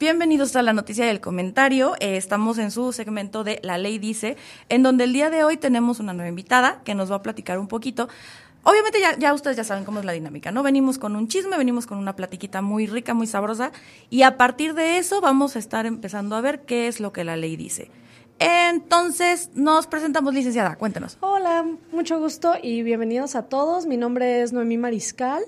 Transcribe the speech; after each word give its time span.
Bienvenidos 0.00 0.56
a 0.56 0.62
la 0.62 0.72
noticia 0.72 1.04
del 1.04 1.20
comentario. 1.20 1.94
Eh, 2.00 2.16
estamos 2.16 2.56
en 2.56 2.70
su 2.70 2.90
segmento 2.90 3.44
de 3.44 3.60
La 3.62 3.76
Ley 3.76 3.98
Dice, 3.98 4.38
en 4.70 4.82
donde 4.82 5.04
el 5.04 5.12
día 5.12 5.28
de 5.28 5.44
hoy 5.44 5.58
tenemos 5.58 6.00
una 6.00 6.14
nueva 6.14 6.30
invitada 6.30 6.80
que 6.84 6.94
nos 6.94 7.12
va 7.12 7.16
a 7.16 7.22
platicar 7.22 7.58
un 7.58 7.68
poquito. 7.68 8.08
Obviamente 8.62 8.98
ya, 8.98 9.18
ya 9.18 9.34
ustedes 9.34 9.58
ya 9.58 9.64
saben 9.64 9.84
cómo 9.84 9.98
es 9.98 10.06
la 10.06 10.12
dinámica, 10.12 10.52
¿no? 10.52 10.62
Venimos 10.62 10.96
con 10.96 11.16
un 11.16 11.28
chisme, 11.28 11.58
venimos 11.58 11.86
con 11.86 11.98
una 11.98 12.16
platiquita 12.16 12.62
muy 12.62 12.86
rica, 12.86 13.12
muy 13.12 13.26
sabrosa, 13.26 13.72
y 14.08 14.22
a 14.22 14.38
partir 14.38 14.72
de 14.72 14.96
eso 14.96 15.20
vamos 15.20 15.54
a 15.54 15.58
estar 15.58 15.84
empezando 15.84 16.34
a 16.34 16.40
ver 16.40 16.62
qué 16.62 16.88
es 16.88 16.98
lo 16.98 17.12
que 17.12 17.22
la 17.22 17.36
ley 17.36 17.56
dice. 17.56 17.90
Entonces, 18.38 19.50
nos 19.52 19.86
presentamos, 19.86 20.32
licenciada, 20.32 20.76
cuéntenos. 20.76 21.18
Hola, 21.20 21.66
mucho 21.92 22.18
gusto 22.18 22.54
y 22.62 22.82
bienvenidos 22.82 23.34
a 23.34 23.42
todos. 23.50 23.84
Mi 23.84 23.98
nombre 23.98 24.40
es 24.40 24.54
Noemí 24.54 24.78
Mariscal. 24.78 25.42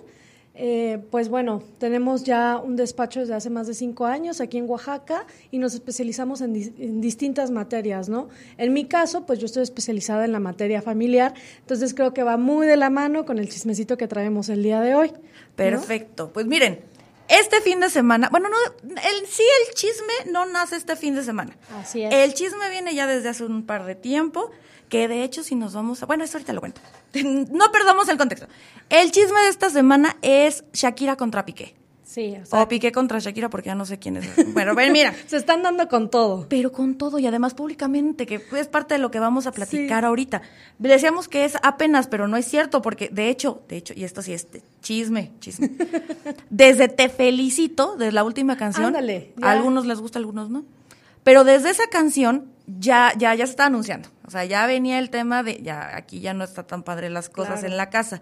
Eh, 0.55 0.99
pues 1.11 1.31
bueno, 1.31 1.63
tenemos 1.79 2.25
ya 2.25 2.61
un 2.63 2.77
despacho 2.77 3.21
desde 3.21 3.35
hace 3.35 3.49
más 3.49 3.67
de 3.67 3.73
cinco 3.73 4.05
años 4.05 4.41
aquí 4.43 4.59
en 4.59 4.69
Oaxaca 4.69 5.27
y 5.51 5.57
nos 5.57 5.73
especializamos 5.73 6.43
en, 6.43 6.55
en, 6.57 7.01
distintas 7.01 7.51
materias, 7.51 8.11
¿no? 8.11 8.29
En 8.59 8.75
mi 8.75 8.85
caso, 8.85 9.25
pues 9.25 9.39
yo 9.39 9.47
estoy 9.47 9.63
especializada 9.63 10.27
en 10.27 10.33
la 10.33 10.41
materia 10.41 10.83
familiar, 10.83 11.33
entonces 11.61 11.95
creo 11.95 12.13
que 12.13 12.23
va 12.23 12.37
muy 12.37 12.67
de 12.67 12.77
la 12.77 12.91
mano 12.91 13.25
con 13.25 13.39
el 13.39 13.49
chismecito 13.49 13.97
que 13.97 14.09
traemos 14.09 14.51
el 14.51 14.63
día 14.63 14.83
de 14.83 14.95
hoy. 14.95 15.13
Perfecto. 15.57 16.31
Pues 16.35 16.45
miren, 16.47 16.81
este 17.29 17.63
fin 17.63 17.81
de 17.81 17.89
semana, 17.89 18.29
bueno, 18.31 18.51
no, 18.51 18.57
el, 18.91 19.27
sí 19.27 19.43
el 19.67 19.75
chisme 19.75 20.33
no 20.33 20.45
nace 20.45 20.77
este 20.77 20.97
fin 20.97 21.15
de 21.15 21.23
semana. 21.23 21.57
Así 21.75 22.03
es. 22.03 22.13
El 22.13 22.35
chisme 22.35 22.69
viene 22.69 22.95
ya 22.95 23.07
desde 23.07 23.31
hace 23.31 23.45
un 23.45 23.65
par 23.65 23.87
de 23.87 23.95
tiempo, 23.95 24.51
que 24.93 25.09
de 25.09 25.25
hecho 25.25 25.43
si 25.43 25.55
nos 25.55 25.73
vamos 25.73 26.03
a, 26.03 26.07
bueno, 26.07 26.23
eso 26.23 26.37
ahorita 26.37 26.53
lo 26.53 26.61
cuento. 26.61 26.83
No 27.51 27.73
perdamos 27.73 28.11
el 28.11 28.19
contexto. 28.19 28.47
El 28.91 29.11
chisme 29.11 29.41
de 29.41 29.49
esta 29.49 29.71
semana 29.71 30.19
es 30.21 30.65
Shakira 30.75 31.17
contra 31.17 31.47
Piqué. 31.47 31.75
Sí, 32.05 32.37
o, 32.43 32.45
sea, 32.45 32.61
o 32.61 32.69
Piqué 32.69 32.93
contra 32.93 33.19
Shakira, 33.19 33.49
porque 33.49 33.69
ya 33.69 33.75
no 33.75 33.87
sé 33.87 33.99
quién 33.99 34.19
es. 34.19 34.29
Bueno, 34.53 34.75
ven, 34.75 34.93
mira. 34.93 35.15
Se 35.27 35.39
están 35.39 35.63
dando 35.63 35.89
con 35.89 36.11
todo. 36.11 36.47
Pero 36.51 36.73
con 36.73 36.97
todo 36.97 37.19
y 37.19 37.27
además 37.27 37.55
públicamente, 37.55 38.27
que 38.27 38.43
es 38.55 38.69
parte 38.69 38.93
de 38.93 38.99
lo 38.99 39.11
que 39.11 39.19
vamos 39.19 39.47
a 39.47 39.53
platicar 39.53 40.03
sí. 40.03 40.07
ahorita. 40.07 40.43
Decíamos 40.79 41.27
que 41.27 41.47
es 41.47 41.57
apenas, 41.63 42.07
pero 42.07 42.29
no 42.29 42.37
es 42.37 42.45
cierto, 42.45 42.83
porque 42.83 43.09
de 43.09 43.31
hecho, 43.31 43.63
de 43.69 43.79
hecho, 43.79 43.95
y 43.97 44.05
esto 44.05 44.21
sí 44.21 44.35
es 44.35 44.47
chisme, 44.83 45.33
chisme. 45.41 45.71
Desde 46.51 46.89
Te 46.89 47.09
Felicito, 47.09 47.97
desde 47.97 48.13
la 48.13 48.25
última 48.25 48.59
canción. 48.59 48.89
Ándale. 48.89 49.33
A 49.41 49.53
algunos 49.53 49.87
les 49.87 50.01
gusta, 50.01 50.19
a 50.19 50.21
algunos 50.21 50.51
no. 50.51 50.65
Pero 51.25 51.45
desde 51.45 51.71
esa 51.71 51.87
canción 51.87 52.52
ya, 52.67 53.13
ya, 53.17 53.35
ya 53.35 53.47
se 53.47 53.51
está 53.53 53.67
anunciando. 53.67 54.09
O 54.27 54.31
sea, 54.31 54.45
ya 54.45 54.67
venía 54.67 54.99
el 54.99 55.11
tema 55.11 55.43
de, 55.43 55.61
ya, 55.63 55.97
aquí 55.97 56.21
ya 56.21 56.35
no 56.35 56.45
está 56.45 56.63
tan 56.67 56.83
padre 56.83 57.11
las 57.11 57.29
cosas 57.29 57.61
Claro. 57.61 57.69
en 57.69 57.77
la 57.77 57.91
casa. 57.91 58.21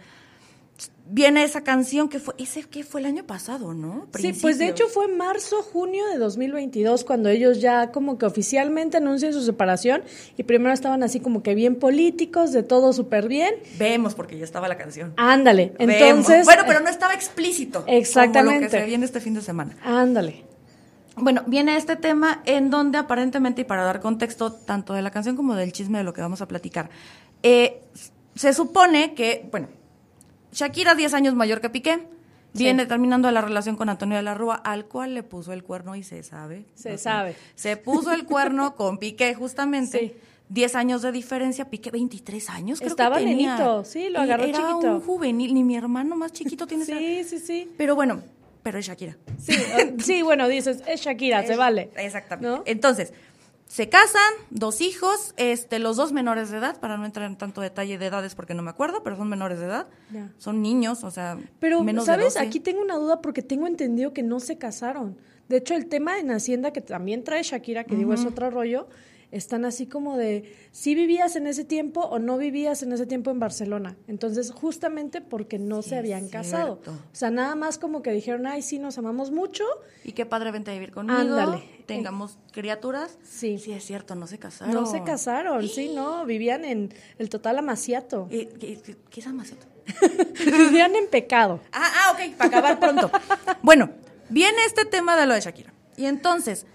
Viene 1.12 1.42
esa 1.42 1.62
canción 1.62 2.08
que 2.08 2.20
fue, 2.20 2.34
ese 2.38 2.62
que 2.62 2.84
fue 2.84 3.00
el 3.00 3.06
año 3.06 3.24
pasado, 3.26 3.74
¿no? 3.74 4.06
Sí, 4.16 4.32
pues 4.32 4.58
de 4.58 4.68
hecho 4.68 4.86
fue 4.86 5.08
marzo, 5.08 5.60
junio 5.62 6.06
de 6.06 6.18
2022 6.18 7.02
cuando 7.04 7.28
ellos 7.28 7.60
ya 7.60 7.90
como 7.90 8.16
que 8.16 8.26
oficialmente 8.26 8.96
anuncian 8.96 9.32
su 9.32 9.42
separación 9.42 10.02
y 10.36 10.44
primero 10.44 10.72
estaban 10.72 11.02
así 11.02 11.18
como 11.18 11.42
que 11.42 11.54
bien 11.56 11.74
políticos, 11.76 12.52
de 12.52 12.62
todo 12.62 12.92
súper 12.92 13.26
bien. 13.28 13.56
Vemos, 13.76 14.14
porque 14.14 14.38
ya 14.38 14.44
estaba 14.44 14.68
la 14.68 14.78
canción. 14.78 15.12
Ándale, 15.16 15.74
Vemos. 15.78 15.96
entonces... 16.00 16.44
Bueno, 16.46 16.62
pero 16.66 16.78
no 16.80 16.88
estaba 16.88 17.12
explícito. 17.12 17.84
Exactamente. 17.88 18.50
Como 18.52 18.60
lo 18.66 18.70
que 18.70 18.78
se 18.78 18.84
viene 18.86 19.04
este 19.04 19.20
fin 19.20 19.34
de 19.34 19.42
semana. 19.42 19.76
Ándale. 19.82 20.44
Bueno, 21.20 21.42
viene 21.46 21.76
este 21.76 21.96
tema 21.96 22.42
en 22.46 22.70
donde 22.70 22.98
aparentemente, 22.98 23.62
y 23.62 23.64
para 23.64 23.82
dar 23.84 24.00
contexto 24.00 24.52
tanto 24.52 24.92
de 24.94 25.02
la 25.02 25.10
canción 25.10 25.36
como 25.36 25.54
del 25.54 25.72
chisme 25.72 25.98
de 25.98 26.04
lo 26.04 26.12
que 26.12 26.20
vamos 26.20 26.40
a 26.42 26.48
platicar, 26.48 26.90
eh, 27.42 27.80
se 28.34 28.52
supone 28.52 29.14
que, 29.14 29.48
bueno, 29.50 29.68
Shakira 30.52 30.94
10 30.94 31.14
años 31.14 31.34
mayor 31.34 31.60
que 31.60 31.70
Piqué, 31.70 32.06
Sí. 32.52 32.64
viene 32.64 32.84
terminando 32.86 33.30
la 33.30 33.40
relación 33.42 33.76
con 33.76 33.88
Antonio 33.88 34.16
de 34.16 34.24
la 34.24 34.34
Rúa, 34.34 34.56
al 34.56 34.86
cual 34.86 35.14
le 35.14 35.22
puso 35.22 35.52
el 35.52 35.62
cuerno 35.62 35.94
y 35.94 36.02
se 36.02 36.22
sabe. 36.24 36.64
Se 36.74 36.90
no 36.90 36.98
sé. 36.98 37.04
sabe. 37.04 37.36
Se 37.54 37.76
puso 37.76 38.12
el 38.12 38.24
cuerno 38.24 38.74
con 38.76 38.98
Piqué, 38.98 39.34
justamente. 39.34 39.98
Sí. 40.00 40.12
10 40.48 40.74
años 40.74 41.02
de 41.02 41.12
diferencia, 41.12 41.70
Piqué 41.70 41.92
23 41.92 42.50
años, 42.50 42.80
creo 42.80 42.90
Estaba 42.90 43.18
que 43.18 43.24
tenía. 43.24 43.52
nenito, 43.54 43.84
sí, 43.84 44.08
lo 44.08 44.18
agarró 44.20 44.42
Era 44.42 44.58
chiquito. 44.58 44.94
un 44.94 45.00
juvenil, 45.00 45.54
ni 45.54 45.62
mi 45.62 45.76
hermano 45.76 46.16
más 46.16 46.32
chiquito 46.32 46.66
tiene 46.66 46.82
esa- 46.82 46.98
Sí, 46.98 47.22
sí, 47.22 47.38
sí. 47.38 47.70
Pero 47.78 47.94
bueno, 47.94 48.20
pero 48.62 48.78
es 48.78 48.86
Shakira. 48.86 49.16
Sí, 49.38 49.54
sí, 49.98 50.22
bueno, 50.22 50.48
dices, 50.48 50.82
es 50.86 51.00
Shakira, 51.00 51.46
se 51.46 51.56
vale. 51.56 51.90
Exactamente. 51.96 52.48
¿No? 52.48 52.62
Entonces, 52.66 53.12
se 53.66 53.88
casan, 53.88 54.32
dos 54.50 54.80
hijos, 54.80 55.32
este, 55.36 55.78
los 55.78 55.96
dos 55.96 56.10
menores 56.12 56.50
de 56.50 56.58
edad, 56.58 56.80
para 56.80 56.96
no 56.96 57.06
entrar 57.06 57.30
en 57.30 57.36
tanto 57.36 57.60
detalle 57.60 57.98
de 57.98 58.06
edades 58.06 58.34
porque 58.34 58.52
no 58.52 58.62
me 58.62 58.70
acuerdo, 58.70 59.04
pero 59.04 59.16
son 59.16 59.28
menores 59.28 59.60
de 59.60 59.66
edad. 59.66 59.86
Ya. 60.12 60.28
Son 60.38 60.60
niños, 60.60 61.04
o 61.04 61.10
sea, 61.12 61.38
Pero, 61.60 61.82
menos 61.84 62.04
de 62.04 62.12
¿sabes? 62.12 62.34
12. 62.34 62.40
Aquí 62.40 62.58
tengo 62.58 62.82
una 62.82 62.96
duda 62.96 63.20
porque 63.22 63.42
tengo 63.42 63.68
entendido 63.68 64.12
que 64.12 64.24
no 64.24 64.40
se 64.40 64.58
casaron. 64.58 65.16
De 65.48 65.58
hecho, 65.58 65.74
el 65.74 65.86
tema 65.86 66.18
en 66.18 66.32
Hacienda 66.32 66.72
que 66.72 66.80
también 66.80 67.22
trae 67.22 67.44
Shakira, 67.44 67.84
que 67.84 67.94
digo 67.94 68.12
es 68.12 68.24
otro 68.24 68.50
rollo, 68.50 68.88
están 69.32 69.64
así 69.64 69.86
como 69.86 70.16
de 70.16 70.52
si 70.72 70.94
vivías 70.94 71.36
en 71.36 71.46
ese 71.46 71.64
tiempo 71.64 72.00
o 72.00 72.18
no 72.18 72.36
vivías 72.36 72.82
en 72.82 72.92
ese 72.92 73.06
tiempo 73.06 73.30
en 73.30 73.38
Barcelona. 73.38 73.96
Entonces, 74.08 74.50
justamente 74.50 75.20
porque 75.20 75.58
no 75.58 75.82
Sí, 75.82 75.90
se 75.90 75.96
habían 75.98 76.28
casado. 76.28 76.80
cierto. 76.82 76.90
O 76.92 77.14
sea, 77.14 77.30
nada 77.30 77.54
más 77.54 77.78
como 77.78 78.02
que 78.02 78.10
dijeron, 78.12 78.46
ay, 78.46 78.62
sí, 78.62 78.78
nos 78.78 78.98
amamos 78.98 79.30
mucho. 79.30 79.64
Y 80.04 80.12
qué 80.12 80.26
padre 80.26 80.50
vente 80.50 80.70
a 80.70 80.74
vivir 80.74 80.90
conmigo. 80.92 81.18
Ándale. 81.18 81.62
Tengamos 81.86 82.38
criaturas. 82.52 83.18
Sí. 83.22 83.58
Sí, 83.58 83.72
es 83.72 83.84
cierto, 83.84 84.14
no 84.14 84.26
se 84.26 84.38
casaron. 84.38 84.74
No 84.74 84.86
se 84.86 85.02
casaron, 85.02 85.68
sí, 85.68 85.90
no, 85.94 86.24
vivían 86.24 86.64
en 86.64 86.94
el 87.18 87.28
total 87.28 87.58
amaciato. 87.58 88.28
Eh, 88.30 88.48
¿Qué, 88.60 88.80
qué- 88.80 88.96
qué 89.10 89.20
es 89.20 89.26
amaciato? 89.26 89.66
vivían 90.44 90.94
en 90.94 91.08
pecado. 91.08 91.60
Ah, 91.72 91.90
ah, 91.96 92.12
ok, 92.12 92.36
para 92.36 92.48
acabar 92.48 92.78
pronto. 92.80 93.10
Bueno, 93.62 93.90
viene 94.28 94.64
este 94.66 94.84
tema 94.84 95.16
de 95.16 95.26
lo 95.26 95.34
de 95.34 95.40
Shakira. 95.40 95.72
Y 95.96 96.06
entonces, 96.06 96.66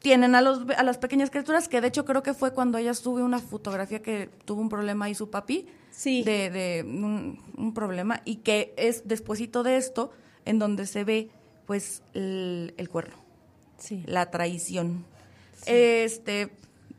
tienen 0.00 0.34
a, 0.34 0.40
los, 0.42 0.62
a 0.76 0.82
las 0.82 0.98
pequeñas 0.98 1.30
criaturas, 1.30 1.68
que 1.68 1.80
de 1.80 1.88
hecho 1.88 2.04
creo 2.04 2.22
que 2.22 2.34
fue 2.34 2.52
cuando 2.52 2.78
ella 2.78 2.94
sube 2.94 3.22
una 3.22 3.38
fotografía 3.40 4.00
que 4.02 4.28
tuvo 4.44 4.60
un 4.60 4.68
problema 4.68 5.06
ahí 5.06 5.14
su 5.14 5.30
papi. 5.30 5.66
Sí. 5.90 6.22
De, 6.22 6.50
de 6.50 6.82
un, 6.86 7.40
un 7.56 7.72
problema. 7.74 8.20
Y 8.24 8.36
que 8.36 8.74
es 8.76 9.08
despuesito 9.08 9.62
de 9.62 9.78
esto, 9.78 10.12
en 10.44 10.58
donde 10.58 10.86
se 10.86 11.04
ve, 11.04 11.30
pues, 11.66 12.02
el, 12.14 12.74
el 12.76 12.88
cuerno 12.88 13.16
Sí. 13.78 14.02
la 14.06 14.30
traición. 14.30 15.04
Este, 15.66 16.50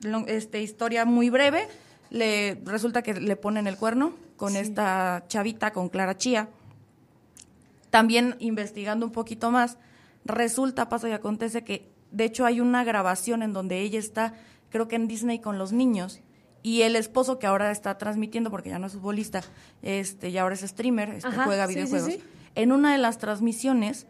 lo- 0.01 0.25
este, 0.27 0.61
historia 0.61 1.05
muy 1.05 1.29
breve, 1.29 1.67
le 2.09 2.59
resulta 2.65 3.01
que 3.03 3.13
le 3.13 3.35
ponen 3.35 3.67
el 3.67 3.77
cuerno 3.77 4.13
con 4.35 4.51
Sí. 4.53 4.57
esta 4.59 5.23
chavita, 5.27 5.71
con 5.73 5.89
Clara 5.89 6.17
Chía. 6.17 6.49
También 7.89 8.35
investigando 8.39 9.05
un 9.05 9.11
poquito 9.11 9.49
más, 9.51 9.77
resulta, 10.25 10.89
pasa 10.89 11.07
y 11.09 11.13
acontece 11.13 11.63
que, 11.63 11.87
de 12.12 12.25
hecho, 12.25 12.45
hay 12.45 12.59
una 12.62 12.84
grabación 12.84 13.44
en 13.44 13.53
donde 13.53 13.81
ella 13.81 14.00
está, 14.00 14.34
creo 14.69 14.88
que 14.88 14.95
en 14.95 15.07
Disney 15.07 15.40
con 15.40 15.57
los 15.57 15.72
niños, 15.72 16.22
y 16.63 16.81
el 16.81 16.95
esposo 16.95 17.40
que 17.40 17.47
ahora 17.47 17.72
está 17.72 17.97
transmitiendo, 17.97 18.51
porque 18.51 18.69
ya 18.69 18.79
no 18.79 18.88
es 18.88 18.94
futbolista, 18.94 19.41
este, 19.81 20.29
y 20.29 20.38
ahora 20.38 20.56
es 20.56 20.62
streamer, 20.62 21.09
este, 21.09 21.29
Ajá, 21.29 21.45
juega 21.45 21.68
sí, 21.68 21.73
sí, 21.73 21.79
videojuegos. 21.79 22.13
sí. 22.13 22.23
En 22.56 22.72
una 22.72 22.91
de 22.91 22.97
las 22.97 23.19
transmisiones, 23.19 24.07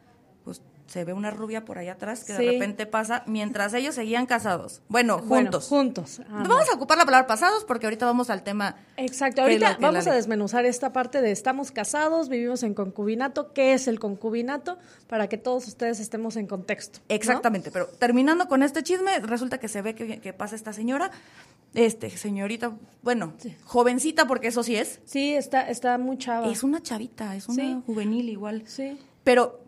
se 0.88 1.04
ve 1.04 1.14
una 1.14 1.32
rubia 1.32 1.64
por 1.66 1.78
allá 1.78 1.94
atrás 1.94 2.24
que 2.24 2.36
Sí. 2.36 2.44
de 2.46 2.52
repente 2.54 2.86
pasa 2.86 3.24
mientras 3.28 3.74
ellos 3.74 3.94
seguían 3.96 4.26
casados. 4.26 4.82
Bueno, 4.88 5.20
Bueno, 5.20 5.44
juntos. 5.52 5.68
juntos. 5.68 6.20
ándale. 6.28 6.48
Vamos 6.50 6.70
a 6.72 6.76
ocupar 6.76 6.98
la 6.98 7.06
palabra 7.06 7.28
pasados 7.28 7.64
porque 7.66 7.86
ahorita 7.86 8.06
vamos 8.06 8.30
al 8.30 8.44
tema. 8.44 8.76
Exacto, 8.96 9.42
ahorita 9.42 9.72
la 9.74 9.78
vamos 9.80 10.08
a 10.08 10.14
desmenuzar 10.14 10.66
esta 10.66 10.94
parte 10.94 11.22
de 11.22 11.32
estamos 11.32 11.72
casados, 11.72 12.30
vivimos 12.30 12.64
en 12.64 12.74
concubinato, 12.74 13.54
¿qué 13.54 13.74
es 13.74 13.88
el 13.88 14.00
concubinato? 14.00 14.78
Para 15.08 15.28
que 15.28 15.38
todos 15.38 15.68
ustedes 15.68 16.00
estemos 16.00 16.36
en 16.38 16.48
contexto. 16.48 17.00
¿no? 17.08 17.16
Exactamente, 17.16 17.70
pero 17.70 17.88
terminando 17.88 18.48
con 18.48 18.64
este 18.64 18.82
chisme, 18.82 19.20
resulta 19.20 19.60
que 19.60 19.68
se 19.68 19.82
ve 19.82 19.94
que, 19.94 20.20
que 20.20 20.34
pasa 20.34 20.56
esta 20.56 20.72
señora, 20.74 21.12
este, 21.74 22.10
señorita, 22.10 22.72
bueno, 23.04 23.34
jovencita 23.66 24.26
porque 24.26 24.48
eso 24.48 24.64
sí 24.64 24.76
es. 24.78 25.00
Sí, 25.06 25.34
está, 25.34 25.70
está 25.70 25.98
muy 25.98 26.18
chava. 26.18 26.48
Es 26.50 26.64
una 26.64 26.82
chavita, 26.82 27.36
es 27.36 27.48
una 27.50 27.62
Sí. 27.62 27.82
juvenil 27.86 28.30
igual. 28.30 28.64
Sí. 28.66 28.98
Pero 29.24 29.60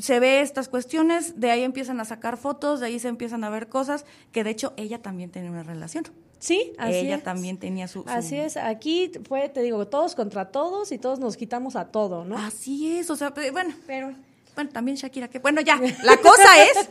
se 0.00 0.20
ve 0.20 0.40
estas 0.40 0.68
cuestiones, 0.68 1.40
de 1.40 1.50
ahí 1.50 1.62
empiezan 1.62 2.00
a 2.00 2.04
sacar 2.04 2.36
fotos, 2.36 2.80
de 2.80 2.86
ahí 2.86 2.98
se 2.98 3.08
empiezan 3.08 3.44
a 3.44 3.50
ver 3.50 3.68
cosas, 3.68 4.04
que 4.32 4.44
de 4.44 4.50
hecho 4.50 4.72
ella 4.76 5.00
también 5.02 5.30
tiene 5.30 5.50
una 5.50 5.62
relación. 5.62 6.04
Sí, 6.38 6.72
así 6.78 6.96
ella 6.96 7.16
es. 7.16 7.22
también 7.22 7.58
tenía 7.58 7.88
su, 7.88 8.02
su- 8.02 8.08
Así 8.08 8.36
es, 8.36 8.56
aquí 8.58 9.10
fue, 9.26 9.48
te 9.48 9.62
digo, 9.62 9.86
todos 9.88 10.14
contra 10.14 10.50
todos 10.50 10.92
y 10.92 10.98
todos 10.98 11.18
nos 11.18 11.36
quitamos 11.36 11.74
a 11.76 11.86
todo, 11.86 12.24
¿no? 12.24 12.36
Así 12.36 12.98
es, 12.98 13.08
o 13.08 13.16
sea, 13.16 13.32
bueno, 13.52 13.74
pero 13.86 14.12
bueno, 14.54 14.70
también 14.70 14.96
Shakira, 14.96 15.28
que 15.28 15.38
bueno, 15.38 15.60
ya, 15.62 15.80
la 16.02 16.16
cosa 16.18 16.62
es, 16.64 16.88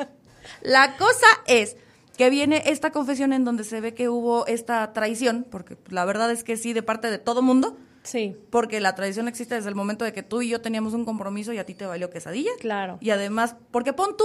la 0.62 0.96
cosa 0.96 1.26
es 1.46 1.76
que 2.16 2.30
viene 2.30 2.62
esta 2.66 2.90
confesión 2.92 3.32
en 3.32 3.44
donde 3.44 3.64
se 3.64 3.80
ve 3.80 3.94
que 3.94 4.08
hubo 4.08 4.46
esta 4.46 4.92
traición, 4.92 5.46
porque 5.50 5.76
la 5.88 6.04
verdad 6.04 6.30
es 6.30 6.44
que 6.44 6.56
sí, 6.56 6.72
de 6.72 6.82
parte 6.82 7.10
de 7.10 7.18
todo 7.18 7.42
mundo, 7.42 7.76
Sí, 8.02 8.36
porque 8.50 8.80
la 8.80 8.94
traición 8.94 9.28
existe 9.28 9.54
desde 9.54 9.68
el 9.68 9.74
momento 9.74 10.04
de 10.04 10.12
que 10.12 10.22
tú 10.22 10.42
y 10.42 10.48
yo 10.48 10.60
teníamos 10.60 10.92
un 10.92 11.04
compromiso 11.04 11.52
y 11.52 11.58
a 11.58 11.66
ti 11.66 11.74
te 11.74 11.86
valió 11.86 12.10
quesadilla. 12.10 12.50
Claro. 12.58 12.98
Y 13.00 13.10
además, 13.10 13.56
porque 13.70 13.92
pon 13.92 14.16
tú 14.16 14.24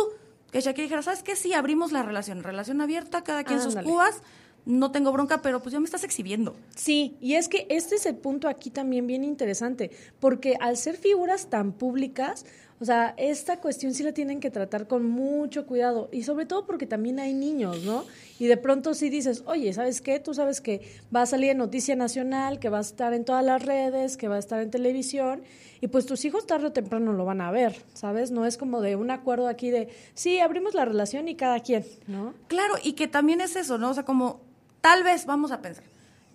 que 0.51 0.62
Shakira 0.62 0.83
dijera, 0.83 1.01
¿sabes 1.01 1.24
qué? 1.24 1.35
Sí, 1.35 1.53
abrimos 1.53 1.91
la 1.91 2.03
relación, 2.03 2.44
relación 2.44 2.81
abierta, 2.81 3.24
cada 3.24 3.44
quien 3.44 3.62
sus 3.62 3.75
cubas, 3.75 4.21
no 4.65 4.91
tengo 4.91 5.12
bronca, 5.12 5.41
pero 5.41 5.62
pues 5.62 5.74
ya 5.74 5.79
me 5.79 5.85
estás 5.85 6.03
exhibiendo. 6.03 6.56
Sí, 6.75 7.18
y 7.21 7.35
es 7.35 7.47
que 7.47 7.68
este 7.69 7.95
es 7.95 8.06
el 8.06 8.15
punto 8.15 8.47
aquí 8.47 8.69
también 8.69 9.07
bien 9.07 9.24
interesante, 9.24 9.91
porque 10.19 10.56
al 10.59 10.77
ser 10.77 10.97
figuras 10.97 11.50
tan 11.50 11.71
públicas, 11.71 12.45
O 12.79 12.85
sea, 12.85 13.15
esta 13.18 13.59
cuestión 13.59 13.94
sí 13.95 14.03
la 14.03 14.12
tienen 14.12 14.39
que 14.39 14.51
tratar 14.51 14.88
con 14.88 15.03
mucho 15.03 15.65
cuidado 15.65 16.09
y 16.12 16.24
sobre 16.24 16.45
todo 16.45 16.65
porque 16.68 16.85
también 16.85 17.19
hay 17.19 17.33
niños, 17.33 17.83
¿no? 17.83 18.06
Y 18.38 18.45
de 18.45 18.57
pronto 18.57 18.94
sí 18.94 19.09
dices, 19.09 19.44
oye, 19.47 19.74
¿sabes 19.74 20.00
qué? 20.00 20.19
Tú 20.19 20.35
sabes 20.35 20.62
que 20.62 20.81
va 21.13 21.24
a 21.24 21.25
salir 21.25 21.50
en 21.50 21.57
Noticia 21.57 21.95
Nacional, 21.95 22.59
que 22.59 22.69
va 22.69 22.77
a 22.77 22.81
estar 22.81 23.13
en 23.13 23.25
todas 23.25 23.44
las 23.44 23.65
redes, 23.65 24.15
que 24.15 24.27
va 24.27 24.35
a 24.35 24.39
estar 24.39 24.62
en 24.62 24.69
televisión 24.69 25.41
y 25.81 25.88
pues 25.88 26.06
tus 26.06 26.24
hijos 26.25 26.45
tarde 26.45 26.68
o 26.68 26.71
temprano 26.71 27.13
lo 27.13 27.25
van 27.25 27.41
a 27.41 27.50
ver, 27.50 27.83
¿sabes? 27.94 28.29
No 28.29 28.45
es 28.45 28.57
como 28.57 28.81
de 28.81 28.95
un 28.95 29.09
acuerdo 29.09 29.47
aquí 29.47 29.71
de, 29.71 29.89
sí, 30.13 30.39
abrimos 30.39 30.75
la 30.75 30.85
relación 30.85 31.27
y 31.27 31.35
cada 31.35 31.59
quien, 31.62 31.83
¿no? 32.06 32.35
Claro, 32.47 32.75
y 32.83 32.94
que 32.94 33.07
también 33.07 33.41
es 33.41 33.56
eso, 33.56 33.79
¿no? 33.79 33.89
O 33.89 33.94
sea, 33.94 34.03
como 34.03 34.41
tal 34.81 35.03
vez 35.03 35.25
vamos 35.25 35.51
a 35.51 35.62
pensar 35.62 35.83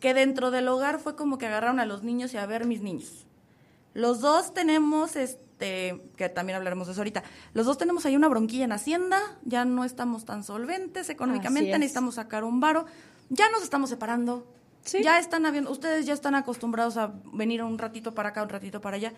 que 0.01 0.15
dentro 0.15 0.51
del 0.51 0.67
hogar 0.67 0.99
fue 0.99 1.15
como 1.15 1.39
que 1.39 1.47
agarraron 1.47 1.79
a 1.79 1.87
los 1.87 2.03
niños 2.03 2.35
y 2.35 2.37
a 2.37 2.47
ver 2.47 2.67
mis 2.67 2.83
niños. 2.83 3.27
Los 3.95 4.21
dos 4.21 4.55
tenemos, 4.55 5.17
este, 5.17 5.41
que 6.17 6.29
también 6.29 6.57
hablaremos 6.57 6.87
de 6.87 6.93
eso 6.93 7.01
ahorita, 7.01 7.23
los 7.55 7.67
dos 7.67 7.79
tenemos 7.79 8.05
ahí 8.07 8.17
una 8.17 8.29
bronquilla 8.29 8.65
en 8.65 8.73
Hacienda, 8.73 9.21
ya 9.45 9.65
no 9.65 9.85
estamos 9.85 10.25
tan 10.25 10.45
solventes 10.45 11.09
económicamente, 11.11 11.79
necesitamos 11.79 12.17
sacar 12.17 12.45
un 12.45 12.61
varo, 12.61 12.87
ya 13.29 13.51
nos 13.51 13.63
estamos 13.63 13.91
separando, 13.91 14.47
ya 15.03 15.19
están 15.19 15.47
habiendo, 15.47 15.71
ustedes 15.71 16.07
ya 16.07 16.15
están 16.15 16.35
acostumbrados 16.35 16.97
a 16.97 17.13
venir 17.33 17.63
un 17.63 17.79
ratito 17.79 18.15
para 18.15 18.31
acá, 18.31 18.43
un 18.43 18.49
ratito 18.49 18.81
para 18.81 18.97
allá. 18.97 19.13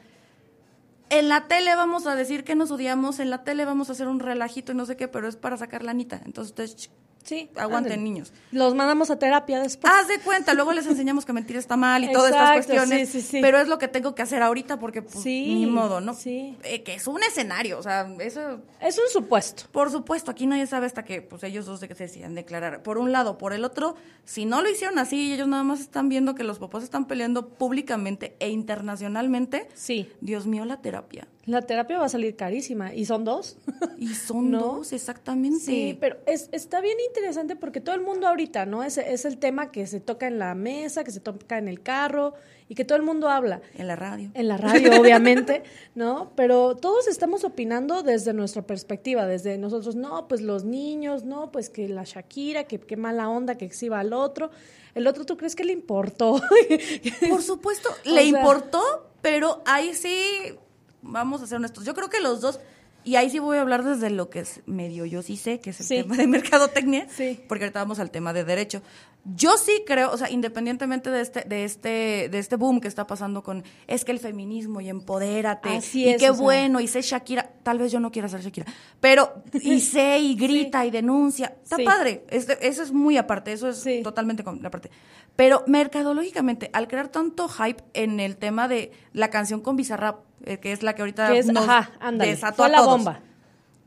En 1.10 1.28
la 1.28 1.48
tele 1.48 1.74
vamos 1.74 2.06
a 2.06 2.16
decir 2.16 2.44
que 2.44 2.54
nos 2.54 2.70
odiamos, 2.70 3.20
en 3.20 3.30
la 3.30 3.44
tele 3.44 3.64
vamos 3.64 3.88
a 3.88 3.92
hacer 3.92 4.08
un 4.08 4.20
relajito 4.20 4.72
y 4.72 4.74
no 4.74 4.86
sé 4.86 4.96
qué, 4.96 5.08
pero 5.08 5.28
es 5.28 5.36
para 5.36 5.56
sacar 5.56 5.84
la 5.84 5.90
anita. 5.90 6.20
Entonces 6.24 6.50
ustedes 6.50 6.90
Sí. 7.24 7.50
Aguanten 7.56 8.04
niños. 8.04 8.32
Los 8.52 8.74
mandamos 8.74 9.10
a 9.10 9.18
terapia 9.18 9.60
después. 9.60 9.92
Haz 9.92 10.08
de 10.08 10.18
cuenta, 10.20 10.54
luego 10.54 10.72
les 10.72 10.86
enseñamos 10.86 11.24
que 11.24 11.32
mentir 11.32 11.56
está 11.56 11.76
mal 11.76 12.04
y 12.04 12.12
todas 12.12 12.30
estas 12.30 12.52
cuestiones. 12.52 13.08
Sí, 13.08 13.20
sí, 13.20 13.28
sí. 13.28 13.38
Pero 13.40 13.58
es 13.58 13.66
lo 13.66 13.78
que 13.78 13.88
tengo 13.88 14.14
que 14.14 14.22
hacer 14.22 14.42
ahorita 14.42 14.78
porque 14.78 15.02
pues, 15.02 15.24
ni 15.24 15.66
modo, 15.66 16.00
¿no? 16.00 16.14
Sí. 16.14 16.56
Eh, 16.62 16.82
que 16.82 16.94
es 16.94 17.06
un 17.06 17.22
escenario, 17.22 17.78
o 17.78 17.82
sea, 17.82 18.08
eso... 18.20 18.60
Es 18.80 18.98
un 18.98 19.08
supuesto. 19.10 19.64
Por 19.72 19.90
supuesto, 19.90 20.30
aquí 20.30 20.46
nadie 20.46 20.66
sabe 20.66 20.86
hasta 20.86 21.04
que 21.04 21.22
pues 21.22 21.42
ellos 21.44 21.66
dos 21.66 21.80
se 21.80 21.88
decían 21.88 22.34
declarar. 22.34 22.82
Por 22.82 22.98
un 22.98 23.12
lado, 23.12 23.38
por 23.38 23.52
el 23.52 23.64
otro, 23.64 23.96
si 24.24 24.44
no 24.44 24.62
lo 24.62 24.70
hicieron 24.70 24.98
así 24.98 25.28
y 25.28 25.32
ellos 25.32 25.48
nada 25.48 25.64
más 25.64 25.80
están 25.80 26.08
viendo 26.08 26.34
que 26.34 26.44
los 26.44 26.58
papás 26.58 26.84
están 26.84 27.06
peleando 27.06 27.48
públicamente 27.48 28.36
e 28.38 28.50
internacionalmente. 28.50 29.68
Sí. 29.74 30.10
Dios 30.20 30.46
mío, 30.46 30.64
la 30.64 30.82
terapia. 30.82 31.26
La 31.46 31.62
terapia 31.62 31.98
va 31.98 32.06
a 32.06 32.08
salir 32.08 32.36
carísima. 32.36 32.94
¿Y 32.94 33.04
son 33.04 33.24
dos? 33.24 33.58
Y 33.98 34.14
son 34.14 34.50
dos, 34.58 34.92
exactamente. 34.92 35.60
Sí, 35.60 35.96
pero 36.00 36.16
es, 36.26 36.48
está 36.52 36.80
bien 36.80 36.96
interesante 37.08 37.56
porque 37.56 37.80
todo 37.80 37.94
el 37.94 38.00
mundo 38.00 38.26
ahorita, 38.28 38.66
¿no? 38.66 38.82
Es, 38.82 38.98
es 38.98 39.24
el 39.24 39.38
tema 39.38 39.70
que 39.70 39.86
se 39.86 40.00
toca 40.00 40.26
en 40.26 40.38
la 40.38 40.54
mesa, 40.54 41.04
que 41.04 41.10
se 41.10 41.20
toca 41.20 41.58
en 41.58 41.68
el 41.68 41.82
carro 41.82 42.34
y 42.68 42.74
que 42.74 42.84
todo 42.84 42.96
el 42.96 43.04
mundo 43.04 43.28
habla. 43.28 43.60
En 43.74 43.86
la 43.86 43.96
radio. 43.96 44.30
En 44.34 44.48
la 44.48 44.56
radio, 44.56 44.90
obviamente, 45.00 45.64
¿no? 45.94 46.32
Pero 46.34 46.76
todos 46.76 47.08
estamos 47.08 47.44
opinando 47.44 48.02
desde 48.02 48.32
nuestra 48.32 48.62
perspectiva, 48.62 49.26
desde 49.26 49.58
nosotros, 49.58 49.96
no, 49.96 50.28
pues 50.28 50.40
los 50.40 50.64
niños, 50.64 51.24
no, 51.24 51.52
pues 51.52 51.68
que 51.68 51.88
la 51.88 52.04
Shakira, 52.04 52.64
que 52.64 52.80
qué 52.80 52.96
mala 52.96 53.28
onda 53.28 53.56
que 53.56 53.66
exhiba 53.66 54.00
al 54.00 54.12
otro. 54.12 54.50
El 54.94 55.06
otro, 55.06 55.26
¿tú 55.26 55.36
crees 55.36 55.54
que 55.54 55.64
le 55.64 55.72
importó? 55.72 56.40
Por 57.28 57.42
supuesto, 57.42 57.90
le 58.04 58.24
importó, 58.24 59.10
pero 59.20 59.62
ahí 59.66 59.92
sí 59.92 60.56
vamos 61.04 61.42
a 61.42 61.46
ser 61.46 61.56
honestos. 61.56 61.84
Yo 61.84 61.94
creo 61.94 62.10
que 62.10 62.20
los 62.20 62.40
dos, 62.40 62.58
y 63.04 63.16
ahí 63.16 63.30
sí 63.30 63.38
voy 63.38 63.58
a 63.58 63.60
hablar 63.60 63.84
desde 63.84 64.10
lo 64.10 64.30
que 64.30 64.40
es 64.40 64.60
medio 64.66 65.04
yo 65.04 65.22
sí 65.22 65.36
sé, 65.36 65.60
que 65.60 65.70
es 65.70 65.80
el 65.80 66.02
tema 66.02 66.16
de 66.16 66.26
mercadotecnia, 66.26 67.06
sí. 67.08 67.40
porque 67.48 67.64
ahorita 67.64 67.80
vamos 67.80 67.98
al 67.98 68.10
tema 68.10 68.32
de 68.32 68.44
derecho. 68.44 68.82
Yo 69.24 69.56
sí 69.56 69.84
creo, 69.86 70.12
o 70.12 70.18
sea, 70.18 70.30
independientemente 70.30 71.08
de 71.08 71.22
este, 71.22 71.42
de 71.42 71.64
este, 71.64 72.28
de 72.30 72.38
este 72.38 72.56
boom 72.56 72.80
que 72.80 72.88
está 72.88 73.06
pasando 73.06 73.42
con 73.42 73.64
es 73.86 74.04
que 74.04 74.12
el 74.12 74.18
feminismo 74.18 74.82
y 74.82 74.90
empodérate 74.90 75.80
y 75.94 76.16
qué 76.16 76.30
bueno, 76.30 76.78
y 76.80 76.88
sé 76.88 77.00
Shakira, 77.00 77.50
tal 77.62 77.78
vez 77.78 77.90
yo 77.90 78.00
no 78.00 78.10
quiera 78.10 78.28
ser 78.28 78.42
Shakira, 78.42 78.66
pero 79.00 79.42
y 79.54 79.80
sé 79.80 80.18
y 80.18 80.34
grita 80.34 80.84
y 80.84 80.90
denuncia, 80.90 81.56
está 81.62 81.78
padre, 81.78 82.24
este, 82.28 82.66
eso 82.66 82.82
es 82.82 82.92
muy 82.92 83.16
aparte, 83.16 83.52
eso 83.52 83.68
es 83.68 84.02
totalmente 84.02 84.42
aparte. 84.42 84.90
Pero 85.36 85.64
mercadológicamente, 85.66 86.70
al 86.72 86.86
crear 86.86 87.08
tanto 87.08 87.48
hype 87.48 87.82
en 87.94 88.20
el 88.20 88.36
tema 88.36 88.68
de 88.68 88.92
la 89.12 89.30
canción 89.30 89.60
con 89.60 89.76
Bizarrap, 89.76 90.20
eh, 90.44 90.58
que 90.58 90.72
es 90.72 90.82
la 90.82 90.94
que 90.94 91.02
ahorita 91.02 91.30
nos 91.30 91.68
ajá, 91.68 91.90
desató 92.12 92.64
a 92.64 92.68
la 92.68 92.82
bomba. 92.82 93.20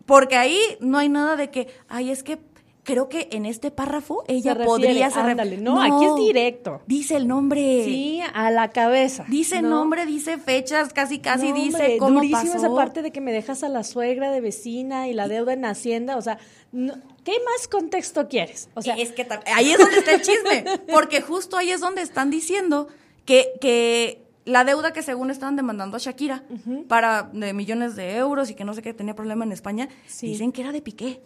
Porque 0.07 0.37
ahí 0.37 0.57
no 0.79 0.97
hay 0.97 1.09
nada 1.09 1.35
de 1.35 1.51
que, 1.51 1.67
ay, 1.89 2.11
es 2.11 2.23
que 2.23 2.37
creo 2.87 3.09
que 3.09 3.27
en 3.31 3.45
este 3.45 3.69
párrafo 3.69 4.23
ella 4.29 4.55
podría 4.55 5.11
ser. 5.11 5.61
no, 5.61 5.81
aquí 5.81 6.05
es 6.05 6.15
directo. 6.15 6.81
Dice 6.87 7.17
el 7.17 7.27
nombre. 7.27 7.83
Sí, 7.83 8.21
a 8.33 8.49
la 8.49 8.69
cabeza. 8.69 9.25
Dice 9.27 9.61
nombre, 9.61 10.05
dice 10.05 10.37
fechas, 10.37 10.93
casi 10.93 11.19
casi 11.19 11.51
dice 11.51 11.97
cómo 11.99 12.21
durísimo 12.21 12.53
esa 12.53 12.73
parte 12.73 13.01
de 13.01 13.11
que 13.11 13.19
me 13.19 13.33
dejas 13.33 13.63
a 13.63 13.69
la 13.69 13.83
suegra 13.83 14.31
de 14.31 14.39
vecina 14.39 15.09
y 15.09 15.13
la 15.13 15.27
deuda 15.27 15.51
en 15.51 15.65
Hacienda, 15.65 16.15
o 16.15 16.21
sea, 16.21 16.37
¿qué 16.71 17.33
más 17.43 17.67
contexto 17.69 18.29
quieres? 18.29 18.69
O 18.73 18.81
sea, 18.81 18.95
es 18.95 19.11
que 19.11 19.27
ahí 19.53 19.71
es 19.71 19.77
donde 19.77 19.97
está 19.97 20.13
el 20.13 20.21
chisme, 20.21 20.63
porque 20.91 21.21
justo 21.21 21.57
ahí 21.57 21.71
es 21.71 21.81
donde 21.81 22.01
están 22.01 22.29
diciendo 22.29 22.87
que 23.25 23.51
que 23.59 24.23
la 24.45 24.63
deuda 24.63 24.93
que 24.93 25.03
según 25.03 25.29
estaban 25.29 25.57
demandando 25.57 25.97
a 25.97 25.99
Shakira 25.99 26.45
para 26.87 27.23
de 27.33 27.51
millones 27.51 27.97
de 27.97 28.15
euros 28.15 28.49
y 28.49 28.55
que 28.55 28.63
no 28.63 28.73
sé 28.73 28.81
qué 28.81 28.93
tenía 28.93 29.13
problema 29.13 29.43
en 29.43 29.51
España, 29.51 29.89
dicen 30.21 30.53
que 30.53 30.61
era 30.61 30.71
de 30.71 30.81
Piqué. 30.81 31.21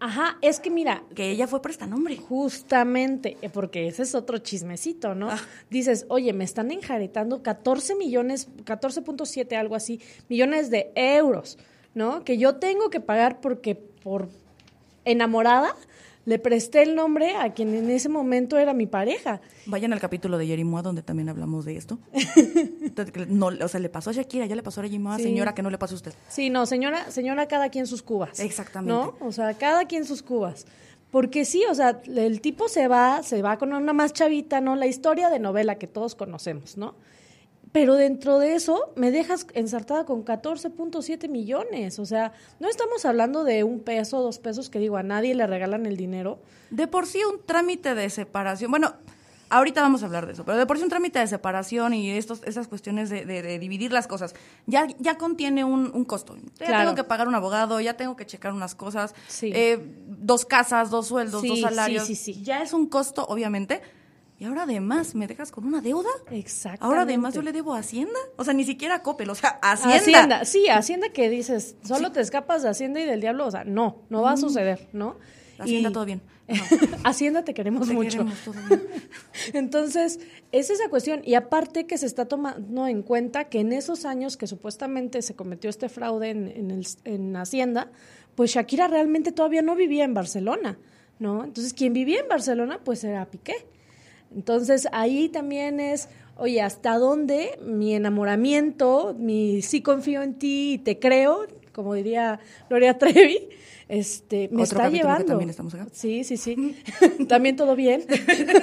Ajá, 0.00 0.38
es 0.42 0.60
que 0.60 0.70
mira. 0.70 1.02
Que 1.14 1.30
ella 1.30 1.46
fue 1.46 1.60
nombre. 1.88 2.16
Justamente, 2.16 3.36
eh, 3.42 3.50
porque 3.50 3.88
ese 3.88 4.02
es 4.02 4.14
otro 4.14 4.38
chismecito, 4.38 5.14
¿no? 5.14 5.30
Ah. 5.30 5.40
Dices, 5.70 6.06
oye, 6.08 6.32
me 6.32 6.44
están 6.44 6.70
enjaretando 6.70 7.42
14 7.42 7.94
millones, 7.96 8.48
14.7, 8.64 9.56
algo 9.56 9.74
así, 9.74 10.00
millones 10.28 10.70
de 10.70 10.92
euros, 10.94 11.58
¿no? 11.94 12.24
Que 12.24 12.38
yo 12.38 12.56
tengo 12.56 12.90
que 12.90 13.00
pagar 13.00 13.40
porque 13.40 13.74
por 13.74 14.28
enamorada 15.04 15.74
le 16.28 16.38
presté 16.38 16.82
el 16.82 16.94
nombre 16.94 17.36
a 17.36 17.54
quien 17.54 17.74
en 17.74 17.88
ese 17.88 18.10
momento 18.10 18.58
era 18.58 18.74
mi 18.74 18.86
pareja. 18.86 19.40
Vayan 19.64 19.94
al 19.94 19.98
capítulo 19.98 20.36
de 20.36 20.46
Jerimoa 20.46 20.82
donde 20.82 21.00
también 21.00 21.30
hablamos 21.30 21.64
de 21.64 21.78
esto. 21.78 21.98
no, 23.28 23.46
o 23.46 23.68
sea, 23.68 23.80
le 23.80 23.88
pasó 23.88 24.10
a 24.10 24.12
Shakira, 24.12 24.44
ya 24.44 24.54
le 24.54 24.62
pasó 24.62 24.82
a 24.82 24.84
Jerimoa, 24.84 25.16
señora, 25.16 25.54
que 25.54 25.62
no 25.62 25.70
le 25.70 25.78
pasó 25.78 25.94
a 25.94 25.96
usted. 25.96 26.12
Sí, 26.28 26.50
no, 26.50 26.66
señora, 26.66 27.10
señora, 27.10 27.48
cada 27.48 27.70
quien 27.70 27.86
sus 27.86 28.02
cubas. 28.02 28.40
Exactamente. 28.40 28.92
¿No? 28.92 29.16
O 29.26 29.32
sea, 29.32 29.54
cada 29.54 29.86
quien 29.86 30.04
sus 30.04 30.22
cubas. 30.22 30.66
Porque 31.10 31.46
sí, 31.46 31.64
o 31.70 31.74
sea, 31.74 32.02
el 32.06 32.42
tipo 32.42 32.68
se 32.68 32.88
va, 32.88 33.22
se 33.22 33.40
va 33.40 33.56
con 33.56 33.72
una 33.72 33.94
más 33.94 34.12
chavita, 34.12 34.60
¿no? 34.60 34.76
La 34.76 34.86
historia 34.86 35.30
de 35.30 35.38
novela 35.38 35.76
que 35.76 35.86
todos 35.86 36.14
conocemos, 36.14 36.76
¿no? 36.76 36.94
Pero 37.72 37.94
dentro 37.94 38.38
de 38.38 38.54
eso 38.54 38.92
me 38.96 39.10
dejas 39.10 39.46
ensartada 39.54 40.04
con 40.04 40.24
14.7 40.24 41.28
millones. 41.28 41.98
O 41.98 42.06
sea, 42.06 42.32
no 42.60 42.68
estamos 42.68 43.04
hablando 43.04 43.44
de 43.44 43.64
un 43.64 43.80
peso, 43.80 44.22
dos 44.22 44.38
pesos 44.38 44.70
que 44.70 44.78
digo, 44.78 44.96
a 44.96 45.02
nadie 45.02 45.34
le 45.34 45.46
regalan 45.46 45.86
el 45.86 45.96
dinero. 45.96 46.38
De 46.70 46.86
por 46.86 47.06
sí 47.06 47.20
un 47.24 47.40
trámite 47.44 47.94
de 47.94 48.08
separación, 48.10 48.70
bueno, 48.70 48.94
ahorita 49.50 49.80
vamos 49.80 50.02
a 50.02 50.06
hablar 50.06 50.26
de 50.26 50.32
eso, 50.32 50.44
pero 50.44 50.58
de 50.58 50.66
por 50.66 50.76
sí 50.78 50.82
un 50.82 50.88
trámite 50.88 51.18
de 51.18 51.26
separación 51.26 51.94
y 51.94 52.10
estos, 52.10 52.42
esas 52.44 52.68
cuestiones 52.68 53.10
de, 53.10 53.58
dividir 53.58 53.92
las 53.92 54.06
cosas, 54.06 54.34
ya, 54.66 54.86
ya 54.98 55.16
contiene 55.16 55.64
un, 55.64 56.04
costo. 56.04 56.36
Ya 56.58 56.80
tengo 56.80 56.94
que 56.94 57.04
pagar 57.04 57.28
un 57.28 57.34
abogado, 57.34 57.80
ya 57.80 57.96
tengo 57.96 58.16
que 58.16 58.26
checar 58.26 58.52
unas 58.52 58.74
cosas, 58.74 59.14
eh, 59.42 59.78
dos 60.06 60.44
casas, 60.44 60.90
dos 60.90 61.08
sueldos, 61.08 61.42
dos 61.42 61.60
salarios. 61.60 62.06
Sí, 62.06 62.14
sí, 62.14 62.34
sí. 62.34 62.42
Ya 62.42 62.62
es 62.62 62.72
un 62.72 62.86
costo, 62.86 63.26
obviamente, 63.26 63.82
y 64.40 64.44
ahora 64.44 64.62
además 64.62 65.16
me 65.16 65.26
dejas 65.26 65.50
con 65.50 65.66
una 65.66 65.80
deuda. 65.80 66.10
Exacto. 66.30 66.84
Ahora 66.84 67.02
además 67.02 67.34
yo 67.34 67.42
le 67.42 67.52
debo 67.52 67.74
a 67.74 67.78
Hacienda. 67.78 68.18
O 68.36 68.44
sea, 68.44 68.54
ni 68.54 68.64
siquiera 68.64 68.96
a 68.96 69.02
Coppel, 69.02 69.28
o 69.30 69.34
sea, 69.34 69.58
Hacienda. 69.60 69.96
Hacienda, 69.96 70.44
sí, 70.44 70.68
Hacienda 70.68 71.08
que 71.08 71.28
dices, 71.28 71.74
solo 71.82 72.12
te 72.12 72.20
escapas 72.20 72.62
de 72.62 72.68
Hacienda 72.68 73.00
y 73.00 73.04
del 73.04 73.20
diablo. 73.20 73.46
O 73.46 73.50
sea, 73.50 73.64
no, 73.64 74.02
no 74.10 74.22
va 74.22 74.32
a 74.32 74.34
mm. 74.36 74.38
suceder, 74.38 74.88
¿no? 74.92 75.16
Hacienda, 75.58 75.90
todo 75.90 76.04
bien. 76.04 76.22
Hacienda 77.04 77.42
te 77.42 77.52
queremos 77.52 77.88
mucho. 77.88 78.24
Entonces, 79.52 80.20
es 80.52 80.70
esa 80.70 80.88
cuestión. 80.88 81.20
Y 81.24 81.34
aparte 81.34 81.86
que 81.86 81.98
se 81.98 82.06
está 82.06 82.26
tomando 82.26 82.86
en 82.86 83.02
cuenta 83.02 83.48
que 83.48 83.58
en 83.58 83.72
esos 83.72 84.04
años 84.04 84.36
que 84.36 84.46
supuestamente 84.46 85.20
se 85.20 85.34
cometió 85.34 85.68
este 85.68 85.88
fraude 85.88 86.30
en, 86.30 86.46
en, 86.46 86.70
el, 86.70 86.86
en 87.02 87.36
Hacienda, 87.36 87.90
pues 88.36 88.52
Shakira 88.52 88.86
realmente 88.86 89.32
todavía 89.32 89.62
no 89.62 89.74
vivía 89.74 90.04
en 90.04 90.14
Barcelona, 90.14 90.78
¿no? 91.18 91.42
Entonces, 91.42 91.74
quien 91.74 91.92
vivía 91.92 92.20
en 92.20 92.28
Barcelona, 92.28 92.78
pues 92.84 93.02
era 93.02 93.24
Piqué. 93.26 93.66
Entonces 94.34 94.88
ahí 94.92 95.28
también 95.28 95.80
es, 95.80 96.08
oye, 96.36 96.60
¿hasta 96.62 96.98
dónde 96.98 97.58
mi 97.64 97.94
enamoramiento, 97.94 99.14
mi 99.18 99.62
sí 99.62 99.82
confío 99.82 100.22
en 100.22 100.34
ti 100.34 100.74
y 100.74 100.78
te 100.78 100.98
creo, 100.98 101.46
como 101.72 101.94
diría 101.94 102.40
Gloria 102.68 102.98
Trevi, 102.98 103.48
este, 103.88 104.48
me 104.52 104.62
está 104.62 104.90
llevando. 104.90 105.26
también 105.26 105.50
estamos 105.50 105.74
acá. 105.74 105.86
Sí, 105.92 106.22
sí, 106.24 106.36
sí. 106.36 106.76
también 107.28 107.56
todo 107.56 107.74
bien. 107.74 108.04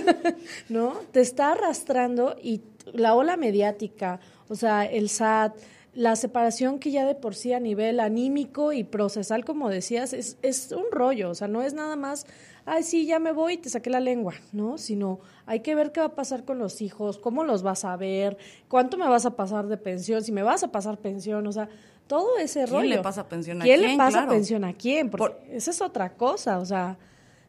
¿No? 0.70 0.94
Te 1.12 1.22
está 1.22 1.54
arrastrando 1.54 2.36
y 2.42 2.62
la 2.94 3.16
ola 3.16 3.36
mediática, 3.36 4.20
o 4.48 4.56
sea, 4.56 4.86
el 4.86 5.10
SAT, 5.10 5.56
la 5.96 6.16
separación 6.16 6.78
que 6.78 6.92
ya 6.92 7.06
de 7.06 7.16
por 7.16 7.36
sí 7.36 7.54
a 7.54 7.60
nivel 7.60 8.00
anímico 8.00 8.74
y 8.74 8.84
procesal, 8.84 9.46
como 9.46 9.70
decías, 9.70 10.14
es, 10.14 10.38
es 10.42 10.72
un 10.72 10.86
rollo, 10.92 11.30
o 11.30 11.36
sea, 11.36 11.48
no 11.48 11.64
es 11.64 11.74
nada 11.74 11.96
más 11.96 12.28
ay, 12.66 12.84
sí, 12.84 13.06
ya 13.06 13.20
me 13.20 13.32
voy 13.32 13.54
y 13.54 13.58
te 13.58 13.70
saqué 13.70 13.90
la 13.90 14.00
lengua, 14.00 14.34
¿no? 14.52 14.78
Sino 14.78 15.20
hay 15.46 15.60
que 15.62 15.76
ver 15.76 15.92
qué 15.92 16.00
va 16.00 16.08
a 16.08 16.16
pasar 16.16 16.44
con 16.46 16.58
los 16.58 16.82
hijos, 16.82 17.18
cómo 17.20 17.44
los 17.44 17.62
vas 17.64 17.86
a 17.86 17.96
ver, 17.96 18.38
cuánto 18.68 18.98
me 18.98 19.08
vas 19.08 19.26
a 19.26 19.36
pasar 19.36 19.68
de 19.68 19.78
pensión, 19.78 20.24
si 20.24 20.32
me 20.32 20.44
vas 20.44 20.64
a 20.64 20.72
pasar 20.72 20.98
pensión, 20.98 21.46
o 21.48 21.52
sea, 21.52 21.70
todo 22.08 22.38
ese 22.38 22.66
rollo. 22.66 22.80
¿Quién 22.82 22.90
le 22.98 23.02
pasa 23.02 23.28
pensión 23.30 23.62
a 23.62 23.66
quién? 23.66 23.80
quién? 23.80 23.92
le 23.92 23.98
pasa 23.98 24.18
Claro. 24.20 24.32
pensión 24.32 24.64
a 24.64 24.74
quién? 24.74 25.10
Porque 25.10 25.28
Por- 25.36 25.42
esa 25.52 25.72
es 25.72 25.82
otra 25.82 26.14
cosa, 26.16 26.60
o 26.60 26.66
sea, 26.66 26.98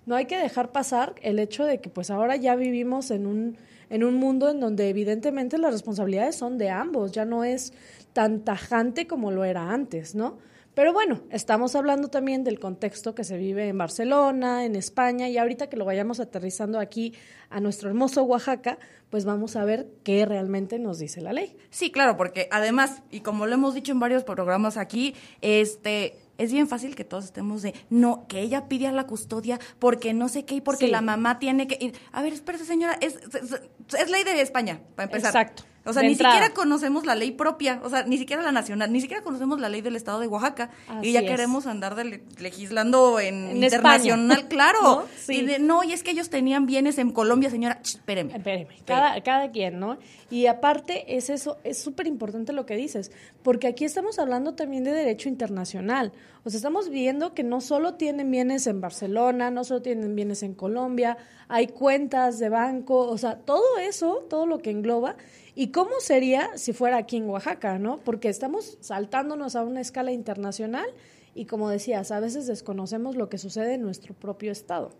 no 0.06 0.14
hay 0.14 0.26
que 0.26 0.36
dejar 0.38 0.70
pasar 0.72 1.14
el 1.22 1.38
hecho 1.38 1.64
de 1.64 1.80
que 1.80 1.90
pues 1.90 2.10
ahora 2.10 2.36
ya 2.36 2.54
vivimos 2.56 3.10
en 3.10 3.26
un 3.26 3.56
en 3.88 4.02
un 4.02 4.14
mundo 4.14 4.48
en 4.50 4.58
donde 4.58 4.88
evidentemente 4.88 5.58
las 5.58 5.72
responsabilidades 5.72 6.34
son 6.34 6.58
de 6.58 6.70
ambos, 6.70 7.12
ya 7.12 7.24
no 7.24 7.44
es 7.44 7.72
tan 8.12 8.40
tajante 8.40 9.06
como 9.06 9.30
lo 9.30 9.44
era 9.44 9.70
antes, 9.72 10.16
¿no? 10.16 10.38
Pero 10.76 10.92
bueno, 10.92 11.22
estamos 11.30 11.74
hablando 11.74 12.08
también 12.08 12.44
del 12.44 12.60
contexto 12.60 13.14
que 13.14 13.24
se 13.24 13.38
vive 13.38 13.66
en 13.66 13.78
Barcelona, 13.78 14.66
en 14.66 14.76
España, 14.76 15.26
y 15.26 15.38
ahorita 15.38 15.70
que 15.70 15.78
lo 15.78 15.86
vayamos 15.86 16.20
aterrizando 16.20 16.78
aquí 16.78 17.14
a 17.48 17.60
nuestro 17.60 17.88
hermoso 17.88 18.24
Oaxaca, 18.24 18.78
pues 19.08 19.24
vamos 19.24 19.56
a 19.56 19.64
ver 19.64 19.88
qué 20.04 20.26
realmente 20.26 20.78
nos 20.78 20.98
dice 20.98 21.22
la 21.22 21.32
ley. 21.32 21.56
Sí, 21.70 21.90
claro, 21.90 22.18
porque 22.18 22.46
además, 22.50 23.02
y 23.10 23.20
como 23.20 23.46
lo 23.46 23.54
hemos 23.54 23.72
dicho 23.72 23.90
en 23.92 24.00
varios 24.00 24.22
programas 24.24 24.76
aquí, 24.76 25.14
este 25.40 26.18
es 26.36 26.52
bien 26.52 26.68
fácil 26.68 26.94
que 26.94 27.04
todos 27.04 27.24
estemos 27.24 27.62
de, 27.62 27.72
no, 27.88 28.26
que 28.28 28.40
ella 28.40 28.68
pide 28.68 28.86
a 28.86 28.92
la 28.92 29.06
custodia 29.06 29.58
porque 29.78 30.12
no 30.12 30.28
sé 30.28 30.44
qué 30.44 30.56
y 30.56 30.60
porque 30.60 30.84
Sí. 30.84 30.90
la 30.92 31.00
mamá 31.00 31.38
tiene 31.38 31.66
que 31.68 31.78
ir. 31.82 31.94
A 32.12 32.20
ver, 32.20 32.34
espérate, 32.34 32.66
señora, 32.66 32.98
es, 33.00 33.14
es, 33.16 33.94
es 33.98 34.10
ley 34.10 34.24
de 34.24 34.42
España, 34.42 34.82
para 34.94 35.04
empezar. 35.04 35.30
Exacto, 35.30 35.62
O 35.86 35.92
sea, 35.92 36.02
de 36.02 36.08
ni 36.08 36.12
entrada. 36.14 36.34
siquiera 36.34 36.54
conocemos 36.54 37.06
la 37.06 37.14
ley 37.14 37.30
propia, 37.30 37.80
o 37.84 37.88
sea, 37.88 38.02
ni 38.04 38.18
siquiera 38.18 38.42
la 38.42 38.52
nacional, 38.52 38.92
ni 38.92 39.00
siquiera 39.00 39.22
conocemos 39.22 39.60
la 39.60 39.68
ley 39.68 39.80
del 39.80 39.96
estado 39.96 40.20
de 40.20 40.26
Oaxaca. 40.26 40.70
Así 40.88 41.08
y 41.08 41.12
ya 41.12 41.20
es. 41.20 41.30
queremos 41.30 41.66
andar 41.66 41.94
de 41.94 42.04
le- 42.04 42.22
legislando 42.38 43.20
en, 43.20 43.50
En 43.50 43.62
internacional, 43.62 44.30
España. 44.38 44.48
claro. 44.50 44.82
¿No? 44.82 45.02
Sí. 45.18 45.34
Y 45.34 45.46
de, 45.46 45.58
no, 45.58 45.84
y 45.84 45.92
es 45.92 46.02
que 46.02 46.10
ellos 46.10 46.28
tenían 46.30 46.66
bienes 46.66 46.98
en 46.98 47.10
Colombia, 47.12 47.50
señora. 47.50 47.80
Ch, 47.82 47.96
espéreme. 47.96 48.36
Espéreme, 48.36 48.76
cada, 48.84 49.22
cada 49.22 49.50
quien, 49.50 49.78
¿no? 49.78 49.98
Y 50.30 50.46
aparte 50.46 51.16
es 51.16 51.30
eso, 51.30 51.58
es 51.62 51.78
súper 51.78 52.06
importante 52.08 52.52
lo 52.52 52.66
que 52.66 52.74
dices, 52.74 53.12
porque 53.44 53.68
aquí 53.68 53.84
estamos 53.84 54.18
hablando 54.18 54.54
también 54.54 54.82
de 54.82 54.90
derecho 54.92 55.28
internacional. 55.28 56.12
O 56.44 56.50
sea, 56.50 56.58
estamos 56.58 56.90
viendo 56.90 57.32
que 57.34 57.42
no 57.44 57.60
solo 57.60 57.94
tienen 57.94 58.30
bienes 58.30 58.66
en 58.66 58.80
Barcelona, 58.80 59.50
no 59.50 59.62
solo 59.64 59.82
tienen 59.82 60.14
bienes 60.16 60.42
en 60.42 60.54
Colombia, 60.54 61.16
hay 61.48 61.68
cuentas 61.68 62.38
de 62.40 62.48
banco, 62.48 63.08
o 63.08 63.18
sea, 63.18 63.36
todo 63.36 63.78
eso, 63.78 64.26
todo 64.28 64.46
lo 64.46 64.58
que 64.58 64.70
engloba. 64.70 65.16
¿Y 65.56 65.68
cómo 65.72 65.90
sería 66.00 66.56
si 66.56 66.72
fuera 66.72 66.98
aquí 66.98 67.16
en 67.16 67.28
Oaxaca, 67.28 67.78
no? 67.78 67.98
Porque 68.04 68.28
estamos 68.28 68.76
saltándonos 68.80 69.56
a 69.56 69.64
una 69.64 69.80
escala 69.80 70.12
internacional 70.12 70.86
y 71.34 71.46
como 71.46 71.68
decías, 71.70 72.12
a 72.12 72.20
veces 72.20 72.46
desconocemos 72.46 73.16
lo 73.16 73.28
que 73.28 73.38
sucede 73.38 73.74
en 73.74 73.82
nuestro 73.82 74.14
propio 74.14 74.52
estado. 74.52 74.90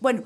Bueno, 0.00 0.24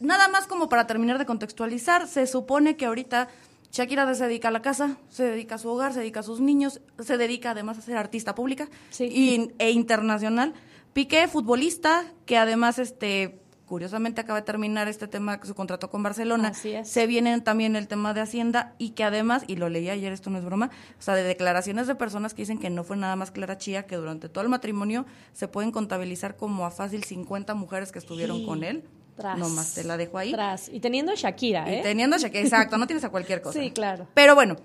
nada 0.00 0.26
más 0.28 0.46
como 0.48 0.68
para 0.68 0.86
terminar 0.88 1.18
de 1.18 1.26
contextualizar, 1.26 2.08
se 2.08 2.26
supone 2.26 2.76
que 2.76 2.86
ahorita 2.86 3.28
Shakira 3.70 4.12
se 4.14 4.26
dedica 4.26 4.48
a 4.48 4.50
la 4.50 4.60
casa, 4.60 4.98
se 5.08 5.24
dedica 5.24 5.54
a 5.54 5.58
su 5.58 5.68
hogar, 5.70 5.92
se 5.94 6.00
dedica 6.00 6.20
a 6.20 6.24
sus 6.24 6.40
niños, 6.40 6.80
se 6.98 7.16
dedica 7.16 7.52
además 7.52 7.78
a 7.78 7.82
ser 7.82 7.96
artista 7.96 8.34
pública 8.34 8.68
Sí. 8.90 9.04
y- 9.04 9.52
e 9.58 9.70
internacional. 9.70 10.52
Piqué, 10.92 11.26
futbolista, 11.28 12.04
que 12.26 12.36
además, 12.36 12.78
este, 12.78 13.40
curiosamente 13.72 14.20
acaba 14.20 14.38
de 14.40 14.44
terminar 14.44 14.86
este 14.86 15.08
tema, 15.08 15.40
su 15.44 15.54
contrato 15.54 15.88
con 15.88 16.02
Barcelona. 16.02 16.48
Así 16.48 16.72
es. 16.72 16.86
Se 16.90 17.06
viene 17.06 17.40
también 17.40 17.74
el 17.74 17.88
tema 17.88 18.12
de 18.12 18.20
Hacienda 18.20 18.74
y 18.76 18.90
que 18.90 19.02
además, 19.02 19.44
y 19.46 19.56
lo 19.56 19.70
leí 19.70 19.88
ayer, 19.88 20.12
esto 20.12 20.28
no 20.28 20.36
es 20.36 20.44
broma, 20.44 20.68
o 20.98 21.02
sea, 21.02 21.14
de 21.14 21.22
declaraciones 21.22 21.86
de 21.86 21.94
personas 21.94 22.34
que 22.34 22.42
dicen 22.42 22.58
que 22.58 22.68
no 22.68 22.84
fue 22.84 22.98
nada 22.98 23.16
más 23.16 23.30
Clara 23.30 23.56
Chía, 23.56 23.86
que 23.86 23.96
durante 23.96 24.28
todo 24.28 24.44
el 24.44 24.50
matrimonio 24.50 25.06
se 25.32 25.48
pueden 25.48 25.70
contabilizar 25.70 26.36
como 26.36 26.66
a 26.66 26.70
fácil 26.70 27.02
50 27.02 27.54
mujeres 27.54 27.92
que 27.92 27.98
estuvieron 27.98 28.40
Sí. 28.40 28.44
con 28.44 28.62
él. 28.62 28.84
Tras. 29.16 29.38
Nomás 29.38 29.72
te 29.72 29.84
la 29.84 29.96
dejo 29.96 30.18
ahí. 30.18 30.32
Tras. 30.32 30.68
Y 30.68 30.80
teniendo 30.80 31.14
Shakira, 31.14 31.70
¿eh? 31.72 31.78
Y 31.78 31.82
teniendo 31.82 32.18
Shakira, 32.18 32.40
exacto, 32.42 32.76
no 32.76 32.86
tienes 32.86 33.04
a 33.04 33.08
cualquier 33.08 33.40
cosa. 33.42 33.58
Sí, 33.58 33.70
claro. 33.70 34.06
Pero 34.12 34.34
bueno, 34.34 34.56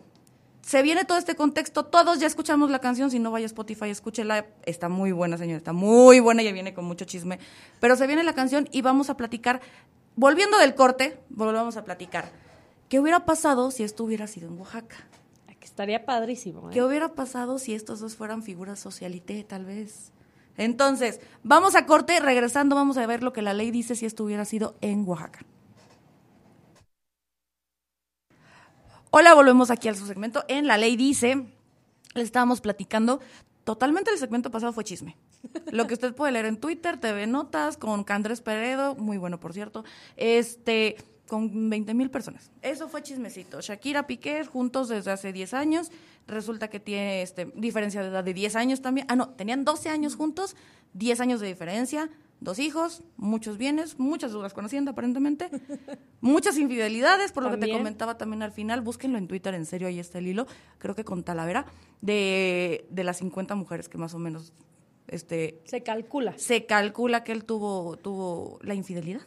se 0.68 0.82
viene 0.82 1.06
todo 1.06 1.18
este 1.18 1.36
contexto, 1.36 1.86
todos 1.86 2.20
ya 2.20 2.28
escuchamos 2.28 2.70
la 2.70 2.80
canción, 2.80 3.10
si 3.10 3.20
no 3.20 3.32
vaya 3.32 3.46
a 3.46 3.48
Spotify, 3.48 3.90
escúchela, 3.90 4.48
está 4.66 4.90
muy 4.90 5.14
buena, 5.14 5.38
señora, 5.38 5.60
está 5.60 5.72
muy 5.72 6.20
buena, 6.20 6.44
ya 6.44 6.52
viene 6.52 6.74
con 6.74 6.84
mucho 6.84 7.06
chisme, 7.06 7.40
pero 7.80 7.96
se 7.96 8.06
viene 8.06 8.22
la 8.22 8.34
canción 8.34 8.68
y 8.74 8.82
vamos 8.82 9.10
a 9.10 9.16
platicar, 9.16 9.62
volviendo 10.18 10.58
del 10.58 10.76
corte, 10.76 11.18
volvemos 11.30 11.78
a 11.78 11.86
platicar, 11.86 12.30
¿qué 12.90 13.00
hubiera 13.00 13.24
pasado 13.24 13.72
si 13.72 13.84
esto 13.84 14.04
hubiera 14.04 14.28
sido 14.28 14.50
en 14.50 14.60
Oaxaca? 14.60 14.98
Que 15.58 15.66
estaría 15.66 16.06
padrísimo. 16.06 16.70
¿eh? 16.70 16.74
¿Qué 16.74 16.84
hubiera 16.84 17.14
pasado 17.14 17.60
si 17.60 17.74
estos 17.74 18.02
dos 18.02 18.18
fueran 18.18 18.44
figuras 18.44 18.78
socialité, 18.78 19.46
tal 19.46 19.64
vez? 19.64 20.12
Entonces, 20.58 21.22
vamos 21.44 21.76
a 21.76 21.86
corte, 21.86 22.20
regresando 22.20 22.76
vamos 22.76 22.98
a 22.98 23.08
ver 23.08 23.24
lo 23.24 23.32
que 23.32 23.42
la 23.42 23.54
ley 23.54 23.72
dice 23.72 23.96
si 23.96 24.06
esto 24.06 24.26
hubiera 24.26 24.44
sido 24.44 24.76
en 24.82 25.08
Oaxaca. 25.08 25.46
Hola, 29.10 29.34
volvemos 29.34 29.72
aquí 29.72 29.88
al 29.88 29.96
su 29.96 30.06
segmento. 30.06 30.44
En 30.50 30.68
La 30.68 30.78
Ley 30.78 30.98
Dice, 30.98 31.46
le 32.14 32.22
estábamos 32.22 32.60
platicando. 32.60 33.22
Totalmente 33.64 34.12
el 34.12 34.18
segmento 34.18 34.52
pasado 34.52 34.74
fue 34.74 34.84
chisme. 34.84 35.16
Lo 35.72 35.88
que 35.88 35.94
usted 35.94 36.14
puede 36.14 36.34
leer 36.34 36.46
en 36.46 36.58
Twitter, 36.58 37.00
TV 37.00 37.26
Notas, 37.26 37.78
con 37.78 38.04
Candrés 38.04 38.42
Peredo, 38.42 38.96
muy 38.96 39.18
bueno 39.18 39.40
por 39.40 39.54
cierto, 39.54 39.86
este, 40.18 40.98
con 41.26 41.70
20 41.70 41.94
mil 41.94 42.10
personas. 42.10 42.52
Eso 42.62 42.90
fue 42.90 43.02
chismecito. 43.02 43.62
Shakira 43.62 44.08
Piqué, 44.08 44.44
juntos 44.44 44.90
desde 44.90 45.12
hace 45.12 45.32
10 45.32 45.54
años. 45.54 45.90
Resulta 46.28 46.70
que 46.70 46.82
tiene 46.82 47.22
este, 47.22 47.46
diferencia 47.56 48.02
de 48.02 48.10
edad 48.10 48.26
de 48.26 48.34
10 48.34 48.58
años 48.58 48.82
también. 48.82 49.08
Ah, 49.10 49.16
no, 49.16 49.30
tenían 49.30 49.64
12 49.64 49.88
años 49.88 50.18
juntos, 50.18 50.58
10 50.94 51.22
años 51.22 51.40
de 51.40 51.48
diferencia, 51.48 52.10
dos 52.40 52.60
hijos, 52.60 53.04
muchos 53.18 53.58
bienes, 53.58 53.98
muchas 54.00 54.32
dudas 54.32 54.54
con 54.54 54.66
Hacienda 54.66 54.92
aparentemente, 54.92 55.50
muchas 56.22 56.58
infidelidades, 56.58 57.32
por 57.32 57.44
lo 57.44 57.52
que 57.52 57.58
te 57.58 57.72
comentaba 57.72 58.18
también 58.18 58.44
al 58.44 58.52
final. 58.52 58.82
Búsquenlo 58.82 59.18
en 59.18 59.28
Twitter, 59.28 59.54
en 59.54 59.66
serio, 59.66 59.88
ahí 59.88 60.00
está 60.00 60.20
el 60.20 60.28
hilo, 60.28 60.46
creo 60.78 60.96
que 60.96 61.04
con 61.04 61.24
Talavera, 61.24 61.66
de, 62.02 62.86
de 62.90 63.04
las 63.04 63.18
50 63.18 63.56
mujeres 63.56 63.90
que 63.90 63.98
más 63.98 64.14
o 64.14 64.20
menos 64.20 64.54
este, 65.08 65.62
Se 65.66 65.84
calcula. 65.84 66.34
se 66.38 66.66
calcula 66.66 67.24
que 67.24 67.32
él 67.32 67.44
tuvo, 67.46 67.98
tuvo 67.98 68.60
la 68.62 68.74
infidelidad. 68.76 69.22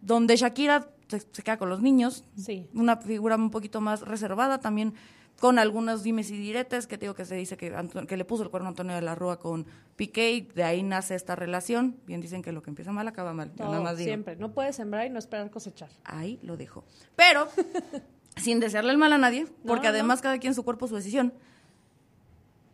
Donde 0.00 0.36
Shakira 0.36 0.88
se, 1.08 1.20
se 1.20 1.42
queda 1.42 1.56
con 1.56 1.68
los 1.68 1.80
niños, 1.80 2.24
Sí. 2.36 2.68
una 2.74 2.96
figura 2.98 3.36
un 3.36 3.50
poquito 3.50 3.80
más 3.80 4.02
reservada, 4.02 4.60
también 4.60 4.94
con 5.40 5.58
algunos 5.58 6.02
dimes 6.02 6.30
y 6.30 6.38
diretes, 6.38 6.86
que 6.86 6.96
digo 6.96 7.14
que 7.14 7.24
se 7.24 7.34
dice 7.34 7.56
que, 7.56 7.74
Anto- 7.74 8.06
que 8.06 8.16
le 8.16 8.24
puso 8.24 8.42
el 8.44 8.50
cuerno 8.50 8.68
a 8.68 8.70
Antonio 8.70 8.94
de 8.94 9.02
la 9.02 9.14
Rúa 9.14 9.38
con 9.38 9.66
Piqué, 9.96 10.32
y 10.32 10.40
de 10.42 10.64
ahí 10.64 10.82
nace 10.82 11.14
esta 11.14 11.34
relación. 11.36 11.96
Bien 12.06 12.20
dicen 12.20 12.40
que 12.42 12.52
lo 12.52 12.62
que 12.62 12.70
empieza 12.70 12.92
mal 12.92 13.06
acaba 13.08 13.34
mal. 13.34 13.50
yo 13.50 13.64
nada 13.64 13.70
Todo, 13.76 13.82
más 13.82 13.96
digo. 13.98 14.08
siempre. 14.08 14.36
No 14.36 14.52
puedes 14.52 14.76
sembrar 14.76 15.06
y 15.06 15.10
no 15.10 15.18
esperar 15.18 15.50
cosechar. 15.50 15.90
Ahí 16.04 16.38
lo 16.42 16.56
dejo. 16.56 16.84
Pero, 17.16 17.48
sin 18.36 18.60
desearle 18.60 18.92
el 18.92 18.98
mal 18.98 19.12
a 19.12 19.18
nadie, 19.18 19.46
porque 19.66 19.88
No, 19.88 19.90
además 19.94 20.20
cada 20.22 20.38
quien 20.38 20.54
su 20.54 20.62
cuerpo, 20.64 20.86
su 20.88 20.94
decisión. 20.96 21.32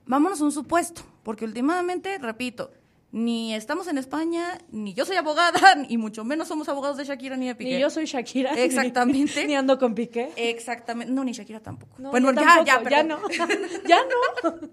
Vámonos 0.06 0.40
a 0.40 0.44
un 0.44 0.52
supuesto, 0.52 1.02
porque 1.22 1.44
últimamente, 1.44 2.18
repito, 2.18 2.72
ni 3.12 3.54
estamos 3.54 3.88
en 3.88 3.98
España, 3.98 4.58
ni 4.70 4.94
yo 4.94 5.04
soy 5.04 5.16
abogada, 5.16 5.58
y 5.88 5.96
mucho 5.98 6.24
menos 6.24 6.48
somos 6.48 6.68
abogados 6.68 6.96
de 6.96 7.04
Shakira 7.04 7.36
ni 7.36 7.48
de 7.48 7.54
Piqué. 7.54 7.74
Ni 7.74 7.80
yo 7.80 7.90
soy 7.90 8.04
Shakira. 8.06 8.54
ni- 8.54 8.60
Exactamente. 8.60 9.46
Ni, 9.46 9.54
ando 9.56 9.78
con 9.78 9.94
Piqué. 9.94 10.32
Exactamente. 10.36 11.12
No, 11.12 11.24
ni 11.24 11.32
Shakira 11.32 11.60
tampoco. 11.60 11.96
No, 11.98 12.10
bueno, 12.10 12.32
ya, 12.32 12.40
tampoco, 12.40 12.66
ya, 12.66 12.74
ya 12.74 12.82
perdón. 12.82 13.08
no. 13.08 13.28
ya 13.88 13.98
no. 14.44 14.70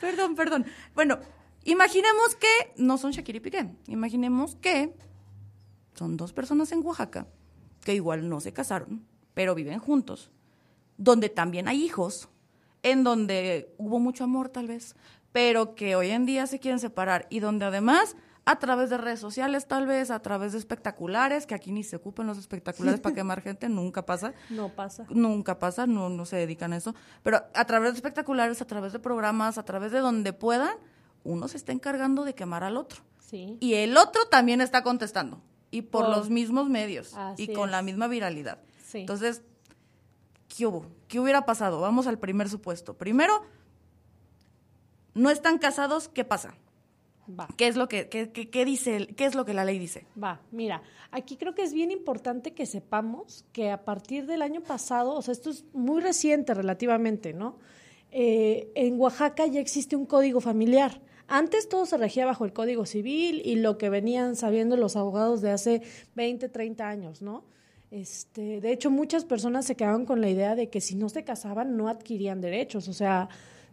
perdón, 0.00 0.34
perdón. 0.34 0.66
Bueno, 0.94 1.18
imaginemos 1.64 2.34
que 2.34 2.72
no 2.76 2.98
son 2.98 3.12
Shakira 3.12 3.38
y 3.38 3.40
Piqué. 3.40 3.68
Imaginemos 3.86 4.56
que 4.56 4.94
son 5.94 6.16
dos 6.16 6.32
personas 6.32 6.72
en 6.72 6.84
Oaxaca 6.84 7.26
que 7.84 7.94
igual 7.94 8.28
no 8.28 8.40
se 8.40 8.52
casaron, 8.52 9.04
pero 9.34 9.54
viven 9.54 9.78
juntos, 9.78 10.30
donde 10.96 11.28
también 11.28 11.68
hay 11.68 11.82
hijos, 11.82 12.28
en 12.82 13.02
donde 13.04 13.74
hubo 13.78 13.98
mucho 13.98 14.24
amor 14.24 14.48
tal 14.48 14.66
vez, 14.66 14.94
pero 15.32 15.74
que 15.74 15.96
hoy 15.96 16.10
en 16.10 16.26
día 16.26 16.46
se 16.46 16.58
quieren 16.58 16.80
separar 16.80 17.26
y 17.30 17.40
donde 17.40 17.64
además 17.64 18.16
a 18.48 18.58
través 18.58 18.88
de 18.88 18.96
redes 18.96 19.20
sociales 19.20 19.66
tal 19.66 19.86
vez, 19.86 20.10
a 20.10 20.20
través 20.20 20.52
de 20.52 20.58
espectaculares, 20.58 21.46
que 21.46 21.54
aquí 21.54 21.70
ni 21.70 21.84
se 21.84 21.96
ocupen 21.96 22.26
los 22.26 22.38
espectaculares 22.38 22.98
para 22.98 23.14
quemar 23.14 23.42
gente, 23.42 23.68
nunca 23.68 24.06
pasa. 24.06 24.32
No 24.48 24.70
pasa. 24.70 25.04
Nunca 25.10 25.58
pasa, 25.58 25.86
no, 25.86 26.08
no 26.08 26.24
se 26.24 26.36
dedican 26.36 26.72
a 26.72 26.78
eso. 26.78 26.94
Pero 27.22 27.42
a 27.54 27.64
través 27.66 27.92
de 27.92 27.96
espectaculares, 27.96 28.62
a 28.62 28.66
través 28.66 28.94
de 28.94 29.00
programas, 29.00 29.58
a 29.58 29.64
través 29.64 29.92
de 29.92 29.98
donde 29.98 30.32
puedan, 30.32 30.74
uno 31.24 31.46
se 31.46 31.58
está 31.58 31.72
encargando 31.72 32.24
de 32.24 32.34
quemar 32.34 32.64
al 32.64 32.78
otro. 32.78 33.02
Sí. 33.18 33.58
Y 33.60 33.74
el 33.74 33.98
otro 33.98 34.24
también 34.28 34.62
está 34.62 34.82
contestando. 34.82 35.42
Y 35.70 35.82
por, 35.82 36.08
los 36.08 36.30
mismos 36.30 36.70
medios. 36.70 37.12
Así 37.14 37.42
y 37.42 37.52
con 37.52 37.68
es. 37.68 37.72
la 37.72 37.82
misma 37.82 38.08
viralidad. 38.08 38.60
Sí. 38.82 39.00
Entonces, 39.00 39.42
¿qué 40.48 40.64
hubo? 40.64 40.86
¿Qué 41.06 41.20
hubiera 41.20 41.44
pasado? 41.44 41.82
Vamos 41.82 42.06
al 42.06 42.18
primer 42.18 42.48
supuesto. 42.48 42.96
Primero, 42.96 43.42
no 45.18 45.30
están 45.30 45.58
casados, 45.58 46.08
¿qué 46.08 46.24
pasa? 46.24 46.54
Va. 47.28 47.46
¿Qué 47.58 47.66
es 47.68 47.76
lo 47.76 47.88
que, 47.88 48.08
qué, 48.08 48.30
qué- 48.32 48.48
qué 48.48 48.64
dice, 48.64 49.06
qué 49.16 49.26
es 49.26 49.34
lo 49.34 49.44
que 49.44 49.52
la 49.52 49.64
ley 49.66 49.78
dice? 49.78 50.06
Va, 50.22 50.40
mira, 50.50 50.80
aquí 51.10 51.36
creo 51.36 51.54
que 51.54 51.62
es 51.62 51.74
bien 51.74 51.90
importante 51.90 52.54
que 52.54 52.64
sepamos 52.64 53.44
que 53.52 53.70
a 53.70 53.84
partir 53.84 54.24
del 54.26 54.40
año 54.40 54.62
pasado, 54.62 55.12
o 55.14 55.20
sea, 55.20 55.32
esto 55.32 55.50
es 55.50 55.64
muy 55.74 56.00
reciente 56.00 56.54
relativamente, 56.54 57.34
¿no? 57.34 57.58
Eh, 58.10 58.72
en 58.74 58.98
Oaxaca 58.98 59.46
ya 59.46 59.60
existe 59.60 59.94
un 59.94 60.06
código 60.06 60.40
familiar. 60.40 61.02
Antes 61.26 61.68
todo 61.68 61.84
se 61.84 61.98
regía 61.98 62.24
bajo 62.24 62.46
el 62.46 62.54
código 62.54 62.86
civil 62.86 63.42
y 63.44 63.56
lo 63.56 63.76
que 63.76 63.90
venían 63.90 64.34
sabiendo 64.34 64.78
los 64.78 64.96
abogados 64.96 65.42
de 65.42 65.50
hace 65.50 65.82
20, 66.14 66.48
30 66.48 66.88
años, 66.88 67.20
¿no? 67.20 67.44
Este, 67.90 68.62
de 68.62 68.72
hecho, 68.72 68.90
muchas 68.90 69.26
personas 69.26 69.66
se 69.66 69.76
quedaban 69.76 70.06
con 70.06 70.22
la 70.22 70.30
idea 70.30 70.54
de 70.54 70.70
que 70.70 70.80
si 70.80 70.94
no 70.94 71.10
se 71.10 71.24
casaban 71.24 71.76
no 71.76 71.88
adquirían 71.90 72.40
derechos. 72.40 72.88
O 72.88 72.94
sea, 72.94 73.28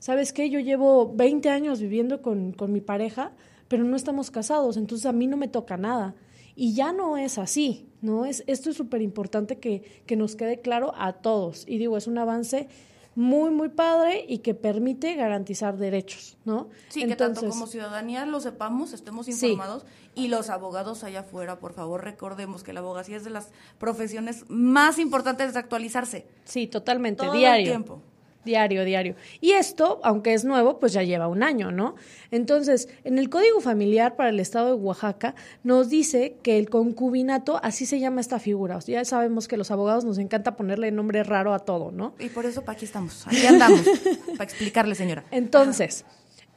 ¿sabes 0.05 0.33
qué? 0.33 0.51
Yo 0.51 0.59
llevo 0.59 1.15
20 1.15 1.49
años 1.49 1.81
viviendo 1.81 2.21
con, 2.21 2.51
con 2.51 2.71
mi 2.71 2.79
pareja, 2.79 3.31
pero 3.67 3.83
no 3.83 3.95
estamos 3.95 4.29
casados, 4.29 4.77
entonces 4.77 5.07
a 5.07 5.11
mí 5.11 5.25
no 5.25 5.35
me 5.35 5.47
toca 5.47 5.77
nada. 5.77 6.13
Y 6.55 6.75
ya 6.75 6.93
no 6.93 7.17
es 7.17 7.39
así, 7.39 7.89
¿no? 8.01 8.23
Es, 8.23 8.43
esto 8.45 8.69
es 8.69 8.77
súper 8.77 9.01
importante 9.01 9.57
que, 9.57 10.03
que 10.05 10.15
nos 10.15 10.35
quede 10.35 10.61
claro 10.61 10.93
a 10.95 11.13
todos. 11.13 11.65
Y 11.67 11.79
digo, 11.79 11.97
es 11.97 12.05
un 12.05 12.19
avance 12.19 12.67
muy, 13.15 13.49
muy 13.49 13.69
padre 13.69 14.23
y 14.29 14.39
que 14.39 14.53
permite 14.53 15.15
garantizar 15.15 15.75
derechos, 15.75 16.37
¿no? 16.45 16.69
Sí, 16.89 17.03
que 17.07 17.15
tanto 17.15 17.49
como 17.49 17.65
ciudadanía 17.65 18.27
lo 18.27 18.39
sepamos, 18.41 18.93
estemos 18.93 19.27
informados 19.27 19.87
y 20.13 20.27
los 20.27 20.51
abogados 20.51 21.03
allá 21.03 21.21
afuera, 21.21 21.57
por 21.57 21.73
favor, 21.73 22.03
recordemos 22.03 22.61
que 22.61 22.73
la 22.73 22.81
abogacía 22.81 23.17
es 23.17 23.23
de 23.23 23.31
las 23.31 23.49
profesiones 23.79 24.45
más 24.49 24.99
importantes 24.99 25.53
de 25.53 25.59
actualizarse. 25.59 26.27
Sí, 26.43 26.67
totalmente, 26.67 27.23
Todo 27.25 27.33
diario. 27.33 27.65
El 27.65 27.71
tiempo. 27.71 28.01
Diario, 28.45 28.85
diario. 28.85 29.15
Y 29.41 29.51
esto, 29.51 29.99
aunque 30.03 30.33
es 30.33 30.45
nuevo, 30.45 30.79
pues 30.79 30.93
ya 30.93 31.03
lleva 31.03 31.27
un 31.27 31.43
año, 31.43 31.71
¿no? 31.71 31.95
Entonces, 32.31 32.87
en 33.03 33.17
el 33.17 33.29
Código 33.29 33.59
Familiar 33.59 34.15
para 34.15 34.29
el 34.29 34.39
Estado 34.39 34.67
de 34.67 34.73
Oaxaca 34.73 35.35
nos 35.63 35.89
dice 35.89 36.37
que 36.43 36.57
el 36.57 36.69
concubinato, 36.69 37.59
así 37.63 37.85
se 37.85 37.99
llama 37.99 38.21
esta 38.21 38.39
figura. 38.39 38.79
ya 38.79 39.03
sabemos 39.03 39.47
que 39.47 39.57
los 39.57 39.71
abogados 39.71 40.05
nos 40.05 40.17
encanta 40.17 40.55
ponerle 40.55 40.91
nombre 40.91 41.23
raro 41.23 41.53
a 41.53 41.59
todo, 41.59 41.91
¿no? 41.91 42.13
Y 42.19 42.29
por 42.29 42.45
eso 42.45 42.61
para 42.61 42.75
aquí 42.75 42.85
estamos, 42.85 43.27
aquí 43.27 43.45
andamos, 43.45 43.81
para 44.37 44.43
explicarle, 44.43 44.95
señora. 44.95 45.25
Entonces, 45.31 46.05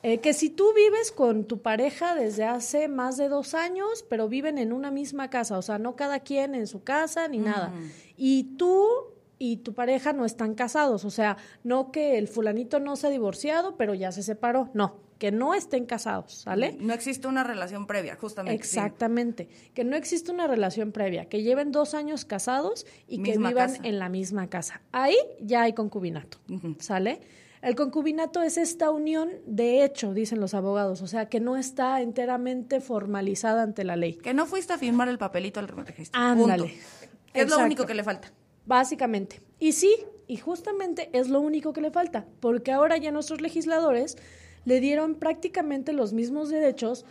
eh, 0.02 0.18
que 0.18 0.32
si 0.32 0.48
tú 0.48 0.72
vives 0.74 1.10
con 1.10 1.44
tu 1.44 1.60
pareja 1.60 2.14
desde 2.14 2.44
hace 2.44 2.86
más 2.86 3.16
de 3.16 3.28
dos 3.28 3.54
años, 3.54 4.04
pero 4.08 4.28
viven 4.28 4.58
en 4.58 4.72
una 4.72 4.90
misma 4.90 5.28
casa, 5.28 5.58
o 5.58 5.62
sea, 5.62 5.78
no 5.78 5.96
cada 5.96 6.20
quien 6.20 6.54
en 6.54 6.68
su 6.68 6.84
casa 6.84 7.26
ni 7.26 7.38
nada, 7.38 7.72
y 8.16 8.44
tú 8.56 8.86
y 9.38 9.58
tu 9.58 9.74
pareja 9.74 10.12
no 10.12 10.24
están 10.24 10.54
casados, 10.54 11.04
o 11.04 11.10
sea, 11.10 11.36
no 11.62 11.90
que 11.92 12.18
el 12.18 12.28
fulanito 12.28 12.80
no 12.80 12.96
se 12.96 13.06
ha 13.06 13.10
divorciado, 13.10 13.76
pero 13.76 13.94
ya 13.94 14.12
se 14.12 14.22
separó, 14.22 14.70
no, 14.74 14.96
que 15.18 15.30
no 15.32 15.54
estén 15.54 15.86
casados, 15.86 16.32
¿sale? 16.32 16.76
No 16.80 16.94
existe 16.94 17.28
una 17.28 17.44
relación 17.44 17.86
previa, 17.86 18.16
justamente. 18.16 18.56
Exactamente, 18.56 19.48
que 19.74 19.84
no 19.84 19.96
existe 19.96 20.30
una 20.30 20.46
relación 20.46 20.92
previa, 20.92 21.26
que 21.26 21.42
lleven 21.42 21.72
dos 21.72 21.94
años 21.94 22.24
casados 22.24 22.86
y 23.06 23.22
que 23.22 23.38
vivan 23.38 23.84
en 23.84 23.98
la 23.98 24.08
misma 24.08 24.48
casa. 24.48 24.82
Ahí 24.92 25.16
ya 25.40 25.62
hay 25.62 25.72
concubinato, 25.72 26.38
¿sale? 26.78 27.20
El 27.60 27.74
concubinato 27.74 28.42
es 28.42 28.56
esta 28.56 28.90
unión 28.90 29.30
de 29.44 29.84
hecho, 29.84 30.14
dicen 30.14 30.40
los 30.40 30.54
abogados, 30.54 31.02
o 31.02 31.08
sea, 31.08 31.28
que 31.28 31.40
no 31.40 31.56
está 31.56 32.00
enteramente 32.00 32.80
formalizada 32.80 33.62
ante 33.62 33.82
la 33.82 33.96
ley. 33.96 34.14
Que 34.14 34.32
no 34.32 34.46
fuiste 34.46 34.72
a 34.74 34.78
firmar 34.78 35.08
el 35.08 35.18
papelito 35.18 35.58
al 35.58 35.66
registro. 35.66 36.20
Ándale. 36.20 36.74
Es 37.34 37.50
lo 37.50 37.58
único 37.58 37.84
que 37.84 37.94
le 37.94 38.04
falta. 38.04 38.32
Básicamente. 38.68 39.40
Y 39.58 39.72
sí, 39.72 39.96
y 40.26 40.36
justamente 40.36 41.08
es 41.14 41.28
lo 41.28 41.40
único 41.40 41.72
que 41.72 41.80
le 41.80 41.90
falta, 41.90 42.26
porque 42.40 42.70
ahora 42.70 42.98
ya 42.98 43.10
nuestros 43.10 43.40
legisladores 43.40 44.16
le 44.66 44.78
dieron 44.80 45.14
prácticamente 45.14 45.94
los 45.94 46.12
mismos 46.12 46.50
derechos 46.50 47.06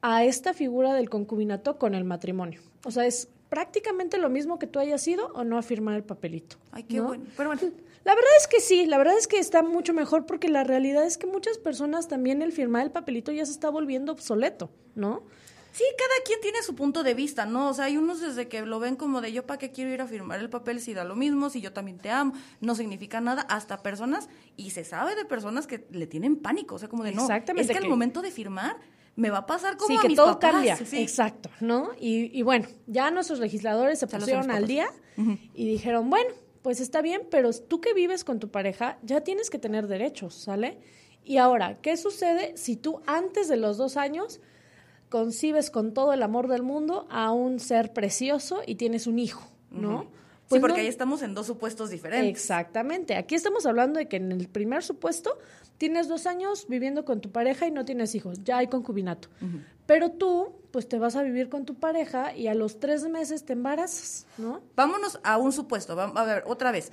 a 0.00 0.24
esta 0.24 0.54
figura 0.54 0.94
del 0.94 1.10
concubinato 1.10 1.78
con 1.78 1.94
el 1.94 2.04
matrimonio. 2.04 2.62
O 2.84 2.90
sea, 2.90 3.06
es 3.06 3.28
prácticamente 3.50 4.16
lo 4.16 4.30
mismo 4.30 4.58
que 4.58 4.66
tú 4.66 4.78
hayas 4.78 5.06
ido 5.06 5.26
o 5.34 5.44
no 5.44 5.58
a 5.58 5.62
firmar 5.62 5.96
el 5.96 6.02
papelito. 6.02 6.56
Ay, 6.70 6.84
qué 6.84 7.00
bueno. 7.00 7.24
Pero 7.36 7.50
bueno. 7.50 7.62
La 8.04 8.16
verdad 8.16 8.32
es 8.40 8.48
que 8.48 8.58
sí, 8.58 8.86
la 8.86 8.98
verdad 8.98 9.16
es 9.16 9.28
que 9.28 9.38
está 9.38 9.62
mucho 9.62 9.94
mejor 9.94 10.26
porque 10.26 10.48
la 10.48 10.64
realidad 10.64 11.06
es 11.06 11.18
que 11.18 11.26
muchas 11.28 11.58
personas 11.58 12.08
también 12.08 12.42
el 12.42 12.50
firmar 12.50 12.82
el 12.82 12.90
papelito 12.90 13.30
ya 13.30 13.46
se 13.46 13.52
está 13.52 13.70
volviendo 13.70 14.10
obsoleto, 14.10 14.70
¿no? 14.96 15.22
Sí, 15.72 15.84
cada 15.96 16.24
quien 16.24 16.40
tiene 16.40 16.62
su 16.62 16.74
punto 16.74 17.02
de 17.02 17.14
vista, 17.14 17.46
¿no? 17.46 17.70
O 17.70 17.74
sea, 17.74 17.86
hay 17.86 17.96
unos 17.96 18.20
desde 18.20 18.46
que 18.46 18.60
lo 18.62 18.78
ven 18.78 18.94
como 18.94 19.22
de 19.22 19.32
yo 19.32 19.46
para 19.46 19.58
qué 19.58 19.72
quiero 19.72 19.90
ir 19.90 20.02
a 20.02 20.06
firmar 20.06 20.38
el 20.38 20.50
papel 20.50 20.80
si 20.80 20.92
da 20.92 21.02
lo 21.04 21.16
mismo, 21.16 21.48
si 21.48 21.62
yo 21.62 21.72
también 21.72 21.98
te 21.98 22.10
amo, 22.10 22.34
no 22.60 22.74
significa 22.74 23.20
nada, 23.22 23.42
hasta 23.42 23.82
personas, 23.82 24.28
y 24.56 24.70
se 24.70 24.84
sabe 24.84 25.14
de 25.14 25.24
personas 25.24 25.66
que 25.66 25.86
le 25.90 26.06
tienen 26.06 26.36
pánico, 26.36 26.74
o 26.74 26.78
sea, 26.78 26.88
como 26.88 27.04
de 27.04 27.12
no, 27.12 27.26
es 27.56 27.68
que, 27.68 27.78
al 27.78 27.88
momento 27.88 28.20
de 28.20 28.30
firmar 28.30 28.76
me 29.16 29.30
va 29.30 29.38
a 29.38 29.46
pasar 29.46 29.76
como 29.76 30.00
sí, 30.00 30.08
que 30.08 30.14
todo 30.14 30.38
cambia, 30.38 30.78
exacto, 30.92 31.50
¿no? 31.60 31.90
Y, 31.98 32.38
y, 32.38 32.42
bueno, 32.42 32.66
ya 32.86 33.10
nuestros 33.10 33.40
legisladores 33.40 33.98
se 33.98 34.06
pusieron 34.06 34.50
al 34.50 34.66
día 34.66 34.88
y 35.54 35.66
dijeron, 35.66 36.10
bueno, 36.10 36.30
pues 36.62 36.80
está 36.80 37.02
bien, 37.02 37.22
pero 37.30 37.52
tú 37.52 37.80
que 37.80 37.92
vives 37.92 38.24
con 38.24 38.38
tu 38.38 38.50
pareja 38.50 38.98
ya 39.02 39.22
tienes 39.22 39.50
que 39.50 39.58
tener 39.58 39.86
derechos, 39.86 40.34
¿sale? 40.34 40.78
Y 41.24 41.36
ahora, 41.36 41.78
¿qué 41.80 41.96
sucede 41.96 42.56
si 42.56 42.76
tú 42.76 43.00
antes 43.06 43.48
de 43.48 43.56
los 43.56 43.76
dos 43.76 43.96
años 43.96 44.40
concibes 45.12 45.70
con 45.70 45.92
todo 45.92 46.14
el 46.14 46.22
amor 46.22 46.48
del 46.48 46.62
mundo 46.62 47.06
a 47.10 47.32
un 47.32 47.60
ser 47.60 47.92
precioso 47.92 48.62
y 48.66 48.76
tienes 48.76 49.06
un 49.06 49.18
hijo, 49.18 49.46
¿no? 49.70 50.06
Pues 50.48 50.58
sí, 50.58 50.60
porque 50.60 50.80
ahí 50.80 50.86
estamos 50.86 51.20
en 51.20 51.34
dos 51.34 51.46
supuestos 51.46 51.90
diferentes. 51.90 52.30
Exactamente. 52.30 53.16
Aquí 53.16 53.34
estamos 53.34 53.66
hablando 53.66 53.98
de 53.98 54.08
que 54.08 54.16
en 54.16 54.32
el 54.32 54.48
primer 54.48 54.82
supuesto 54.82 55.36
tienes 55.76 56.08
dos 56.08 56.26
años 56.26 56.66
viviendo 56.66 57.04
con 57.04 57.20
tu 57.20 57.30
pareja 57.30 57.66
y 57.66 57.70
no 57.70 57.84
tienes 57.84 58.14
hijos, 58.14 58.42
ya 58.42 58.56
hay 58.56 58.68
concubinato. 58.68 59.28
Pero 59.84 60.12
tú, 60.12 60.54
pues 60.70 60.88
te 60.88 60.98
vas 60.98 61.14
a 61.14 61.22
vivir 61.22 61.50
con 61.50 61.66
tu 61.66 61.74
pareja 61.74 62.34
y 62.34 62.46
a 62.46 62.54
los 62.54 62.80
tres 62.80 63.06
meses 63.06 63.44
te 63.44 63.52
embarazas, 63.52 64.26
¿no? 64.38 64.62
Vámonos 64.76 65.20
a 65.24 65.36
un 65.36 65.52
supuesto. 65.52 66.00
A 66.00 66.24
ver, 66.24 66.42
otra 66.46 66.72
vez. 66.72 66.90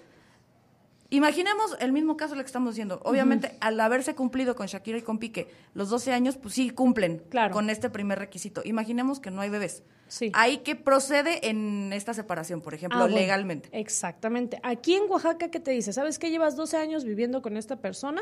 Imaginemos 1.11 1.75
el 1.79 1.91
mismo 1.91 2.17
caso 2.17 2.35
lo 2.35 2.41
que 2.41 2.47
estamos 2.47 2.75
diciendo. 2.75 3.01
Obviamente, 3.03 3.57
al 3.61 3.79
haberse 3.79 4.13
cumplido 4.13 4.55
con 4.55 4.67
Shakira 4.67 4.99
y 4.99 5.01
con 5.01 5.17
Pique 5.17 5.47
los 5.73 5.89
12 5.89 6.13
años, 6.13 6.37
pues 6.37 6.53
sí 6.53 6.69
cumplen 6.69 7.23
con 7.51 7.69
este 7.71 7.89
primer 7.89 8.19
requisito. 8.19 8.61
Imaginemos 8.63 9.19
que 9.19 9.31
no 9.31 9.41
hay 9.41 9.49
bebés. 9.49 9.83
Sí. 10.07 10.31
Ahí 10.33 10.57
que 10.59 10.75
procede 10.75 11.49
en 11.49 11.93
esta 11.93 12.13
separación, 12.13 12.61
por 12.61 12.73
ejemplo, 12.73 13.03
ah, 13.03 13.07
legalmente. 13.07 13.69
exactamente. 13.71 14.59
Aquí 14.63 14.95
en 14.95 15.09
Oaxaca, 15.09 15.49
¿qué 15.49 15.59
te 15.59 15.71
dice? 15.71 15.93
¿Sabes 15.93 16.19
que 16.19 16.29
llevas 16.29 16.55
12 16.55 16.77
años 16.77 17.03
viviendo 17.05 17.41
con 17.41 17.57
esta 17.57 17.77
persona? 17.77 18.21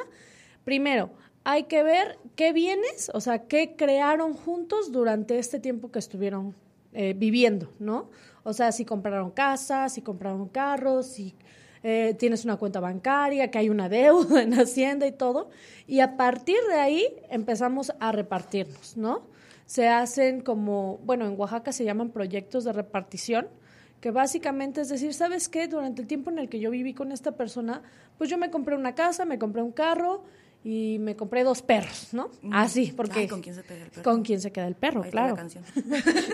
Primero, 0.64 1.12
hay 1.44 1.64
que 1.64 1.84
ver 1.84 2.20
qué 2.36 2.52
bienes, 2.52 3.10
o 3.14 3.22
sea, 3.22 3.48
qué 3.48 3.76
crearon 3.78 4.34
juntos 4.34 4.92
durante 4.92 5.40
este 5.40 5.60
tiempo 5.60 5.92
que 5.92 6.00
estuvieron 6.00 6.56
eh, 6.94 7.14
viviendo, 7.16 7.72
¿no? 7.80 8.10
O 8.44 8.54
sea, 8.54 8.72
si 8.72 8.84
compraron 8.86 9.32
casas, 9.32 9.94
si 9.94 10.02
compraron 10.02 10.50
carros, 10.50 11.08
si 11.08 11.36
eh, 11.84 12.16
tienes 12.18 12.46
una 12.46 12.58
cuenta 12.58 12.80
bancaria, 12.80 13.52
que 13.52 13.58
hay 13.58 13.70
una 13.70 13.90
deuda 13.90 14.42
en 14.44 14.54
Hacienda 14.54 15.08
y 15.08 15.12
todo. 15.12 15.50
Y 15.88 16.00
a 16.00 16.18
partir 16.18 16.58
de 16.70 16.76
ahí 16.76 17.08
empezamos 17.30 17.94
a 18.00 18.12
repartirnos, 18.12 18.98
¿no? 18.98 19.28
Se 19.66 19.88
hacen 19.88 20.42
como, 20.42 21.00
bueno, 21.00 21.26
en 21.26 21.40
Oaxaca 21.40 21.72
se 21.72 21.84
llaman 21.84 22.12
proyectos 22.12 22.64
de 22.64 22.74
repartición, 22.74 23.48
que 24.00 24.12
básicamente 24.12 24.82
es 24.82 24.90
decir, 24.90 25.14
¿sabes 25.14 25.50
qué? 25.50 25.68
Durante 25.68 26.02
el 26.02 26.08
tiempo 26.08 26.30
en 26.30 26.40
el 26.40 26.50
que 26.50 26.60
yo 26.60 26.72
viví 26.72 26.94
con 26.94 27.12
esta 27.12 27.32
persona, 27.34 27.82
pues 28.18 28.30
yo 28.30 28.38
me 28.38 28.50
compré 28.50 28.76
una 28.76 28.96
casa, 28.96 29.26
me 29.26 29.38
compré 29.38 29.62
un 29.62 29.72
carro 29.72 30.24
y 30.64 30.98
me 31.00 31.16
compré 31.16 31.44
dos 31.44 31.62
perros, 31.62 32.10
¿no? 32.12 32.30
Así, 32.52 32.94
porque... 32.96 33.28
¿Con 33.28 33.42
quién 33.42 33.56
se 33.56 33.64
queda 33.64 33.84
el 33.84 33.90
perro? 33.90 34.04
Con 34.04 34.22
quién 34.24 34.42
se 34.42 34.52
queda 34.52 34.68
el 34.68 34.76
perro, 34.76 35.02
claro. 35.10 35.38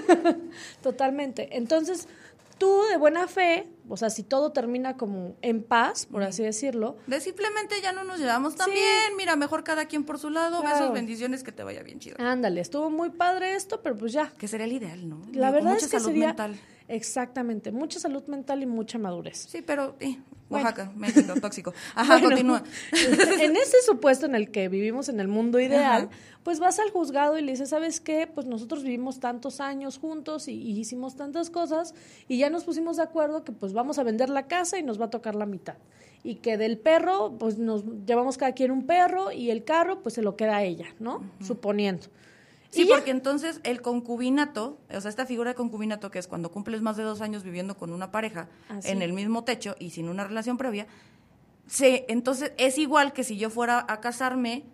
Totalmente. 0.82 1.56
Entonces, 1.56 2.08
tú 2.58 2.82
de 2.90 2.98
buena 2.98 3.28
fe, 3.28 3.68
o 3.90 3.98
sea, 3.98 4.10
si 4.10 4.24
todo 4.24 4.52
termina 4.52 4.98
como 4.98 5.36
en 5.42 5.64
paz, 5.64 6.06
por 6.06 6.24
así 6.24 6.44
decirlo. 6.44 6.98
De 7.08 7.20
simplemente 7.20 7.82
ya 7.82 7.92
no 7.92 8.04
nos 8.04 8.20
llevamos 8.20 8.56
tan 8.56 8.70
bien, 8.70 9.16
mira, 9.18 9.36
mejor 9.36 9.64
cada 9.64 9.86
quien 9.86 10.04
por 10.04 10.20
su 10.20 10.30
lado, 10.30 10.62
besos, 10.62 10.94
bendiciones, 10.94 11.44
que 11.44 11.52
te 11.52 11.64
vaya 11.64 11.84
bien 11.84 12.00
chido. 12.00 12.18
Ándale, 12.20 12.62
estuvo 12.62 12.90
muy 12.90 13.10
padre 13.10 13.56
esto, 13.56 13.82
pero 13.82 13.96
pues 13.96 14.14
ya. 14.14 14.32
Que 14.38 14.48
sería 14.48 14.66
el 14.66 14.74
ideal, 14.74 15.08
¿no? 15.08 15.22
La 15.34 15.52
verdad 15.52 15.78
es 15.78 15.88
que 15.88 16.00
sería... 16.00 16.28
Mental. 16.28 16.60
Exactamente, 16.88 17.72
mucha 17.72 18.00
salud 18.00 18.24
mental 18.28 18.62
y 18.62 18.66
mucha 18.66 18.98
madurez. 18.98 19.48
Sí, 19.50 19.62
pero 19.62 19.96
eh, 20.00 20.18
Oaxaca, 20.50 20.92
México, 20.96 21.34
tóxico. 21.42 21.74
Ajá, 21.96 22.22
continúa. 22.22 22.64
En 23.40 23.56
ese 23.56 23.82
supuesto 23.86 24.26
en 24.26 24.36
el 24.36 24.52
que 24.52 24.70
vivimos 24.70 25.10
en 25.10 25.20
el 25.20 25.28
mundo 25.28 25.60
ideal, 25.60 26.10
pues 26.44 26.60
vas 26.60 26.80
al 26.80 26.92
juzgado 26.92 27.38
y 27.38 27.42
le 27.42 27.52
dices, 27.52 27.70
¿sabes 27.70 28.00
qué? 28.00 28.28
Pues 28.28 28.46
nosotros 28.46 28.84
vivimos 28.84 29.20
tantos 29.20 29.60
años 29.60 29.98
juntos 29.98 30.48
y, 30.48 30.54
y, 30.54 30.80
hicimos 30.80 31.16
tantas 31.16 31.50
cosas 31.50 31.94
y 32.28 32.38
ya 32.38 32.50
nos 32.50 32.64
pusimos 32.64 32.98
de 32.98 33.04
acuerdo 33.04 33.44
que 33.44 33.52
pues 33.52 33.74
vamos 33.74 33.98
a 34.00 34.04
vender 34.04 34.30
la 34.30 34.48
casa 34.48 34.78
y 34.78 34.84
nos 34.84 35.00
va 35.00 35.06
a 35.06 35.10
tocar 35.10 35.36
la 35.36 35.46
mitad. 35.46 35.76
Y 36.24 36.36
que 36.36 36.58
del 36.58 36.78
perro, 36.78 37.36
pues 37.38 37.58
nos 37.58 37.84
llevamos 38.06 38.38
cada 38.38 38.54
quien 38.54 38.72
un 38.72 38.86
perro 38.86 39.32
y 39.32 39.52
el 39.52 39.64
carro, 39.66 40.02
pues 40.02 40.16
se 40.16 40.22
lo 40.22 40.38
queda 40.38 40.58
a 40.58 40.64
ella, 40.64 40.88
¿no? 41.00 41.22
Suponiendo. 41.42 42.08
Sí, 42.74 42.86
porque 42.86 43.12
entonces 43.12 43.60
el 43.64 43.82
concubinato, 43.82 44.80
o 44.90 45.02
sea, 45.02 45.10
esta 45.10 45.26
figura 45.26 45.52
de 45.52 45.56
concubinato, 45.56 46.10
que 46.12 46.20
es 46.20 46.28
cuando 46.28 46.52
cumples 46.52 46.82
más 46.82 46.98
de 46.98 47.04
dos 47.04 47.22
años 47.22 47.44
viviendo 47.44 47.78
con 47.78 47.92
una 47.94 48.12
pareja 48.12 48.50
en 48.84 49.02
el 49.02 49.14
mismo 49.14 49.44
techo 49.44 49.76
y 49.80 49.92
sin 49.92 50.10
una 50.10 50.24
relación 50.24 50.58
previa, 50.58 50.88
se, 51.68 52.06
entonces 52.10 52.52
es 52.58 52.78
igual 52.78 53.14
que 53.14 53.24
si 53.24 53.38
yo 53.38 53.50
fuera 53.50 53.86
a 53.88 54.02
casarme 54.02 54.66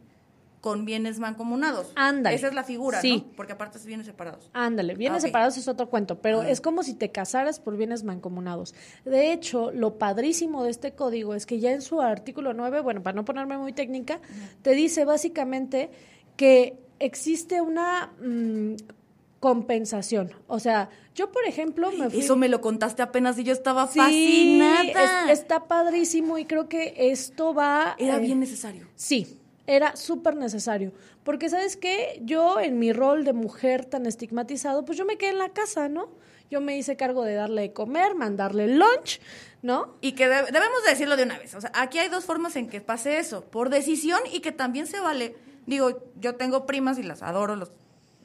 con 0.62 0.86
bienes 0.86 1.20
mancomunados. 1.20 1.92
Ándale. 1.96 2.36
Esa 2.36 2.48
es 2.48 2.54
la 2.54 2.64
figura, 2.64 3.00
sí. 3.02 3.24
¿no? 3.26 3.36
Porque 3.36 3.54
aparte 3.54 3.78
es 3.78 3.86
bienes 3.86 4.06
separados. 4.06 4.50
Ándale, 4.54 4.96
bienes 4.96 5.24
separados 5.24 5.58
es 5.58 5.68
otro 5.68 5.90
cuento, 5.90 6.20
pero 6.20 6.44
es 6.44 6.60
como 6.62 6.84
si 6.84 6.94
te 6.94 7.12
casaras 7.12 7.60
por 7.60 7.78
bienes 7.78 8.04
mancomunados. 8.04 8.76
De 9.06 9.32
hecho, 9.32 9.72
lo 9.72 9.98
padrísimo 9.98 10.64
de 10.64 10.72
este 10.72 10.94
código 10.94 11.34
es 11.34 11.46
que 11.46 11.60
ya 11.60 11.72
en 11.72 11.82
su 11.82 12.02
artículo 12.02 12.54
9, 12.54 12.82
bueno, 12.82 13.02
para 13.04 13.16
no 13.16 13.26
ponerme 13.26 13.58
muy 13.58 13.72
técnica, 13.72 14.20
te 14.62 14.72
dice 14.72 15.06
básicamente 15.06 15.92
que 16.36 16.78
existe 17.00 17.62
una, 17.62 18.12
mm, 18.22 18.76
compensación. 19.40 20.32
O 20.48 20.60
sea, 20.60 20.90
yo, 21.16 21.32
por 21.32 21.46
ejemplo, 21.46 21.92
me 21.92 22.10
fui... 22.10 22.20
Eso 22.20 22.36
me 22.36 22.50
lo 22.50 22.60
contaste 22.62 23.02
apenas 23.02 23.38
y 23.40 23.44
yo 23.44 23.54
estaba 23.54 23.88
Sí, 23.88 24.00
fascinada. 24.00 25.32
es- 25.32 25.40
está 25.40 25.66
padrísimo 25.68 26.38
y 26.38 26.46
creo 26.46 26.68
que 26.68 26.94
esto 26.98 27.54
va... 27.54 27.96
Era 27.98 28.18
eh, 28.18 28.20
bien 28.20 28.40
necesario. 28.40 28.88
Sí, 28.96 29.40
era 29.66 29.96
súper 29.96 30.36
necesario. 30.36 30.92
Porque, 31.24 31.48
¿sabes 31.50 31.78
qué? 31.78 32.20
Yo, 32.26 32.60
en 32.60 32.80
mi 32.80 32.92
rol 32.92 33.24
de 33.24 33.34
mujer 33.34 33.86
tan 33.86 34.06
estigmatizado, 34.06 34.84
pues 34.84 34.98
yo 34.98 35.06
me 35.06 35.18
quedé 35.18 35.30
en 35.32 35.38
la 35.38 35.50
casa, 35.50 35.88
¿no? 35.88 36.10
Yo 36.52 36.60
me 36.60 36.78
hice 36.78 36.98
cargo 36.98 37.24
de 37.24 37.36
darle 37.36 37.62
de 37.62 37.74
comer, 37.74 38.16
mandarle 38.16 38.68
lunch, 38.68 39.22
¿no? 39.62 39.96
Y 40.02 40.14
que 40.14 40.28
de- 40.28 40.52
debemos 40.52 40.84
de 40.84 40.90
decirlo 40.90 41.16
de 41.16 41.24
una 41.24 41.38
vez. 41.38 41.54
O 41.56 41.62
sea, 41.62 41.72
aquí 41.76 42.00
hay 42.00 42.10
dos 42.10 42.26
formas 42.26 42.56
en 42.58 42.68
que 42.68 42.82
pase 42.82 43.20
eso. 43.20 43.46
Por 43.46 43.70
decisión 43.70 44.20
y 44.34 44.42
que 44.42 44.52
también 44.52 44.86
se 44.88 45.00
vale. 45.00 45.36
Digo, 45.70 46.02
yo 46.20 46.36
tengo 46.36 46.66
primas 46.66 46.98
y 46.98 47.04
las 47.04 47.22
adoro, 47.22 47.56
los, 47.56 47.72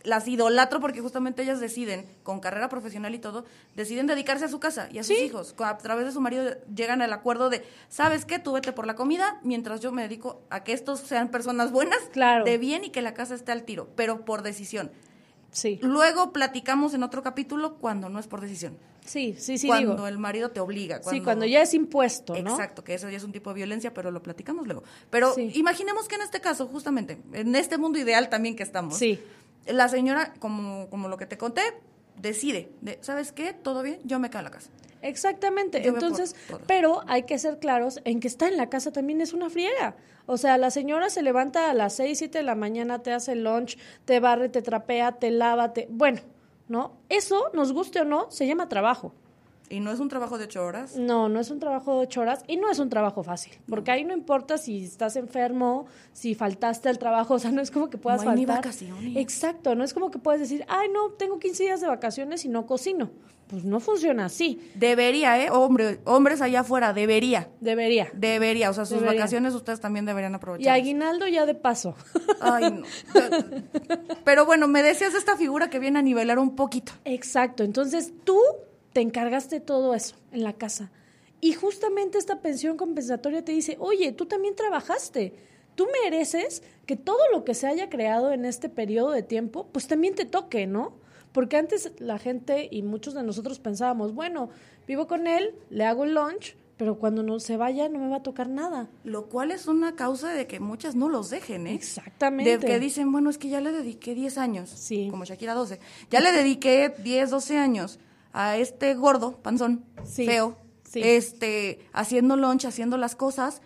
las 0.02 0.26
idolatro 0.26 0.80
porque 0.80 1.00
justamente 1.02 1.42
ellas 1.42 1.60
deciden, 1.60 2.06
con 2.22 2.40
carrera 2.40 2.70
profesional 2.70 3.14
y 3.14 3.18
todo, 3.18 3.44
deciden 3.76 4.06
dedicarse 4.06 4.46
a 4.46 4.48
su 4.48 4.58
casa 4.60 4.88
y 4.90 4.98
a 4.98 5.02
sus 5.04 5.14
Sí. 5.14 5.24
hijos. 5.24 5.54
A 5.58 5.76
través 5.76 6.06
de 6.06 6.12
su 6.12 6.22
marido 6.22 6.50
llegan 6.74 7.02
al 7.02 7.12
acuerdo 7.12 7.50
de, 7.50 7.62
¿sabes 7.90 8.24
qué? 8.24 8.38
Tú 8.38 8.52
vete 8.52 8.72
por 8.72 8.86
la 8.86 8.94
comida 8.94 9.38
mientras 9.42 9.80
yo 9.80 9.92
me 9.92 10.00
dedico 10.00 10.40
a 10.48 10.64
que 10.64 10.72
estos 10.72 11.00
sean 11.00 11.28
personas 11.28 11.70
buenas, 11.70 11.98
Claro. 12.12 12.44
de 12.46 12.56
bien 12.56 12.82
y 12.84 12.88
que 12.90 13.02
la 13.02 13.12
casa 13.12 13.34
esté 13.34 13.52
al 13.52 13.64
tiro, 13.64 13.88
pero 13.94 14.24
por 14.24 14.42
decisión. 14.42 14.90
Sí, 15.54 15.78
Luego 15.82 16.32
platicamos 16.32 16.94
en 16.94 17.02
otro 17.04 17.22
capítulo 17.22 17.76
cuando 17.76 18.08
no 18.08 18.18
es 18.18 18.26
por 18.26 18.40
decisión. 18.40 18.76
sí, 19.04 19.36
sí, 19.38 19.56
sí, 19.56 19.68
cuando 19.68 19.92
digo. 19.94 20.08
el 20.08 20.18
marido 20.18 20.50
te 20.50 20.58
obliga. 20.60 21.00
Sí, 21.02 21.20
cuando 21.20 21.46
ya 21.46 21.62
es 21.62 21.74
impuesto, 21.74 22.34
¿no? 22.42 22.50
Exacto, 22.50 22.82
que 22.82 22.92
eso 22.94 23.08
ya 23.08 23.16
es 23.18 23.22
un 23.24 23.30
tipo 23.32 23.50
de 23.50 23.54
violencia, 23.54 23.94
pero 23.94 24.10
lo 24.10 24.20
platicamos 24.22 24.66
luego. 24.66 24.82
Pero 25.10 25.32
Sí. 25.34 25.50
imaginemos 25.54 26.08
que 26.08 26.16
en 26.16 26.22
este 26.22 26.40
caso, 26.40 26.66
justamente, 26.66 27.18
en 27.32 27.54
este 27.54 27.78
mundo 27.78 27.98
ideal 28.00 28.28
también 28.30 28.56
que 28.56 28.62
estamos, 28.64 28.96
Sí. 28.98 29.20
la 29.66 29.88
señora, 29.88 30.34
como, 30.40 30.88
como 30.90 31.08
lo 31.08 31.16
que 31.16 31.26
te 31.26 31.38
conté, 31.38 31.62
decide, 32.16 32.70
de, 32.80 32.98
¿sabes 33.00 33.32
qué? 33.32 33.52
¿Todo 33.52 33.82
bien? 33.82 33.98
Yo 34.04 34.18
me 34.18 34.30
quedo 34.30 34.40
en 34.40 34.44
la 34.44 34.50
casa. 34.50 34.70
Exactamente. 35.02 35.82
Yo 35.82 35.90
Entonces, 35.92 36.34
pero 36.66 37.02
hay 37.06 37.24
que 37.24 37.38
ser 37.38 37.58
claros 37.58 38.00
en 38.04 38.20
que 38.20 38.28
estar 38.28 38.50
en 38.50 38.56
la 38.56 38.70
casa 38.70 38.90
también 38.90 39.20
es 39.20 39.34
una 39.34 39.50
friega. 39.50 39.96
O 40.26 40.38
sea, 40.38 40.56
la 40.56 40.70
señora 40.70 41.10
se 41.10 41.22
levanta 41.22 41.70
a 41.70 41.74
las 41.74 41.96
6, 41.96 42.18
7 42.18 42.38
de 42.38 42.44
la 42.44 42.54
mañana, 42.54 43.02
te 43.02 43.12
hace 43.12 43.34
lunch, 43.34 43.76
te 44.06 44.18
barre, 44.20 44.48
te 44.48 44.62
trapea, 44.62 45.12
te 45.12 45.30
lava, 45.30 45.74
te... 45.74 45.86
Bueno, 45.90 46.22
¿no? 46.68 46.96
Eso, 47.10 47.50
nos 47.52 47.74
guste 47.74 48.00
o 48.00 48.04
no, 48.06 48.30
se 48.30 48.46
llama 48.46 48.70
trabajo. 48.70 49.12
Y 49.70 49.80
no 49.80 49.90
es 49.90 49.98
un 49.98 50.08
trabajo 50.08 50.36
de 50.36 50.44
ocho 50.44 50.62
horas. 50.64 50.96
No, 50.96 51.28
no 51.30 51.40
es 51.40 51.50
un 51.50 51.58
trabajo 51.58 51.94
de 51.94 52.00
ocho 52.06 52.20
horas 52.20 52.44
y 52.46 52.56
no 52.58 52.70
es 52.70 52.78
un 52.78 52.90
trabajo 52.90 53.22
fácil, 53.22 53.54
porque 53.66 53.90
ahí 53.90 54.04
no 54.04 54.12
importa 54.12 54.58
si 54.58 54.84
estás 54.84 55.16
enfermo, 55.16 55.86
si 56.12 56.34
faltaste 56.34 56.88
al 56.90 56.98
trabajo, 56.98 57.34
o 57.34 57.38
sea, 57.38 57.50
no 57.50 57.62
es 57.62 57.70
como 57.70 57.88
que 57.88 57.96
puedas 57.98 58.24
No 58.24 58.30
hay 58.30 58.36
ni 58.36 58.46
faltar. 58.46 58.64
vacaciones. 58.64 59.16
Exacto, 59.16 59.74
no 59.74 59.82
es 59.84 59.94
como 59.94 60.10
que 60.10 60.18
puedes 60.18 60.40
decir, 60.40 60.64
ay, 60.68 60.88
no, 60.92 61.10
tengo 61.12 61.38
15 61.38 61.62
días 61.64 61.80
de 61.80 61.86
vacaciones 61.88 62.44
y 62.44 62.48
no 62.48 62.66
cocino. 62.66 63.10
Pues 63.46 63.62
no 63.64 63.78
funciona 63.78 64.24
así, 64.24 64.58
Debería, 64.74 65.38
¿eh? 65.42 65.50
Hombre, 65.50 66.00
hombres 66.04 66.40
allá 66.40 66.60
afuera, 66.60 66.94
debería. 66.94 67.50
debería. 67.60 68.08
Debería, 68.14 68.70
o 68.70 68.72
sea, 68.72 68.86
sus 68.86 69.00
Debería. 69.00 69.20
vacaciones 69.20 69.54
ustedes 69.54 69.80
también 69.80 70.06
deberían 70.06 70.32
Y 70.32 70.36
aprovechar. 70.36 70.74
aguinaldo 70.74 71.26
ya 71.28 71.44
de 71.44 71.54
paso. 71.54 71.94
Ay, 72.40 72.70
no. 72.70 72.86
Pero 74.24 74.46
bueno, 74.46 74.66
me 74.66 74.82
decías 74.82 75.12
de 75.12 75.18
esta 75.18 75.36
figura 75.36 75.68
que 75.70 75.78
viene 75.78 75.98
a 75.98 76.02
nivelar 76.02 76.38
un 76.38 76.56
poquito. 76.56 76.92
Exacto, 77.04 77.62
entonces 77.64 78.12
tú 78.24 78.40
te 78.94 79.00
encargaste 79.00 79.60
todo 79.60 79.94
eso 79.94 80.14
en 80.32 80.44
la 80.44 80.54
casa. 80.54 80.90
Y 81.40 81.52
justamente 81.52 82.16
esta 82.16 82.40
pensión 82.40 82.78
compensatoria 82.78 83.44
te 83.44 83.52
dice, 83.52 83.76
oye, 83.80 84.12
tú 84.12 84.24
también 84.24 84.54
trabajaste. 84.54 85.34
Tú 85.74 85.88
mereces 86.04 86.62
que 86.86 86.96
todo 86.96 87.18
lo 87.32 87.44
que 87.44 87.54
se 87.54 87.66
haya 87.66 87.90
creado 87.90 88.32
en 88.32 88.44
este 88.44 88.68
periodo 88.68 89.10
de 89.10 89.24
tiempo, 89.24 89.68
pues 89.72 89.88
también 89.88 90.14
te 90.14 90.24
toque, 90.24 90.66
¿no? 90.66 90.94
Porque 91.32 91.56
antes 91.56 91.92
la 91.98 92.18
gente 92.18 92.68
y 92.70 92.82
muchos 92.82 93.14
de 93.14 93.24
nosotros 93.24 93.58
pensábamos, 93.58 94.14
bueno, 94.14 94.50
vivo 94.86 95.08
con 95.08 95.26
él, 95.26 95.56
le 95.70 95.84
hago 95.84 96.04
el 96.04 96.14
lunch, 96.14 96.56
pero 96.76 96.96
cuando 96.96 97.24
no 97.24 97.40
se 97.40 97.56
vaya 97.56 97.88
no 97.88 97.98
me 97.98 98.08
va 98.08 98.18
a 98.18 98.22
tocar 98.22 98.48
nada. 98.48 98.88
Lo 99.02 99.26
cual 99.28 99.50
es 99.50 99.66
una 99.66 99.96
causa 99.96 100.32
de 100.32 100.46
que 100.46 100.60
muchas 100.60 100.94
no 100.94 101.08
los 101.08 101.30
dejen, 101.30 101.66
¿eh? 101.66 101.74
Exactamente. 101.74 102.58
De 102.58 102.64
que 102.64 102.78
dicen, 102.78 103.10
bueno, 103.10 103.28
es 103.28 103.38
que 103.38 103.48
ya 103.48 103.60
le 103.60 103.72
dediqué 103.72 104.14
10 104.14 104.38
años. 104.38 104.70
Sí. 104.70 105.08
Como 105.10 105.24
Shakira 105.24 105.54
12. 105.54 105.80
Ya 106.10 106.20
le 106.20 106.30
dediqué 106.30 106.94
10, 107.02 107.30
12 107.30 107.58
años 107.58 107.98
a 108.34 108.58
este 108.58 108.92
gordo, 108.94 109.40
panzón, 109.42 109.84
Sí, 110.04 110.26
feo, 110.26 110.58
sí. 110.82 111.00
este, 111.02 111.78
haciendo 111.94 112.36
lunch, 112.36 112.66
haciendo 112.66 112.98
las 112.98 113.16
cosas. 113.16 113.62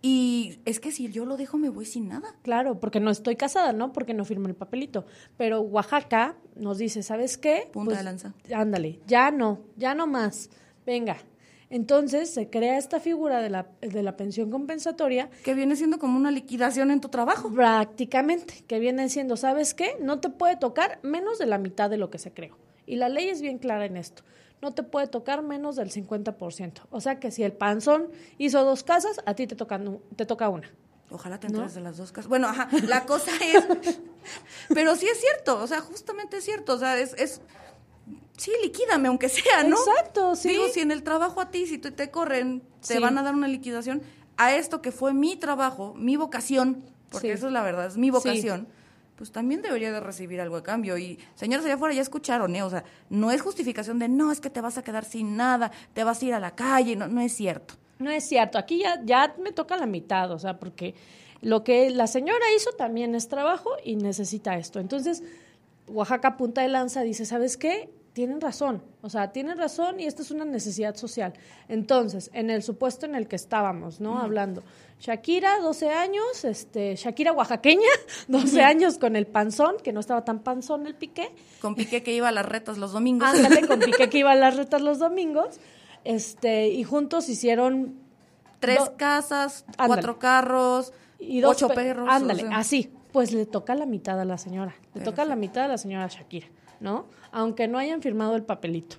Y 0.00 0.60
es 0.64 0.78
que 0.78 0.92
si 0.92 1.10
yo 1.10 1.24
lo 1.24 1.36
dejo, 1.36 1.56
me 1.58 1.70
voy 1.70 1.84
sin 1.84 2.06
nada. 2.08 2.36
Claro, 2.42 2.78
porque 2.78 3.00
no 3.00 3.10
estoy 3.10 3.34
casada, 3.34 3.72
¿no? 3.72 3.92
Porque 3.92 4.14
no 4.14 4.24
firmo 4.24 4.46
el 4.46 4.54
papelito. 4.54 5.06
Pero 5.36 5.60
Oaxaca 5.60 6.36
nos 6.54 6.78
dice, 6.78 7.02
¿sabes 7.02 7.36
qué? 7.38 7.68
Punta 7.72 7.96
de 7.96 8.04
lanza. 8.04 8.32
Ándale, 8.54 9.00
ya 9.08 9.30
no, 9.32 9.60
ya 9.76 9.94
no 9.94 10.06
más. 10.06 10.50
Venga. 10.86 11.16
Entonces 11.70 12.30
se 12.32 12.48
crea 12.48 12.78
esta 12.78 12.98
figura 13.00 13.40
de 13.40 13.50
la, 13.50 13.66
de 13.82 14.02
la 14.02 14.16
pensión 14.16 14.50
compensatoria 14.50 15.28
Que 15.44 15.52
viene 15.52 15.76
siendo 15.76 15.98
como 15.98 16.16
una 16.16 16.30
liquidación 16.30 16.90
en 16.90 17.00
tu 17.00 17.08
trabajo. 17.08 17.52
prácticamente, 17.52 18.64
que 18.66 18.78
viene 18.78 19.08
siendo, 19.08 19.36
¿sabes 19.36 19.74
qué? 19.74 19.96
No 20.00 20.20
te 20.20 20.30
puede 20.30 20.56
tocar 20.56 20.98
menos 21.02 21.38
de 21.38 21.46
la 21.46 21.58
mitad 21.58 21.90
de 21.90 21.98
lo 21.98 22.08
que 22.08 22.18
se 22.18 22.32
creó. 22.32 22.56
Y 22.88 22.96
la 22.96 23.08
ley 23.08 23.28
es 23.28 23.40
bien 23.40 23.58
clara 23.58 23.84
en 23.84 23.96
esto. 23.96 24.22
No 24.60 24.72
te 24.72 24.82
puede 24.82 25.06
tocar 25.06 25.42
menos 25.42 25.76
del 25.76 25.90
50%. 25.90 26.72
O 26.90 27.00
sea 27.00 27.20
que 27.20 27.30
si 27.30 27.44
el 27.44 27.52
panzón 27.52 28.08
hizo 28.38 28.64
dos 28.64 28.82
casas, 28.82 29.20
a 29.26 29.34
ti 29.34 29.46
te 29.46 29.54
toca, 29.54 29.80
te 30.16 30.26
toca 30.26 30.48
una. 30.48 30.68
Ojalá 31.10 31.38
te 31.40 31.48
de 31.48 31.80
las 31.80 31.96
dos 31.96 32.12
casas. 32.12 32.28
Bueno, 32.28 32.48
ajá, 32.48 32.68
la 32.86 33.06
cosa 33.06 33.30
es... 33.42 34.00
Pero 34.74 34.94
sí 34.96 35.06
es 35.06 35.20
cierto, 35.20 35.58
o 35.62 35.66
sea, 35.66 35.80
justamente 35.80 36.38
es 36.38 36.44
cierto, 36.44 36.74
o 36.74 36.78
sea, 36.78 36.98
es... 36.98 37.14
es 37.14 37.40
sí, 38.36 38.50
liquídame, 38.62 39.08
aunque 39.08 39.28
sea, 39.28 39.62
¿no? 39.64 39.76
Exacto, 39.76 40.36
sí. 40.36 40.50
Digo, 40.50 40.68
si 40.68 40.80
en 40.80 40.90
el 40.90 41.02
trabajo 41.02 41.40
a 41.40 41.50
ti, 41.50 41.66
si 41.66 41.78
te, 41.78 41.90
te 41.90 42.10
corren, 42.10 42.60
te 42.86 42.94
Sí. 42.94 42.98
van 43.00 43.16
a 43.16 43.22
dar 43.22 43.34
una 43.34 43.48
liquidación, 43.48 44.02
a 44.36 44.54
esto 44.54 44.82
que 44.82 44.92
fue 44.92 45.14
mi 45.14 45.36
trabajo, 45.36 45.94
mi 45.94 46.16
vocación, 46.16 46.84
porque 47.10 47.28
Sí. 47.28 47.32
eso 47.32 47.46
es 47.46 47.52
la 47.52 47.62
verdad, 47.62 47.86
es 47.86 47.96
mi 47.96 48.10
vocación, 48.10 48.68
pues 49.18 49.32
también 49.32 49.60
debería 49.60 49.92
de 49.92 49.98
recibir 49.98 50.40
algo 50.40 50.56
a 50.56 50.62
cambio. 50.62 50.96
Y 50.96 51.18
señores 51.34 51.66
allá 51.66 51.74
afuera 51.74 51.92
ya 51.92 52.02
escucharon, 52.02 52.54
¿eh? 52.54 52.62
O 52.62 52.70
sea, 52.70 52.84
no 53.10 53.32
es 53.32 53.42
justificación 53.42 53.98
de, 53.98 54.08
no, 54.08 54.30
es 54.30 54.40
que 54.40 54.48
te 54.48 54.60
vas 54.60 54.78
a 54.78 54.82
quedar 54.82 55.04
sin 55.04 55.36
nada, 55.36 55.72
te 55.92 56.04
vas 56.04 56.22
a 56.22 56.24
ir 56.24 56.34
a 56.34 56.40
la 56.40 56.54
calle, 56.54 56.94
no, 56.94 57.08
no 57.08 57.20
es 57.20 57.34
cierto. 57.34 57.74
No 57.98 58.10
es 58.10 58.28
cierto, 58.28 58.58
aquí 58.58 58.78
ya, 58.78 59.02
ya 59.04 59.34
me 59.42 59.50
toca 59.50 59.76
la 59.76 59.86
mitad, 59.86 60.30
o 60.30 60.38
sea, 60.38 60.60
porque 60.60 60.94
lo 61.42 61.64
que 61.64 61.90
la 61.90 62.06
señora 62.06 62.44
hizo 62.56 62.70
también 62.72 63.16
es 63.16 63.26
trabajo 63.26 63.70
y 63.84 63.96
necesita 63.96 64.56
esto. 64.56 64.78
Entonces, 64.78 65.24
Oaxaca 65.88 66.36
Punta 66.36 66.62
de 66.62 66.68
Lanza 66.68 67.02
dice, 67.02 67.26
¿sabes 67.26 67.56
qué? 67.56 67.90
Tienen 68.18 68.40
razón, 68.40 68.82
o 69.00 69.08
sea, 69.08 69.30
tienen 69.30 69.56
razón 69.58 70.00
y 70.00 70.06
esta 70.06 70.22
es 70.22 70.32
una 70.32 70.44
necesidad 70.44 70.96
social. 70.96 71.34
Entonces, 71.68 72.30
en 72.34 72.50
el 72.50 72.64
supuesto 72.64 73.06
en 73.06 73.14
el 73.14 73.28
que 73.28 73.36
estábamos, 73.36 74.00
¿no? 74.00 74.18
Hablando, 74.18 74.64
Shakira, 74.98 75.60
12 75.60 75.90
años, 75.90 76.44
este, 76.44 76.96
Shakira 76.96 77.30
oaxaqueña, 77.32 77.86
12 78.26 78.60
años 78.62 78.98
con 78.98 79.14
el 79.14 79.28
panzón, 79.28 79.76
que 79.84 79.92
no 79.92 80.00
estaba 80.00 80.24
tan 80.24 80.40
panzón 80.40 80.88
el 80.88 80.96
piqué, 80.96 81.30
Con 81.60 81.76
Piqué 81.76 82.02
que 82.02 82.12
iba 82.12 82.26
a 82.26 82.32
las 82.32 82.44
retas 82.44 82.76
los 82.76 82.90
domingos. 82.90 83.28
ándale 83.28 83.64
con 83.68 83.78
piqué 83.78 84.08
que 84.10 84.18
iba 84.18 84.32
a 84.32 84.34
las 84.34 84.56
retas 84.56 84.82
los 84.82 84.98
domingos, 84.98 85.60
este, 86.02 86.66
y 86.70 86.82
juntos 86.82 87.28
hicieron 87.28 87.94
Tres 88.58 88.78
Do- 88.80 88.94
casas, 88.96 89.64
Ándale. 89.76 89.86
cuatro 89.86 90.18
carros, 90.18 90.92
y 91.20 91.40
dos 91.40 91.52
ocho 91.52 91.68
pe- 91.68 91.74
perros. 91.76 92.08
Ándale, 92.10 92.42
o 92.42 92.48
sea. 92.48 92.56
así. 92.58 92.90
Pues 93.12 93.32
le 93.32 93.46
toca 93.46 93.76
la 93.76 93.86
mitad 93.86 94.18
a 94.20 94.24
la 94.24 94.38
señora. 94.38 94.74
Le 94.94 95.02
toca 95.02 95.24
la 95.24 95.36
mitad 95.36 95.66
a 95.66 95.68
la 95.68 95.78
señora 95.78 96.08
Shakira, 96.08 96.48
¿no? 96.80 97.06
Aunque 97.32 97.68
no 97.68 97.78
hayan 97.78 98.02
firmado 98.02 98.36
el 98.36 98.42
papelito. 98.42 98.96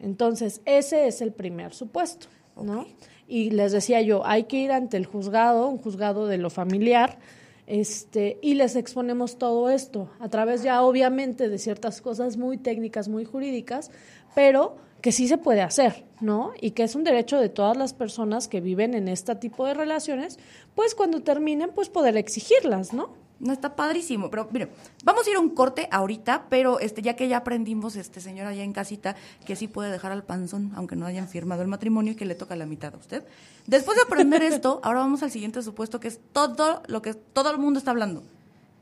Entonces, 0.00 0.60
ese 0.64 1.06
es 1.06 1.20
el 1.20 1.32
primer 1.32 1.74
supuesto, 1.74 2.26
¿no? 2.56 2.86
Y 3.28 3.50
les 3.50 3.72
decía 3.72 4.00
yo, 4.02 4.26
hay 4.26 4.44
que 4.44 4.58
ir 4.58 4.72
ante 4.72 4.96
el 4.96 5.06
juzgado, 5.06 5.68
un 5.68 5.78
juzgado 5.78 6.26
de 6.26 6.38
lo 6.38 6.50
familiar, 6.50 7.18
este, 7.66 8.38
y 8.42 8.54
les 8.54 8.74
exponemos 8.74 9.38
todo 9.38 9.70
esto 9.70 10.10
a 10.18 10.28
través 10.28 10.62
ya 10.62 10.82
obviamente 10.82 11.48
de 11.48 11.58
ciertas 11.58 12.00
cosas 12.00 12.36
muy 12.36 12.58
técnicas, 12.58 13.08
muy 13.08 13.24
jurídicas, 13.24 13.90
pero 14.34 14.76
que 15.00 15.12
sí 15.12 15.28
se 15.28 15.38
puede 15.38 15.62
hacer, 15.62 16.04
¿no? 16.20 16.52
Y 16.60 16.72
que 16.72 16.82
es 16.82 16.94
un 16.94 17.04
derecho 17.04 17.38
de 17.38 17.48
todas 17.48 17.76
las 17.76 17.92
personas 17.92 18.48
que 18.48 18.60
viven 18.60 18.94
en 18.94 19.08
este 19.08 19.34
tipo 19.36 19.66
de 19.66 19.74
relaciones, 19.74 20.38
pues 20.74 20.94
cuando 20.94 21.22
terminen, 21.22 21.70
pues 21.74 21.88
poder 21.88 22.16
exigirlas, 22.16 22.92
¿no? 22.92 23.10
No 23.42 23.52
está 23.52 23.76
padrísimo, 23.76 24.30
pero 24.30 24.48
mire, 24.52 24.70
vamos 25.04 25.26
a 25.26 25.30
ir 25.30 25.36
a 25.36 25.40
un 25.40 25.50
corte 25.50 25.88
ahorita, 25.90 26.46
pero 26.48 26.78
este 26.78 27.02
ya 27.02 27.16
que 27.16 27.26
ya 27.28 27.38
aprendimos, 27.38 27.96
este 27.96 28.20
señor 28.20 28.46
allá 28.46 28.62
en 28.62 28.72
casita, 28.72 29.16
que 29.44 29.56
sí 29.56 29.66
puede 29.68 29.90
dejar 29.90 30.12
al 30.12 30.22
panzón, 30.22 30.70
aunque 30.76 30.94
no 30.96 31.06
hayan 31.06 31.28
firmado 31.28 31.60
el 31.62 31.68
matrimonio 31.68 32.12
y 32.12 32.14
que 32.16 32.24
le 32.24 32.36
toca 32.36 32.54
la 32.56 32.66
mitad 32.66 32.94
a 32.94 32.98
usted. 32.98 33.24
Después 33.66 33.96
de 33.96 34.02
aprender 34.04 34.42
esto, 34.44 34.80
ahora 34.84 35.00
vamos 35.00 35.22
al 35.24 35.30
siguiente 35.30 35.60
supuesto, 35.62 35.98
que 36.00 36.08
es 36.08 36.20
todo 36.32 36.82
lo 36.86 37.02
que 37.02 37.14
todo 37.14 37.50
el 37.50 37.58
mundo 37.58 37.78
está 37.78 37.90
hablando. 37.90 38.22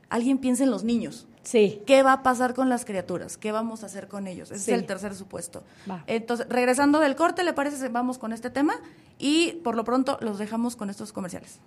Alguien 0.09 0.37
piensa 0.37 0.63
en 0.63 0.71
los 0.71 0.83
niños. 0.83 1.25
Sí. 1.43 1.81
¿Qué 1.87 2.03
va 2.03 2.13
a 2.13 2.21
pasar 2.21 2.53
con 2.53 2.69
las 2.69 2.85
criaturas? 2.85 3.37
¿Qué 3.37 3.51
vamos 3.51 3.81
a 3.81 3.87
hacer 3.87 4.07
con 4.07 4.27
ellos? 4.27 4.51
Ese 4.51 4.59
Sí. 4.65 4.71
es 4.73 4.77
el 4.77 4.85
tercer 4.85 5.15
supuesto. 5.15 5.63
Va. 5.89 6.03
Entonces, 6.05 6.45
regresando 6.49 6.99
del 6.99 7.15
corte, 7.15 7.43
¿le 7.43 7.53
parece 7.53 7.89
vamos 7.89 8.19
con 8.19 8.31
este 8.31 8.51
tema? 8.51 8.75
Y 9.17 9.53
por 9.63 9.75
lo 9.75 9.83
pronto 9.83 10.19
los 10.21 10.37
dejamos 10.37 10.75
con 10.75 10.91
estos 10.91 11.11
comerciales. 11.13 11.57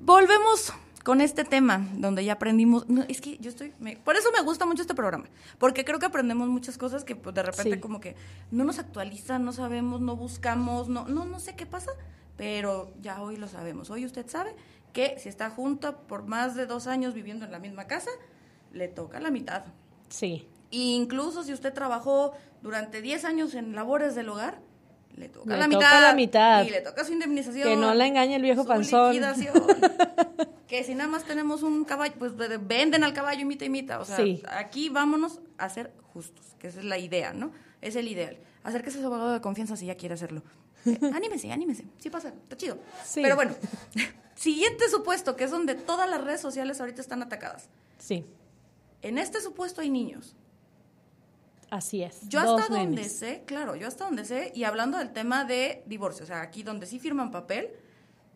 Volvemos 0.00 0.72
con 1.08 1.22
este 1.22 1.42
tema, 1.44 1.88
donde 1.94 2.22
ya 2.22 2.34
aprendimos, 2.34 2.86
no, 2.90 3.02
es 3.08 3.22
que 3.22 3.38
yo 3.38 3.48
estoy, 3.48 3.72
me- 3.80 3.96
por 3.96 4.14
eso 4.16 4.28
me 4.30 4.42
gusta 4.42 4.66
mucho 4.66 4.82
este 4.82 4.94
programa, 4.94 5.24
porque 5.56 5.82
creo 5.82 5.98
que 5.98 6.04
aprendemos 6.04 6.48
muchas 6.50 6.76
cosas 6.76 7.02
que 7.02 7.16
pues, 7.16 7.34
de 7.34 7.42
repente 7.42 7.76
Sí. 7.76 7.80
como 7.80 7.98
que 7.98 8.14
no 8.50 8.62
nos 8.64 8.78
actualizan, 8.78 9.42
no 9.42 9.54
sabemos, 9.54 10.02
no 10.02 10.16
buscamos, 10.16 10.90
no, 10.90 11.08
no, 11.08 11.24
no 11.24 11.40
sé 11.40 11.56
qué 11.56 11.64
pasa, 11.64 11.92
pero 12.36 12.92
ya 13.00 13.22
hoy 13.22 13.38
lo 13.38 13.48
sabemos. 13.48 13.88
Hoy 13.88 14.04
usted 14.04 14.28
sabe 14.28 14.54
que 14.92 15.18
si 15.18 15.30
está 15.30 15.48
junta 15.48 15.96
por 15.96 16.26
más 16.26 16.54
de 16.54 16.66
dos 16.66 16.86
años 16.86 17.14
viviendo 17.14 17.46
en 17.46 17.52
la 17.52 17.58
misma 17.58 17.86
casa, 17.86 18.10
le 18.74 18.86
toca 18.88 19.18
la 19.18 19.30
mitad. 19.30 19.64
Sí. 20.10 20.46
E 20.70 20.76
incluso 20.76 21.42
si 21.42 21.54
usted 21.54 21.72
trabajó 21.72 22.32
durante 22.60 23.00
10 23.00 23.24
años 23.24 23.54
en 23.54 23.74
labores 23.74 24.14
del 24.14 24.28
hogar, 24.28 24.60
le 25.16 25.28
toca, 25.28 25.50
Le 25.50 25.56
la, 25.58 25.64
toca 25.64 25.76
mitad, 25.78 26.02
la 26.02 26.14
mitad. 26.14 26.64
Y 26.64 26.70
le 26.70 26.80
toca 26.80 27.04
su 27.04 27.12
indemnización. 27.12 27.68
Que 27.68 27.76
no 27.76 27.92
la 27.94 28.06
engañe 28.06 28.36
el 28.36 28.42
viejo 28.42 28.62
su 28.62 28.68
panzón. 28.68 29.10
liquidación. 29.12 29.54
que 30.68 30.84
si 30.84 30.94
nada 30.94 31.08
más 31.08 31.24
tenemos 31.24 31.62
un 31.62 31.84
caballo, 31.84 32.14
pues 32.18 32.36
de- 32.36 32.48
de- 32.48 32.58
venden 32.58 33.02
al 33.04 33.12
caballo 33.14 33.44
mitad 33.46 33.66
y 33.66 33.70
mitad. 33.70 34.00
O 34.00 34.04
sea, 34.04 34.16
Sí. 34.16 34.42
aquí 34.48 34.88
vámonos 34.90 35.40
a 35.56 35.68
ser 35.68 35.92
justos, 36.12 36.44
que 36.58 36.68
esa 36.68 36.78
es 36.80 36.84
la 36.84 36.98
idea, 36.98 37.32
¿no? 37.32 37.50
Es 37.80 37.96
el 37.96 38.06
ideal. 38.08 38.36
Acérquese 38.64 38.98
a 38.98 39.00
su 39.00 39.06
abogado 39.06 39.32
de 39.32 39.40
confianza 39.40 39.76
si 39.76 39.86
ya 39.86 39.96
quiere 39.96 40.14
hacerlo. 40.14 40.42
Eh, 40.84 40.98
anímese, 41.14 41.50
anímese. 41.50 41.84
Sí 41.98 42.10
pasa, 42.10 42.28
está 42.28 42.56
chido. 42.56 42.78
Sí. 43.04 43.20
Pero 43.22 43.34
bueno, 43.36 43.54
siguiente 44.34 44.88
supuesto, 44.88 45.36
que 45.36 45.44
es 45.44 45.50
donde 45.50 45.74
todas 45.74 46.08
las 46.08 46.22
redes 46.22 46.40
sociales 46.40 46.80
ahorita 46.80 47.00
están 47.00 47.22
atacadas. 47.22 47.68
Sí. 47.98 48.24
En 49.02 49.18
este 49.18 49.40
supuesto 49.40 49.80
hay 49.80 49.90
niños. 49.90 50.34
Así 51.70 52.02
es. 52.02 52.20
Yo 52.28 52.42
Dos 52.42 52.60
hasta 52.60 52.74
donde 52.74 52.96
nenes. 52.96 53.12
sé, 53.18 53.42
claro, 53.46 53.76
yo 53.76 53.86
hasta 53.88 54.04
donde 54.04 54.24
sé, 54.24 54.52
y 54.54 54.64
hablando 54.64 54.96
del 54.98 55.12
tema 55.12 55.44
de 55.44 55.82
divorcio, 55.86 56.24
o 56.24 56.26
sea, 56.26 56.40
aquí 56.40 56.62
donde 56.62 56.86
sí 56.86 56.98
firman 56.98 57.30
papel, 57.30 57.70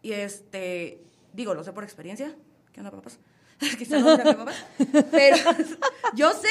y 0.02 0.12
este, 0.12 1.02
digo, 1.32 1.54
lo 1.54 1.64
sé 1.64 1.72
por 1.72 1.84
experiencia, 1.84 2.34
¿qué 2.72 2.80
onda, 2.80 2.90
papás? 2.90 3.18
Quizá 3.78 3.98
no 4.00 4.10
digan 4.16 4.26
mi 4.28 4.34
papá, 4.34 4.52
pero 5.10 5.36
yo 6.14 6.32
sé 6.32 6.48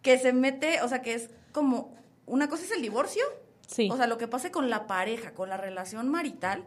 que 0.00 0.18
se 0.18 0.32
mete, 0.32 0.80
o 0.82 0.88
sea, 0.88 1.02
que 1.02 1.14
es 1.14 1.30
como, 1.52 1.94
una 2.26 2.48
cosa 2.48 2.64
es 2.64 2.70
el 2.70 2.82
divorcio, 2.82 3.24
Sí. 3.66 3.88
o 3.92 3.96
sea, 3.96 4.06
lo 4.08 4.18
que 4.18 4.26
pase 4.26 4.50
con 4.50 4.68
la 4.70 4.86
pareja, 4.88 5.32
con 5.34 5.48
la 5.48 5.56
relación 5.56 6.08
marital, 6.08 6.64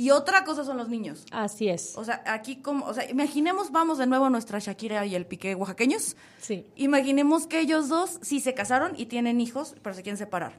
y 0.00 0.10
otra 0.10 0.44
cosa 0.44 0.64
son 0.64 0.76
los 0.78 0.88
niños. 0.88 1.24
Así 1.30 1.68
es. 1.68 1.96
O 1.96 2.04
sea, 2.04 2.22
aquí 2.26 2.56
como, 2.56 2.86
o 2.86 2.94
sea, 2.94 3.08
imaginemos, 3.10 3.70
vamos 3.70 3.98
de 3.98 4.06
nuevo 4.06 4.24
a 4.26 4.30
nuestra 4.30 4.58
Shakira 4.58 5.04
y 5.06 5.14
el 5.14 5.26
Piqué 5.26 5.54
oaxaqueños, 5.54 6.16
Sí. 6.40 6.64
Imaginemos 6.76 7.46
que 7.46 7.60
ellos 7.60 7.88
dos 7.88 8.18
sí 8.22 8.40
se 8.40 8.54
casaron 8.54 8.92
y 8.96 9.06
tienen 9.06 9.40
hijos, 9.40 9.74
pero 9.82 9.94
se 9.94 10.02
quieren 10.02 10.16
separar. 10.18 10.58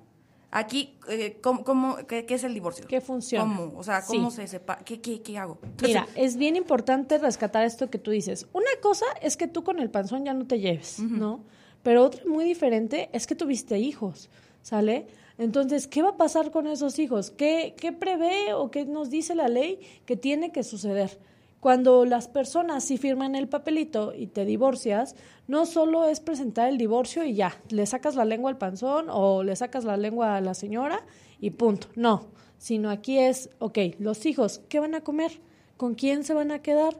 Aquí, 0.53 0.97
eh, 1.07 1.37
¿cómo, 1.41 1.63
cómo- 1.63 1.95
qué, 2.07 2.25
qué 2.25 2.33
es 2.33 2.43
el 2.43 2.53
divorcio? 2.53 2.85
¿Qué 2.85 2.99
funciona? 2.99 3.43
¿Cómo? 3.55 3.79
O 3.79 3.83
sea, 3.83 4.03
¿cómo 4.05 4.29
Sí. 4.31 4.35
se 4.37 4.47
separa? 4.47 4.83
¿Qué, 4.83 4.99
qué, 4.99 5.21
qué 5.21 5.37
hago? 5.37 5.59
Mira, 5.81 6.05
es 6.15 6.35
bien 6.35 6.57
importante 6.57 7.17
rescatar 7.17 7.63
esto 7.65 7.89
que 7.89 7.97
tú 7.97 8.11
dices. 8.11 8.47
Una 8.51 8.69
cosa 8.81 9.05
es 9.21 9.37
que 9.37 9.47
tú 9.47 9.63
con 9.63 9.79
el 9.79 9.89
panzón 9.89 10.25
ya 10.25 10.33
no 10.33 10.45
te 10.45 10.59
lleves, 10.59 10.99
¿no? 10.99 11.45
Pero 11.83 12.03
otra 12.03 12.21
muy 12.25 12.43
diferente 12.43 13.09
es 13.13 13.27
que 13.27 13.33
tuviste 13.35 13.79
hijos, 13.79 14.29
¿sale? 14.61 15.07
Entonces, 15.37 15.87
¿qué 15.87 16.01
va 16.01 16.09
a 16.09 16.17
pasar 16.17 16.51
con 16.51 16.67
esos 16.67 16.99
hijos? 16.99 17.31
¿Qué, 17.31 17.75
qué 17.77 17.91
prevé 17.91 18.53
o 18.53 18.71
qué 18.71 18.85
nos 18.85 19.09
dice 19.09 19.35
la 19.35 19.47
ley 19.47 19.79
que 20.05 20.15
tiene 20.15 20.51
que 20.51 20.63
suceder? 20.63 21.19
Cuando 21.61 22.05
las 22.05 22.27
personas 22.27 22.83
sí 22.83 22.97
firman 22.97 23.35
el 23.35 23.47
papelito 23.47 24.15
y 24.15 24.25
te 24.25 24.45
divorcias, 24.45 25.15
no 25.47 25.67
solo 25.67 26.05
es 26.05 26.19
presentar 26.19 26.67
el 26.69 26.79
divorcio 26.79 27.23
y 27.23 27.35
ya, 27.35 27.55
le 27.69 27.85
sacas 27.85 28.15
la 28.15 28.25
lengua 28.25 28.49
al 28.49 28.57
panzón 28.57 29.07
o 29.09 29.43
le 29.43 29.55
sacas 29.55 29.83
la 29.83 29.95
lengua 29.95 30.37
a 30.37 30.41
la 30.41 30.55
señora 30.55 31.05
y 31.39 31.51
punto. 31.51 31.87
No, 31.95 32.25
sino 32.57 32.89
aquí 32.89 33.19
es, 33.19 33.51
ok, 33.59 33.77
los 33.99 34.25
hijos, 34.25 34.61
¿qué 34.69 34.79
van 34.79 34.95
a 34.95 35.01
comer? 35.01 35.39
¿Con 35.77 35.93
quién 35.93 36.23
se 36.23 36.33
van 36.33 36.51
a 36.51 36.63
quedar? 36.63 36.99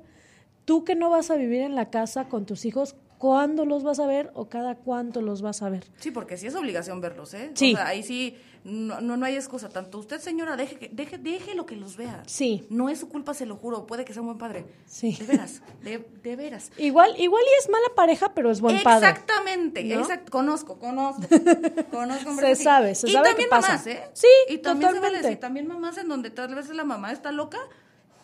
Tú 0.66 0.84
que 0.84 0.94
no 0.94 1.10
vas 1.10 1.32
a 1.32 1.38
vivir 1.38 1.62
en 1.62 1.74
la 1.74 1.90
casa 1.90 2.30
con 2.30 2.46
tus 2.46 2.66
hijos, 2.66 2.96
¿cuándo 3.22 3.66
los 3.66 3.84
vas 3.84 4.00
a 4.00 4.08
ver 4.08 4.32
o 4.34 4.50
cada 4.50 4.74
cuánto 4.74 5.22
los 5.22 5.44
vas 5.44 5.62
a 5.62 5.70
ver? 5.70 5.86
Sí, 6.00 6.10
porque 6.10 6.38
sí 6.38 6.48
es 6.48 6.56
obligación 6.56 7.02
verlos, 7.02 7.36
¿eh? 7.36 7.52
Sí. 7.54 7.74
O 7.74 7.78
sea, 7.78 7.86
ahí 7.88 8.02
sí 8.02 8.36
no, 8.64 9.00
no, 9.00 9.16
no 9.16 9.26
hay 9.28 9.36
excusa. 9.36 9.70
Tanto 9.70 10.00
usted, 10.00 10.20
señora, 10.20 10.56
deje, 10.58 10.78
que- 10.78 10.90
deje, 10.92 11.20
deje 11.20 11.54
lo 11.54 11.68
que 11.68 11.76
los 11.76 11.98
vea. 11.98 12.24
Sí. 12.26 12.66
No 12.72 12.90
es 12.90 13.00
su 13.00 13.10
culpa, 13.10 13.36
se 13.36 13.46
lo 13.46 13.58
juro. 13.58 13.86
Puede 13.86 14.06
que 14.06 14.14
sea 14.14 14.24
un 14.24 14.30
buen 14.30 14.40
padre. 14.40 14.66
Sí. 14.88 15.12
De 15.20 15.26
veras, 15.28 15.62
de, 15.84 16.04
de 16.24 16.36
veras. 16.36 16.72
Igual, 16.78 17.14
igual 17.20 17.44
y 17.44 17.60
es 17.62 17.70
mala 17.70 17.90
pareja, 17.96 18.34
pero 18.34 18.50
es 18.50 18.60
buen 18.60 18.82
padre. 18.82 19.08
Exactamente, 19.08 19.84
¿no? 19.84 20.02
exact- 20.04 20.30
conozco, 20.32 20.80
conozco. 20.80 21.22
conozco 21.92 22.36
Se 22.38 22.56
sí. 22.56 22.64
sabe, 22.64 22.96
se 22.96 23.08
y 23.08 23.14
sabe 23.14 23.30
también 23.30 23.48
qué 23.48 23.50
pasa. 23.52 23.68
mamás, 23.70 23.88
¿eh? 23.88 24.04
Sí, 24.14 24.28
y 24.50 24.58
también 24.58 24.90
se 24.94 25.00
vale 25.00 25.18
totalmente. 25.18 25.28
decir, 25.28 25.40
también 25.40 25.68
mamás 25.68 25.98
en 26.00 26.08
donde 26.08 26.32
tal 26.32 26.56
vez 26.56 26.68
la 26.70 26.84
mamá 26.84 27.12
está 27.12 27.32
loca, 27.32 27.60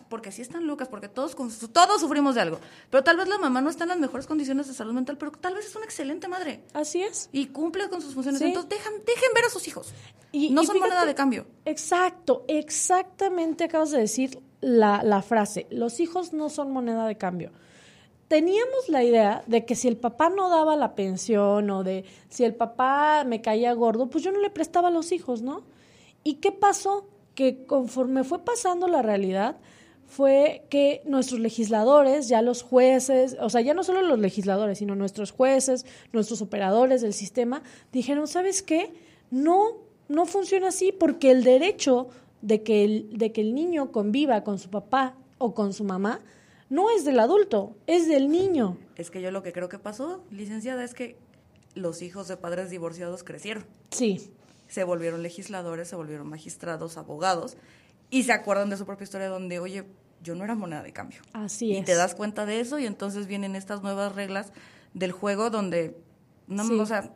porque 0.10 0.32
sí 0.32 0.42
están 0.42 0.68
locas, 0.68 0.88
porque 0.88 1.08
todos 1.10 1.36
todos 1.36 2.02
sufrimos 2.02 2.36
de 2.36 2.42
algo. 2.42 2.60
Pero 2.90 3.04
tal 3.04 3.18
vez 3.18 3.28
la 3.28 3.38
mamá 3.38 3.62
no 3.62 3.70
está 3.70 3.84
en 3.84 3.90
las 3.90 4.00
mejores 4.00 4.28
condiciones 4.28 4.68
de 4.68 4.74
salud 4.74 4.94
mental, 4.94 5.18
pero 5.18 5.32
tal 5.32 5.56
vez 5.56 5.66
es 5.68 5.76
una 5.76 5.86
excelente 5.86 6.28
madre 6.28 6.64
Así 6.74 7.02
es. 7.02 7.30
y 7.32 7.48
cumple 7.48 7.90
con 7.90 8.02
sus 8.02 8.14
funciones. 8.14 8.40
Sí. 8.40 8.48
Entonces 8.48 8.70
dejan, 8.70 8.94
dejen 9.06 9.30
ver 9.36 9.46
a 9.46 9.50
sus 9.50 9.68
hijos. 9.68 9.94
Y- 10.32 10.50
no 10.52 10.64
y 10.64 10.66
son 10.66 10.76
fíjate- 10.76 10.90
moneda 10.90 11.06
de 11.06 11.16
cambio. 11.16 11.48
Exacto, 11.66 12.44
exactamente 12.48 13.64
acabas 13.66 13.92
de 13.92 14.00
decir 14.00 14.40
la, 14.62 15.04
la 15.04 15.22
frase. 15.22 15.68
Los 15.70 16.00
hijos 16.00 16.34
no 16.34 16.50
son 16.50 16.72
moneda 16.72 17.06
de 17.08 17.18
cambio. 17.18 17.52
Teníamos 18.28 18.90
la 18.90 19.04
idea 19.06 19.44
de 19.48 19.66
que 19.66 19.76
si 19.76 19.88
el 19.88 19.96
papá 19.96 20.30
no 20.30 20.50
daba 20.50 20.76
la 20.76 20.96
pensión 20.96 21.70
o 21.70 21.84
de 21.84 22.04
si 22.28 22.44
el 22.44 22.56
papá 22.56 23.24
me 23.26 23.42
caía 23.42 23.72
gordo, 23.74 24.10
pues 24.10 24.22
yo 24.24 24.32
no 24.34 24.40
le 24.42 24.50
prestaba 24.50 24.90
a 24.90 24.92
los 24.92 25.14
hijos, 25.14 25.42
¿no? 25.42 25.64
¿Y 26.26 26.36
qué 26.36 26.52
pasó? 26.52 27.08
Que 27.36 27.66
conforme 27.66 28.26
fue 28.26 28.44
pasando 28.44 28.90
la 28.90 29.02
realidad, 29.02 29.58
fue 30.08 30.64
que 30.70 31.02
nuestros 31.06 31.40
legisladores, 31.40 32.28
ya 32.30 32.42
los 32.42 32.64
jueces, 32.64 33.38
o 33.40 33.50
sea, 33.50 33.62
ya 33.62 33.74
no 33.74 33.84
solo 33.84 34.02
los 34.02 34.18
legisladores, 34.20 34.80
sino 34.80 34.96
nuestros 34.96 35.32
jueces, 35.32 35.86
nuestros 36.14 36.42
operadores 36.42 37.02
del 37.02 37.14
sistema, 37.14 37.62
dijeron, 37.92 38.28
¿sabes 38.28 38.64
qué? 38.64 38.94
No, 39.30 39.78
no 40.08 40.26
funciona 40.26 40.70
así 40.70 40.92
porque 40.92 41.32
el 41.32 41.44
derecho 41.44 42.08
de 42.42 42.64
que 42.64 42.86
el, 42.86 43.18
de 43.18 43.32
que 43.32 43.42
el 43.42 43.54
niño 43.54 43.92
conviva 43.92 44.44
con 44.44 44.60
su 44.60 44.70
papá 44.70 45.16
o 45.38 45.54
con 45.54 45.74
su 45.74 45.84
mamá 45.84 46.22
no 46.70 46.90
es 46.90 47.04
del 47.06 47.20
adulto, 47.20 47.76
es 47.86 48.08
del 48.08 48.30
niño. 48.30 48.78
Es 48.96 49.12
que 49.12 49.22
yo 49.22 49.32
lo 49.32 49.44
que 49.44 49.52
creo 49.52 49.70
que 49.70 49.80
pasó, 49.80 50.24
licenciada, 50.32 50.84
es 50.84 50.94
que 50.94 51.18
los 51.76 52.02
hijos 52.02 52.28
de 52.28 52.38
padres 52.38 52.70
divorciados 52.70 53.24
crecieron. 53.24 53.66
Sí, 53.92 54.32
se 54.68 54.84
volvieron 54.84 55.24
legisladores, 55.24 55.88
se 55.90 55.96
volvieron 55.96 56.28
magistrados, 56.28 56.98
abogados, 56.98 57.58
y 58.10 58.24
se 58.24 58.32
acuerdan 58.34 58.70
de 58.70 58.78
su 58.78 58.86
propia 58.86 59.04
historia 59.06 59.28
donde, 59.28 59.60
oye, 59.60 59.84
yo 60.24 60.36
no 60.36 60.44
era 60.44 60.56
moneda 60.56 60.82
de 60.84 60.94
cambio. 60.94 61.20
así 61.34 61.68
y 61.68 61.78
es. 61.78 61.86
te 61.86 61.96
das 61.96 62.16
cuenta 62.16 62.46
de 62.46 62.60
eso 62.60 62.80
y 62.80 62.86
entonces 62.86 63.28
vienen 63.28 63.56
estas 63.56 63.82
nuevas 63.84 64.16
reglas 64.16 64.52
del 64.94 65.12
juego 65.12 65.50
donde, 65.50 65.96
no, 66.48 66.66
Sí. 66.66 66.80
o 66.80 66.86
sea, 66.86 67.12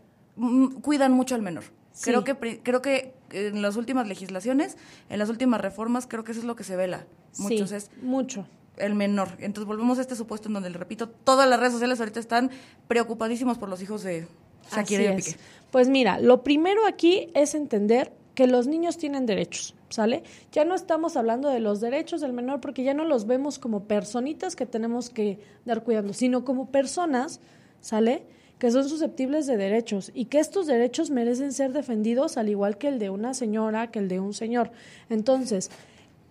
cuidan 0.81 1.11
mucho 1.11 1.35
al 1.35 1.41
menor. 1.41 1.63
Sí. 1.93 2.05
Creo 2.11 2.23
que 2.23 2.61
creo 2.63 2.81
que 2.81 3.13
en 3.31 3.61
las 3.61 3.75
últimas 3.75 4.07
legislaciones, 4.07 4.77
en 5.09 5.19
las 5.19 5.29
últimas 5.29 5.59
reformas, 5.61 6.07
creo 6.07 6.23
que 6.23 6.31
eso 6.31 6.41
es 6.41 6.45
lo 6.45 6.55
que 6.55 6.63
se 6.63 6.75
vela. 6.75 7.05
Muchos 7.37 7.69
sí, 7.69 7.75
es 7.75 7.89
mucho. 8.01 8.45
el 8.77 8.95
menor. 8.95 9.29
Entonces 9.39 9.65
volvemos 9.67 9.97
a 9.97 10.01
este 10.01 10.15
supuesto 10.15 10.47
en 10.47 10.53
donde, 10.53 10.69
le 10.69 10.77
repito, 10.77 11.09
todas 11.09 11.47
las 11.49 11.59
redes 11.59 11.73
sociales 11.73 11.99
ahorita 11.99 12.19
están 12.19 12.49
preocupadísimos 12.87 13.57
por 13.57 13.67
los 13.69 13.81
hijos 13.81 14.03
de 14.03 14.27
Shakira 14.71 15.03
y 15.03 15.05
es. 15.07 15.25
Piqué. 15.25 15.39
Pues 15.71 15.89
mira, 15.89 16.19
lo 16.19 16.43
primero 16.43 16.85
aquí 16.85 17.29
es 17.33 17.55
entender 17.55 18.13
que 18.35 18.47
los 18.47 18.67
niños 18.67 18.97
tienen 18.97 19.25
derechos, 19.25 19.75
¿sale? 19.89 20.23
Ya 20.51 20.65
no 20.65 20.75
estamos 20.75 21.17
hablando 21.17 21.49
de 21.49 21.59
los 21.59 21.81
derechos 21.81 22.21
del 22.21 22.33
menor 22.33 22.61
porque 22.61 22.83
ya 22.83 22.93
no 22.93 23.05
los 23.05 23.27
vemos 23.27 23.59
como 23.59 23.83
personitas 23.85 24.55
que 24.55 24.65
tenemos 24.65 25.09
que 25.09 25.39
dar 25.65 25.83
cuidando, 25.83 26.13
sino 26.13 26.45
como 26.45 26.71
personas, 26.71 27.39
¿sale? 27.81 28.23
Que 28.57 28.71
son 28.71 28.87
susceptibles 28.87 29.47
de 29.47 29.57
derechos 29.57 30.11
y 30.13 30.25
que 30.25 30.39
estos 30.39 30.67
derechos 30.67 31.09
merecen 31.09 31.51
ser 31.51 31.73
defendidos 31.73 32.37
al 32.37 32.49
igual 32.49 32.77
que 32.77 32.87
el 32.87 32.99
de 32.99 33.09
una 33.09 33.33
señora, 33.33 33.91
que 33.91 33.99
el 33.99 34.07
de 34.07 34.19
un 34.19 34.33
señor. 34.33 34.71
Entonces, 35.09 35.69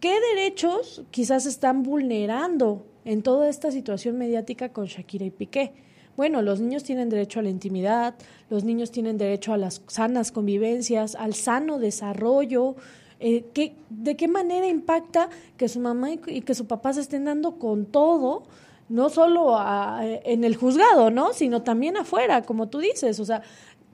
¿qué 0.00 0.14
derechos 0.34 1.02
quizás 1.10 1.44
están 1.44 1.82
vulnerando 1.82 2.86
en 3.04 3.22
toda 3.22 3.48
esta 3.48 3.70
situación 3.70 4.16
mediática 4.16 4.70
con 4.70 4.86
Shakira 4.86 5.26
y 5.26 5.30
Piqué? 5.30 5.72
Bueno, 6.20 6.42
los 6.42 6.60
niños 6.60 6.84
tienen 6.84 7.08
derecho 7.08 7.40
a 7.40 7.42
la 7.42 7.48
intimidad, 7.48 8.14
los 8.50 8.62
niños 8.62 8.90
tienen 8.90 9.16
derecho 9.16 9.54
a 9.54 9.56
las 9.56 9.80
sanas 9.86 10.32
convivencias, 10.32 11.14
al 11.14 11.32
sano 11.32 11.78
desarrollo. 11.78 12.76
Eh, 13.20 13.46
¿qué- 13.54 13.74
¿De 13.88 14.18
qué 14.18 14.28
manera 14.28 14.66
impacta 14.66 15.30
que 15.56 15.66
su 15.66 15.80
mamá 15.80 16.10
y, 16.10 16.18
que 16.42 16.54
su 16.54 16.66
papá 16.66 16.92
se 16.92 17.00
estén 17.00 17.24
dando 17.24 17.52
con 17.52 17.86
todo, 17.86 18.42
no 18.90 19.08
solo 19.08 19.56
a- 19.56 20.00
en 20.04 20.44
el 20.44 20.56
juzgado, 20.56 21.10
¿no? 21.10 21.32
Sino 21.32 21.62
también 21.62 21.96
afuera, 21.96 22.42
como 22.42 22.68
tú 22.68 22.80
dices. 22.80 23.18
O 23.18 23.24
sea, 23.24 23.40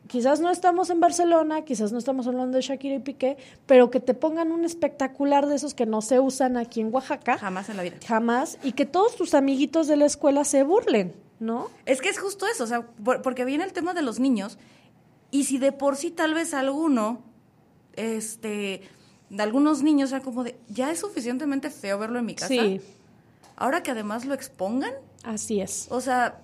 quizás 0.09 0.41
no 0.41 0.51
estamos 0.51 0.91
en 0.91 1.01
Barcelona, 1.01 1.63
quizás 1.65 1.93
no 1.93 1.99
estamos 1.99 2.27
hablando 2.27 2.57
de 2.57 2.63
Shakira 2.63 2.95
y 2.95 2.99
Piqué, 3.01 3.37
pero 3.67 3.91
que 3.91 4.01
te 4.01 4.15
pongan 4.15 4.53
un 4.53 4.65
espectacular 4.65 5.47
de 5.47 5.57
esos 5.57 5.75
que 5.75 5.87
no 5.87 6.03
se 6.03 6.21
usan 6.21 6.57
aquí 6.57 6.81
en 6.81 6.93
Oaxaca, 6.95 7.39
Jamás 7.39 7.69
en 7.69 7.77
la 7.77 7.83
vida. 7.83 7.97
jamás, 8.07 8.59
y 8.63 8.73
que 8.73 8.87
todos 8.87 9.17
tus 9.17 9.35
amiguitos 9.35 9.87
de 9.89 9.97
la 9.97 10.07
escuela 10.07 10.45
se 10.45 10.63
burlen, 10.63 11.15
¿no? 11.41 11.69
Es 11.87 12.01
que 12.01 12.09
es 12.09 12.19
justo 12.19 12.47
eso, 12.47 12.65
o 12.65 12.67
sea, 12.67 12.83
por- 13.05 13.23
porque 13.23 13.45
viene 13.45 13.65
el 13.65 13.73
tema 13.73 13.95
de 13.95 14.03
los 14.03 14.19
niños 14.21 14.59
y 15.31 15.45
si 15.45 15.59
de 15.59 15.73
por 15.73 15.97
sí 15.97 16.11
tal 16.11 16.35
vez 16.35 16.55
alguno, 16.55 17.21
este, 17.95 18.83
de 19.31 19.43
algunos 19.43 19.83
niños 19.83 20.11
sea 20.11 20.21
como 20.21 20.45
de, 20.45 20.57
ya 20.69 20.91
es 20.91 21.01
suficientemente 21.01 21.71
feo 21.71 21.99
verlo 21.99 22.19
en 22.19 22.27
mi 22.27 22.35
casa. 22.35 22.49
Sí, 22.49 22.81
ahora 23.57 23.83
que 23.83 23.91
además 23.91 24.25
lo 24.25 24.35
expongan. 24.35 24.93
Así 25.25 25.61
es. 25.61 25.89
O 25.91 26.01
sea, 26.01 26.41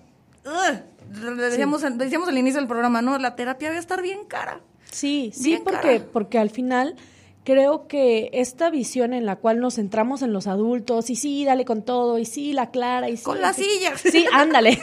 decíamos, 1.39 1.83
decíamos 1.97 2.29
al 2.29 2.37
inicio 2.37 2.59
del 2.59 2.67
programa, 2.67 3.01
¿no? 3.01 3.17
La 3.17 3.35
terapia 3.35 3.69
va 3.69 3.75
a 3.75 3.79
estar 3.79 4.01
bien 4.01 4.25
cara. 4.25 4.61
Sí, 4.91 5.31
sí, 5.33 5.49
Bien 5.49 5.63
porque, 5.63 5.97
cara. 5.99 6.09
porque 6.11 6.37
al 6.37 6.49
final 6.49 6.95
creo 7.43 7.87
que 7.87 8.29
esta 8.33 8.69
visión 8.69 9.13
en 9.13 9.25
la 9.25 9.37
cual 9.37 9.59
nos 9.59 9.75
centramos 9.75 10.21
en 10.21 10.33
los 10.33 10.47
adultos, 10.47 11.09
y 11.09 11.15
sí, 11.15 11.45
dale 11.45 11.65
con 11.65 11.81
todo, 11.83 12.19
y 12.19 12.25
sí, 12.25 12.53
la 12.53 12.69
clara, 12.71 13.09
y 13.09 13.17
sí. 13.17 13.23
Con 13.23 13.41
la 13.41 13.53
sí. 13.53 13.63
silla. 13.63 13.97
Sí, 13.97 14.25
ándale. 14.31 14.79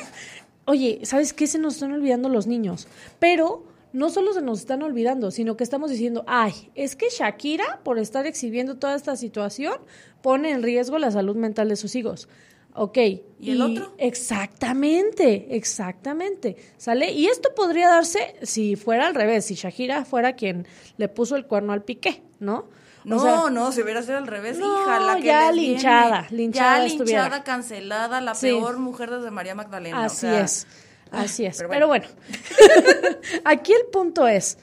Oye, 0.64 1.00
¿sabes 1.04 1.32
qué? 1.32 1.46
Se 1.46 1.58
nos 1.58 1.74
están 1.74 1.92
olvidando 1.92 2.28
los 2.28 2.46
niños. 2.46 2.88
Pero 3.18 3.64
no 3.92 4.10
solo 4.10 4.32
se 4.32 4.42
nos 4.42 4.60
están 4.60 4.82
olvidando, 4.82 5.30
sino 5.30 5.56
que 5.56 5.64
estamos 5.64 5.90
diciendo, 5.90 6.24
ay, 6.26 6.70
es 6.74 6.96
que 6.96 7.06
Shakira, 7.10 7.80
por 7.82 7.98
estar 7.98 8.26
exhibiendo 8.26 8.76
toda 8.76 8.94
esta 8.94 9.16
situación, 9.16 9.74
pone 10.22 10.50
en 10.50 10.62
riesgo 10.62 10.98
la 10.98 11.10
salud 11.10 11.36
mental 11.36 11.68
de 11.68 11.76
sus 11.76 11.94
hijos. 11.96 12.28
Ok. 12.74 12.98
¿Y 13.40 13.50
el 13.52 13.62
otro? 13.62 13.92
Exactamente, 13.98 15.56
exactamente. 15.56 16.56
¿Sale? 16.76 17.10
Y 17.12 17.26
esto 17.26 17.50
podría 17.54 17.88
darse 17.88 18.36
si 18.42 18.76
fuera 18.76 19.06
al 19.06 19.14
revés, 19.14 19.46
si 19.46 19.54
Shakira 19.54 20.04
fuera 20.04 20.34
quien 20.34 20.66
le 20.96 21.08
puso 21.08 21.36
el 21.36 21.46
cuerno 21.46 21.72
al 21.72 21.82
piqué, 21.82 22.22
¿no? 22.38 22.58
O 22.58 22.68
No, 23.04 23.18
sea, 23.18 23.50
no, 23.50 23.72
si 23.72 23.80
hubiera 23.82 24.02
sido 24.02 24.18
al 24.18 24.26
revés, 24.26 24.58
No, 24.58 24.82
hija, 24.82 25.00
la 25.00 25.16
que 25.16 25.22
ya 25.24 25.50
viene. 25.52 25.68
linchada, 25.68 26.26
linchada 26.30 26.78
Ya 26.80 26.86
estuviera. 26.86 27.22
linchada, 27.24 27.44
cancelada, 27.44 28.20
la 28.20 28.34
Sí. 28.34 28.46
peor 28.48 28.78
mujer 28.78 29.10
desde 29.10 29.30
María 29.30 29.54
Magdalena. 29.54 30.02
o 30.02 30.04
Así 30.04 30.16
sea, 30.18 30.40
es, 30.42 30.66
así 31.10 31.46
es. 31.46 31.56
pero 31.56 31.70
Pero 31.70 31.86
bueno. 31.88 32.04
bueno, 32.20 33.16
aquí 33.46 33.72
el 33.72 33.86
punto 33.90 34.28
es, 34.28 34.58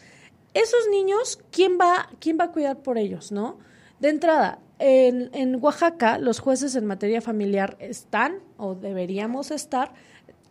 esos 0.54 0.88
niños, 0.91 1.39
¿quién 1.52 1.78
va, 1.82 2.10
quién 2.20 2.38
va 2.39 2.46
a 2.46 2.52
cuidar 2.52 2.78
por 2.84 2.98
ellos, 3.00 3.32
no? 3.32 3.58
De 4.00 4.10
entrada, 4.10 4.60
en, 4.80 5.58
Oaxaca, 5.62 6.18
los 6.18 6.40
jueces 6.40 6.76
en 6.76 6.86
materia 6.86 7.22
familiar 7.22 7.78
están, 7.80 8.40
o 8.58 8.76
deberíamos 8.76 9.52
estar, 9.52 9.94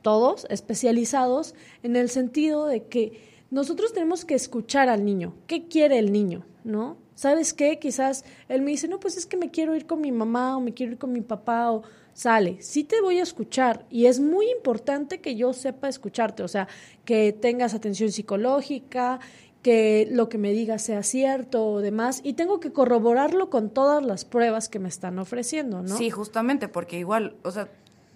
todos 0.02 0.46
especializados 0.50 1.54
en 1.82 1.96
el 1.96 2.08
sentido 2.08 2.66
de 2.66 2.84
que 2.84 3.20
nosotros 3.50 3.92
tenemos 3.92 4.24
que 4.24 4.34
escuchar 4.34 4.88
al 4.88 5.04
niño. 5.04 5.34
¿Qué 5.46 5.68
quiere 5.68 5.98
el 5.98 6.12
niño? 6.12 6.44
¿No? 6.64 6.96
¿Sabes 7.14 7.54
qué? 7.54 7.78
Quizás 7.78 8.24
él 8.48 8.62
me 8.62 8.72
dice, 8.72 8.88
no, 8.88 9.00
pues 9.00 9.16
es 9.16 9.26
que 9.26 9.36
me 9.36 9.50
quiero 9.50 9.74
ir 9.74 9.86
con 9.86 10.00
mi 10.00 10.12
mamá 10.12 10.56
o 10.56 10.60
me 10.60 10.74
quiero 10.74 10.92
ir 10.92 10.98
con 10.98 11.12
mi 11.12 11.22
papá 11.22 11.72
o 11.72 11.82
sale. 12.12 12.56
Sí 12.60 12.84
te 12.84 13.00
voy 13.00 13.18
a 13.18 13.22
escuchar 13.22 13.84
y 13.90 14.06
es 14.06 14.20
muy 14.20 14.50
importante 14.50 15.20
que 15.20 15.36
yo 15.36 15.52
sepa 15.52 15.88
escucharte, 15.88 16.42
o 16.42 16.48
sea, 16.48 16.66
que 17.04 17.32
tengas 17.32 17.74
atención 17.74 18.10
psicológica, 18.10 19.20
que 19.66 20.06
lo 20.12 20.28
que 20.28 20.38
me 20.38 20.52
digas 20.52 20.80
sea 20.80 21.02
cierto 21.02 21.66
o 21.66 21.80
demás 21.80 22.20
y 22.22 22.34
tengo 22.34 22.60
que 22.60 22.70
corroborarlo 22.72 23.50
con 23.50 23.68
todas 23.68 24.00
las 24.00 24.24
pruebas 24.24 24.68
que 24.68 24.78
me 24.78 24.88
están 24.88 25.18
ofreciendo, 25.18 25.82
¿no? 25.82 25.96
Sí, 25.96 26.08
justamente, 26.08 26.68
porque 26.68 27.00
igual, 27.00 27.34
o 27.42 27.50
sea, 27.50 27.66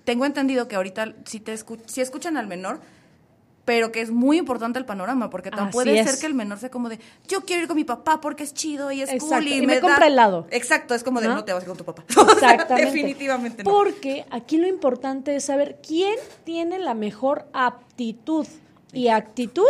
tengo 0.04 0.26
entendido 0.26 0.68
que 0.68 0.76
ahorita 0.76 1.12
si 1.24 1.40
te 1.40 1.52
escu- 1.52 1.80
si 1.86 2.02
escuchan 2.02 2.36
al 2.36 2.46
menor, 2.46 2.78
pero 3.64 3.90
que 3.90 4.00
es 4.00 4.12
muy 4.12 4.38
importante 4.38 4.78
el 4.78 4.84
panorama, 4.84 5.28
porque 5.28 5.50
tan 5.50 5.64
Así 5.66 5.72
puede 5.72 5.98
es. 5.98 6.08
ser 6.08 6.20
que 6.20 6.26
el 6.26 6.34
menor 6.34 6.58
sea 6.60 6.70
como 6.70 6.88
de, 6.88 7.00
yo 7.26 7.40
quiero 7.40 7.62
ir 7.62 7.66
con 7.66 7.76
mi 7.76 7.82
papá 7.84 8.20
porque 8.20 8.44
es 8.44 8.54
chido 8.54 8.92
y 8.92 9.02
es 9.02 9.10
Exacto, 9.10 9.34
cool 9.34 9.48
y, 9.48 9.54
y 9.54 9.66
me 9.66 9.74
da-". 9.74 9.80
compra 9.80 10.06
helado. 10.06 10.46
Exacto, 10.52 10.94
es 10.94 11.02
como 11.02 11.20
de, 11.20 11.26
¿No? 11.26 11.34
no, 11.34 11.44
te 11.44 11.52
vas 11.52 11.62
a 11.62 11.64
ir 11.64 11.68
con 11.68 11.78
tu 11.78 11.84
papá. 11.84 12.04
Exactamente. 12.08 12.84
definitivamente 12.86 13.64
no. 13.64 13.70
Porque 13.72 14.24
aquí 14.30 14.56
lo 14.56 14.68
importante 14.68 15.34
es 15.34 15.42
saber 15.46 15.80
quién 15.84 16.14
tiene 16.44 16.78
la 16.78 16.94
mejor 16.94 17.48
aptitud 17.52 18.46
y 18.92 19.08
actitud 19.08 19.64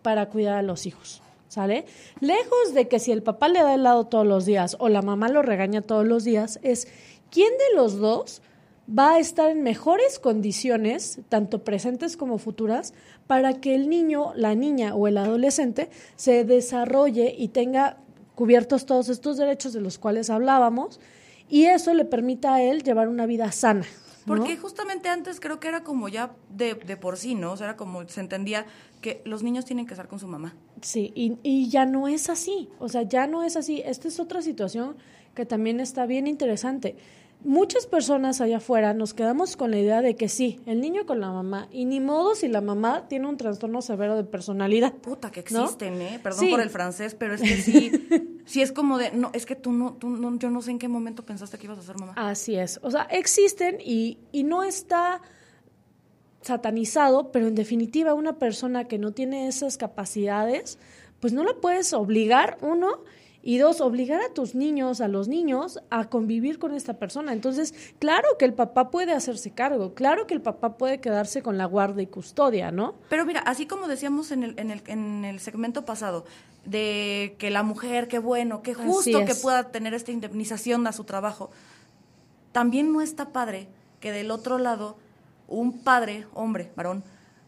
para 0.00 0.30
cuidar 0.30 0.54
a 0.54 0.62
los 0.62 0.86
hijos. 0.86 1.20
¿Sale? 1.48 1.86
Lejos 2.20 2.74
de 2.74 2.88
que 2.88 2.98
si 2.98 3.12
el 3.12 3.22
papá 3.22 3.48
le 3.48 3.62
da 3.62 3.74
helado 3.74 4.06
todos 4.06 4.26
los 4.26 4.46
días 4.46 4.76
o 4.80 4.88
la 4.88 5.02
mamá 5.02 5.28
lo 5.28 5.42
regaña 5.42 5.80
todos 5.80 6.04
los 6.04 6.24
días, 6.24 6.58
es 6.62 6.88
quién 7.30 7.52
de 7.52 7.76
los 7.76 7.98
dos 7.98 8.42
va 8.88 9.14
a 9.14 9.18
estar 9.18 9.50
en 9.50 9.62
mejores 9.62 10.18
condiciones, 10.18 11.20
tanto 11.28 11.64
presentes 11.64 12.16
como 12.16 12.38
futuras, 12.38 12.94
para 13.26 13.54
que 13.60 13.74
el 13.74 13.88
niño, 13.88 14.32
la 14.34 14.54
niña 14.54 14.94
o 14.94 15.08
el 15.08 15.18
adolescente 15.18 15.90
se 16.16 16.44
desarrolle 16.44 17.34
y 17.36 17.48
tenga 17.48 17.98
cubiertos 18.34 18.86
todos 18.86 19.08
estos 19.08 19.38
derechos 19.38 19.72
de 19.72 19.80
los 19.80 19.98
cuales 19.98 20.30
hablábamos 20.30 21.00
y 21.48 21.64
eso 21.64 21.94
le 21.94 22.04
permita 22.04 22.54
a 22.54 22.62
él 22.62 22.82
llevar 22.82 23.08
una 23.08 23.26
vida 23.26 23.50
sana. 23.52 23.86
¿No? 24.26 24.34
Porque 24.34 24.56
justamente 24.56 25.08
antes 25.08 25.40
creo 25.40 25.60
que 25.60 25.68
era 25.68 25.82
como 25.84 26.08
ya 26.08 26.34
de, 26.50 26.74
de 26.74 26.96
por 26.96 27.16
sí, 27.16 27.34
¿no? 27.34 27.52
O 27.52 27.56
sea, 27.56 27.68
era 27.68 27.76
como 27.76 28.06
se 28.08 28.20
entendía 28.20 28.66
que 29.00 29.22
los 29.24 29.42
niños 29.42 29.64
tienen 29.64 29.86
que 29.86 29.94
estar 29.94 30.08
con 30.08 30.18
su 30.18 30.26
mamá. 30.26 30.54
Sí, 30.80 31.12
y, 31.14 31.38
y 31.42 31.68
ya 31.68 31.86
no 31.86 32.08
es 32.08 32.28
así, 32.28 32.68
o 32.78 32.88
sea, 32.88 33.02
ya 33.02 33.26
no 33.26 33.42
es 33.42 33.56
así. 33.56 33.82
Esta 33.84 34.08
es 34.08 34.18
otra 34.20 34.42
situación 34.42 34.96
que 35.34 35.46
también 35.46 35.80
está 35.80 36.06
bien 36.06 36.26
interesante. 36.26 36.96
Muchas 37.46 37.86
personas 37.86 38.40
allá 38.40 38.56
afuera 38.56 38.92
nos 38.92 39.14
quedamos 39.14 39.56
con 39.56 39.70
la 39.70 39.78
idea 39.78 40.02
de 40.02 40.16
que 40.16 40.28
sí, 40.28 40.60
el 40.66 40.80
niño 40.80 41.06
con 41.06 41.20
la 41.20 41.30
mamá, 41.30 41.68
y 41.70 41.84
ni 41.84 42.00
modo 42.00 42.34
si 42.34 42.48
la 42.48 42.60
mamá 42.60 43.06
tiene 43.08 43.28
un 43.28 43.36
trastorno 43.36 43.82
severo 43.82 44.16
de 44.16 44.24
personalidad. 44.24 44.92
Puta, 44.94 45.30
que 45.30 45.44
¿No? 45.52 45.62
existen, 45.62 46.02
¿eh? 46.02 46.18
Perdón 46.20 46.40
Sí. 46.40 46.50
por 46.50 46.60
el 46.60 46.70
francés, 46.70 47.14
pero 47.14 47.34
es 47.34 47.42
que 47.42 47.56
sí, 47.56 47.92
sí 48.46 48.62
es 48.62 48.72
como 48.72 48.98
de, 48.98 49.12
no, 49.12 49.30
es 49.32 49.46
que 49.46 49.54
tú 49.54 49.70
no, 49.70 49.92
tú 49.92 50.08
no, 50.10 50.36
yo 50.38 50.50
no 50.50 50.60
sé 50.60 50.72
en 50.72 50.80
qué 50.80 50.88
momento 50.88 51.24
pensaste 51.24 51.56
que 51.56 51.66
ibas 51.66 51.78
a 51.78 51.82
ser 51.82 51.96
mamá. 52.00 52.14
Así 52.16 52.56
es, 52.56 52.80
o 52.82 52.90
sea, 52.90 53.02
existen 53.04 53.78
y, 53.80 54.18
y 54.32 54.42
no 54.42 54.64
está 54.64 55.22
satanizado, 56.42 57.30
pero 57.32 57.46
en 57.46 57.54
definitiva 57.54 58.12
una 58.14 58.38
persona 58.38 58.84
que 58.88 58.98
no 58.98 59.12
tiene 59.12 59.48
esas 59.48 59.78
capacidades, 59.78 60.78
pues 61.20 61.32
no 61.32 61.44
la 61.44 61.54
puedes 61.54 61.92
obligar, 61.92 62.58
uno, 62.60 63.04
y 63.46 63.58
dos, 63.58 63.80
obligar 63.80 64.20
a 64.22 64.34
tus 64.34 64.56
niños, 64.56 65.00
a 65.00 65.06
los 65.06 65.28
niños, 65.28 65.78
a 65.88 66.06
convivir 66.06 66.58
con 66.58 66.74
esta 66.74 66.94
persona. 66.94 67.32
Entonces, 67.32 67.74
claro 68.00 68.26
que 68.40 68.44
el 68.44 68.52
papá 68.52 68.90
puede 68.90 69.12
hacerse 69.12 69.52
cargo, 69.52 69.94
claro 69.94 70.26
que 70.26 70.34
el 70.34 70.42
papá 70.42 70.76
puede 70.76 70.98
quedarse 71.00 71.42
con 71.42 71.56
la 71.56 71.64
guarda 71.64 72.02
y 72.02 72.08
custodia, 72.08 72.72
¿no? 72.72 72.96
Pero 73.08 73.24
mira, 73.24 73.38
así 73.42 73.66
como 73.66 73.86
decíamos 73.86 74.32
en 74.32 74.42
el, 74.42 74.58
en 74.58 74.72
el, 74.72 74.82
en 74.88 75.24
el 75.24 75.38
segmento 75.38 75.84
pasado, 75.84 76.24
de 76.64 77.36
que 77.38 77.50
la 77.50 77.62
mujer, 77.62 78.08
qué 78.08 78.18
bueno, 78.18 78.62
qué 78.62 78.74
justo 78.74 79.24
que 79.24 79.36
pueda 79.36 79.70
tener 79.70 79.94
esta 79.94 80.10
indemnización 80.10 80.84
a 80.88 80.92
su 80.92 81.04
trabajo, 81.04 81.52
también 82.50 82.92
no 82.92 83.00
está 83.00 83.32
padre 83.32 83.68
que 84.00 84.10
del 84.10 84.32
otro 84.32 84.58
lado 84.58 84.96
un 85.46 85.84
padre, 85.84 86.26
hombre, 86.34 86.72
varón, 86.74 87.04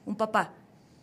un 0.06 0.14
papá, 0.14 0.52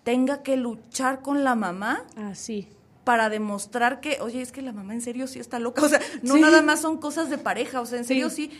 tenga 0.04 0.42
que 0.42 0.56
luchar 0.56 1.22
con 1.22 1.44
la 1.44 1.56
mamá 1.56 2.06
Así. 2.16 2.70
Para 3.06 3.30
demostrar 3.30 4.02
que, 4.02 4.18
oye, 4.20 4.42
es 4.42 4.52
que 4.52 4.62
la 4.62 4.74
mamá 4.74 4.94
en 4.94 5.00
serio 5.02 5.28
sí 5.28 5.40
está 5.40 5.60
loca. 5.60 5.82
O 5.82 5.88
sea, 5.88 6.02
no 6.24 6.34
Sí. 6.36 6.42
nada 6.42 6.62
más 6.62 6.82
son 6.82 6.98
cosas 6.98 7.30
de 7.30 7.38
pareja, 7.38 7.80
o 7.80 7.86
sea, 7.86 7.98
en 8.00 8.04
serio 8.06 8.30
sí 8.30 8.52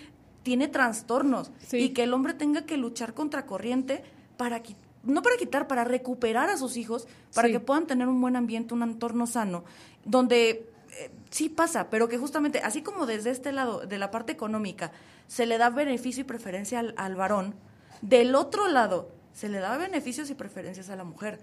tiene 0.44 0.68
trastornos. 0.70 1.52
Sí. 1.68 1.78
Y 1.78 1.90
que 1.90 2.04
el 2.04 2.14
hombre 2.14 2.34
tenga 2.34 2.66
que 2.66 2.78
luchar 2.78 3.14
contra 3.14 3.46
corriente 3.46 4.04
para 4.38 4.62
no 5.04 5.22
para 5.22 5.36
quitar, 5.38 5.68
para 5.68 5.84
recuperar 5.84 6.50
a 6.50 6.58
sus 6.58 6.78
hijos, 6.78 7.08
para 7.34 7.48
Sí. 7.48 7.54
que 7.54 7.60
puedan 7.60 7.86
tener 7.86 8.08
un 8.08 8.20
buen 8.22 8.36
ambiente, 8.36 8.74
un 8.74 8.82
entorno 8.84 9.28
sano, 9.28 9.64
donde 10.06 10.70
eh, 10.98 11.12
sí 11.30 11.50
pasa, 11.50 11.90
pero 11.90 12.08
que 12.08 12.18
justamente, 12.18 12.60
así 12.64 12.82
como 12.82 13.06
desde 13.06 13.30
este 13.30 13.52
lado, 13.52 13.86
de 13.86 13.98
la 13.98 14.12
parte 14.12 14.32
económica, 14.32 14.92
se 15.28 15.46
le 15.46 15.58
da 15.58 15.70
beneficio 15.70 16.22
y 16.22 16.24
preferencia 16.24 16.80
al, 16.80 16.94
al 16.98 17.16
varón, 17.16 17.54
del 18.02 18.34
otro 18.34 18.68
lado 18.70 19.10
se 19.34 19.50
le 19.50 19.60
da 19.60 19.76
beneficios 19.78 20.30
y 20.30 20.36
preferencias 20.36 20.90
a 20.90 20.96
la 20.96 21.04
mujer. 21.04 21.40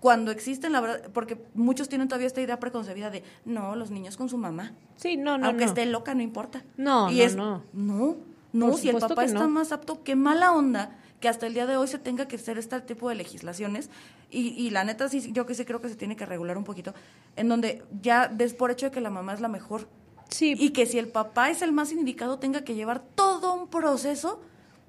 Cuando 0.00 0.30
existen, 0.30 0.72
la 0.72 0.80
verdad, 0.80 1.10
porque 1.12 1.38
muchos 1.54 1.88
tienen 1.88 2.06
todavía 2.08 2.26
esta 2.26 2.40
idea 2.40 2.60
preconcebida 2.60 3.10
de, 3.10 3.22
no, 3.44 3.74
los 3.76 3.90
niños 3.90 4.16
con 4.16 4.28
su 4.28 4.36
mamá. 4.36 4.72
Sí, 4.96 5.16
no, 5.16 5.38
no, 5.38 5.46
Aunque 5.46 5.64
no. 5.64 5.70
esté 5.70 5.86
loca, 5.86 6.14
no 6.14 6.22
importa. 6.22 6.64
No, 6.76 7.10
y 7.10 7.16
no, 7.18 7.22
es, 7.24 7.36
no. 7.36 7.62
No, 7.72 8.16
no, 8.52 8.70
Por 8.70 8.78
si 8.78 8.88
el 8.90 8.98
papá 8.98 9.24
está 9.24 9.40
no. 9.40 9.48
más 9.48 9.72
apto, 9.72 10.02
qué 10.04 10.14
mala 10.14 10.52
onda 10.52 10.96
que 11.20 11.28
hasta 11.28 11.46
el 11.46 11.54
día 11.54 11.66
de 11.66 11.76
hoy 11.78 11.88
se 11.88 11.98
tenga 11.98 12.28
que 12.28 12.36
hacer 12.36 12.58
este 12.58 12.78
tipo 12.82 13.08
de 13.08 13.14
legislaciones. 13.14 13.90
Y, 14.30 14.48
y 14.48 14.70
la 14.70 14.84
neta, 14.84 15.08
sí, 15.08 15.32
yo 15.32 15.46
que 15.46 15.54
sí 15.54 15.64
creo 15.64 15.80
que 15.80 15.88
se 15.88 15.96
tiene 15.96 16.14
que 16.14 16.26
regular 16.26 16.58
un 16.58 16.64
poquito, 16.64 16.92
en 17.36 17.48
donde 17.48 17.82
ya 18.02 18.28
des 18.28 18.52
por 18.54 18.70
hecho 18.70 18.86
de 18.86 18.92
que 18.92 19.00
la 19.00 19.10
mamá 19.10 19.32
es 19.32 19.40
la 19.40 19.48
mejor. 19.48 19.88
Sí, 20.28 20.54
Y 20.58 20.70
que 20.70 20.84
si 20.86 20.98
el 20.98 21.08
papá 21.08 21.50
es 21.50 21.62
el 21.62 21.72
más 21.72 21.90
indicado, 21.92 22.38
tenga 22.38 22.62
que 22.64 22.74
llevar 22.74 23.00
todo 23.14 23.54
un 23.54 23.68
proceso 23.68 24.40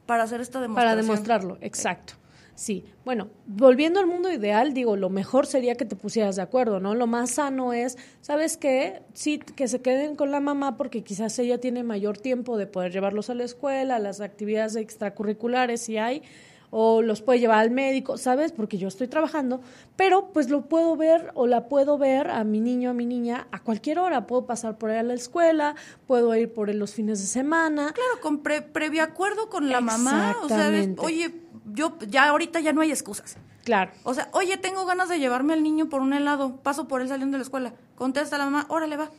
para 0.06 0.24
hacer 0.24 0.42
esta 0.42 0.54
Para 0.60 0.64
demostración. 0.96 1.06
demostrarlo, 1.06 1.58
exacto. 1.62 2.14
Sí, 2.58 2.86
bueno, 3.06 3.30
volviendo 3.46 4.00
al 4.00 4.08
mundo 4.08 4.34
ideal, 4.34 4.74
digo, 4.74 4.96
lo 4.96 5.12
mejor 5.12 5.46
sería 5.46 5.76
que 5.76 5.86
te 5.86 5.96
pusieras 5.96 6.38
de 6.38 6.42
acuerdo, 6.42 6.80
¿no? 6.80 6.96
Lo 6.96 7.06
más 7.06 7.30
sano 7.30 7.72
es, 7.72 8.00
¿sabes 8.20 8.58
qué? 8.58 9.04
Sí, 9.14 9.38
que 9.38 9.68
se 9.68 9.84
queden 9.84 10.16
con 10.16 10.32
la 10.32 10.40
mamá 10.40 10.76
porque 10.76 11.04
quizás 11.04 11.38
ella 11.38 11.60
tiene 11.60 11.84
mayor 11.84 12.18
tiempo 12.18 12.58
de 12.58 12.66
poder 12.66 12.92
llevarlos 12.92 13.30
a 13.30 13.36
la 13.36 13.44
escuela, 13.44 13.98
a 13.98 14.00
las 14.00 14.22
actividades 14.22 14.76
extracurriculares 14.76 15.82
si 15.82 16.00
hay, 16.00 16.24
o 16.70 17.02
los 17.02 17.22
puede 17.22 17.40
llevar 17.40 17.60
al 17.60 17.72
médico, 17.72 18.18
¿sabes? 18.18 18.52
Porque 18.52 18.78
yo 18.78 18.88
estoy 18.90 19.08
trabajando, 19.08 19.62
pero 19.96 20.30
pues 20.34 20.50
lo 20.50 20.64
puedo 20.64 20.96
ver 20.98 21.32
o 21.34 21.48
la 21.48 21.68
puedo 21.70 21.98
ver 21.98 22.30
a 22.30 22.44
mi 22.44 22.60
niño, 22.60 22.90
a 22.90 22.94
mi 22.94 23.06
niña, 23.06 23.48
a 23.52 23.60
cualquier 23.60 24.00
hora. 24.00 24.28
Puedo 24.28 24.46
pasar 24.46 24.78
por 24.78 24.90
ahí 24.90 24.98
a 24.98 25.04
la 25.04 25.14
escuela, 25.14 25.76
puedo 26.08 26.36
ir 26.36 26.54
por 26.54 26.70
él 26.70 26.78
los 26.80 26.94
fines 26.94 27.20
de 27.22 27.28
semana. 27.28 27.94
Claro, 27.94 28.22
con 28.22 28.40
pre- 28.40 28.62
previo 28.62 29.02
acuerdo 29.04 29.50
con 29.50 29.70
la 29.70 29.80
mamá. 29.82 30.36
O 30.44 30.48
sea, 30.50 30.70
es, 30.78 30.90
oye, 30.98 31.34
yo 31.74 31.98
ya 32.10 32.28
ahorita 32.30 32.60
ya 32.60 32.74
no 32.74 32.82
hay 32.82 32.92
excusas. 32.92 33.38
Claro. 33.64 33.92
O 34.04 34.14
sea, 34.14 34.30
oye, 34.34 34.58
tengo 34.58 34.86
ganas 34.86 35.10
de 35.10 35.20
llevarme 35.20 35.54
al 35.54 35.64
niño 35.64 35.90
por 35.90 36.02
un 36.02 36.14
helado. 36.14 36.58
Paso 36.64 36.88
por 36.88 37.02
él 37.02 37.08
saliendo 37.10 37.36
de 37.36 37.40
la 37.40 37.44
escuela. 37.44 37.74
Contesta 37.96 38.38
la 38.38 38.46
mamá, 38.46 38.66
órale, 38.70 38.98
va. 38.98 39.10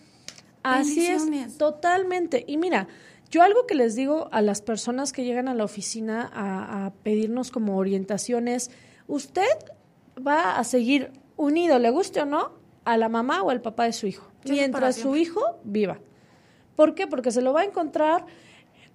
Así 0.63 1.07
es, 1.07 1.57
totalmente. 1.57 2.45
Y 2.47 2.57
mira, 2.57 2.89
Yo 3.31 3.43
algo 3.43 3.67
que 3.67 3.75
les 3.75 3.95
digo 3.95 4.29
a 4.33 4.41
las 4.41 4.63
personas 4.63 5.13
que 5.13 5.25
llegan 5.25 5.49
a 5.49 5.55
la 5.55 5.65
oficina 5.65 6.31
a, 6.33 6.87
a 6.87 6.95
pedirnos 6.95 7.51
como 7.51 7.77
orientaciones, 7.77 8.71
usted 9.07 9.49
va 10.27 10.59
a 10.59 10.65
seguir 10.65 11.13
unido, 11.37 11.79
le 11.79 11.91
guste 11.91 12.21
o 12.21 12.27
no, 12.27 12.53
a 12.85 12.97
la 12.97 13.09
mamá 13.09 13.43
o 13.43 13.51
al 13.51 13.61
papá 13.61 13.85
de 13.85 13.93
su 13.93 14.07
hijo, 14.07 14.31
mientras 14.49 14.97
su 14.97 15.15
hijo 15.15 15.59
viva. 15.63 16.01
¿Por 16.75 16.95
qué? 16.95 17.07
Porque 17.07 17.31
se 17.31 17.43
lo 17.43 17.53
va 17.53 17.61
a 17.61 17.65
encontrar 17.65 18.25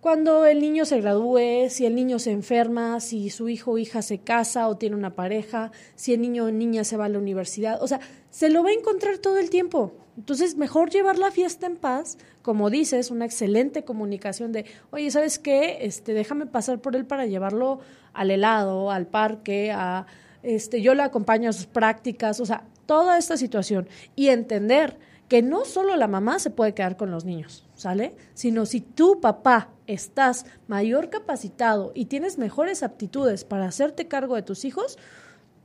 cuando 0.03 0.45
el 0.45 0.59
niño 0.59 0.86
se 0.86 0.99
gradúe, 0.99 1.69
si 1.69 1.86
el 1.86 1.95
niño 1.95 2.19
se 2.19 2.31
enferma, 2.31 2.99
si 2.99 3.29
su 3.29 3.49
hijo 3.49 3.71
o 3.71 3.77
hija 3.77 4.01
se 4.01 4.17
casa 4.17 4.67
o 4.67 4.77
tiene 4.77 4.95
una 4.95 5.15
pareja, 5.15 5.71
si 5.95 6.13
el 6.13 6.21
niño 6.21 6.45
o 6.45 6.51
niña 6.51 6.84
se 6.84 6.97
va 6.97 7.05
a 7.05 7.09
la 7.09 7.19
universidad. 7.19 7.81
O 7.81 7.88
sea, 7.88 7.99
se 8.29 8.49
lo 8.49 8.63
va 8.63 8.69
a 8.69 8.73
encontrar 8.73 9.19
todo 9.19 9.38
el 9.38 9.49
tiempo. 9.49 9.93
Entonces, 10.18 10.55
mejor 10.55 10.89
llevar 10.89 11.18
la 11.18 11.32
fiesta 11.32 11.66
en 11.66 11.78
paz, 11.78 12.18
como 12.41 12.70
dices, 12.70 13.09
una 13.09 13.26
excelente 13.26 13.84
comunicación 13.84 14.51
de, 14.51 14.66
oye, 14.91 15.09
¿sabes 15.09 15.39
qué? 15.39 15.80
Este, 15.82 16.14
déjame 16.14 16.45
pasar 16.45 16.80
por 16.80 16.95
él 16.95 17.05
para 17.05 17.26
llevarlo 17.26 17.80
al 18.14 18.30
helado, 18.30 18.91
al 18.91 19.07
parque, 19.07 19.72
a, 19.72 20.05
este, 20.43 20.82
yo 20.82 20.93
le 20.93 21.03
acompaño 21.03 21.49
a 21.49 21.53
sus 21.53 21.66
prácticas, 21.66 22.39
o 22.39 22.45
sea, 22.45 22.66
toda 22.86 23.18
esta 23.18 23.38
situación 23.38 23.88
y 24.16 24.28
entender 24.28 24.99
que 25.30 25.41
no 25.41 25.66
solo 25.66 25.95
la 25.95 26.07
mamá 26.07 26.38
se 26.38 26.51
puede 26.51 26.74
quedar 26.74 26.97
con 26.97 27.09
los 27.09 27.26
niños, 27.26 27.66
¿sale? 27.74 28.16
Sino 28.34 28.66
si 28.66 28.82
tú, 28.82 29.20
papá, 29.20 29.70
estás 29.88 30.45
mayor 30.68 31.09
capacitado 31.09 31.91
y 31.95 32.05
tienes 32.05 32.38
mejores 32.38 32.84
aptitudes 32.84 33.45
para 33.45 33.66
hacerte 33.66 34.07
cargo 34.07 34.36
de 34.36 34.43
tus 34.43 34.66
hijos, 34.66 34.99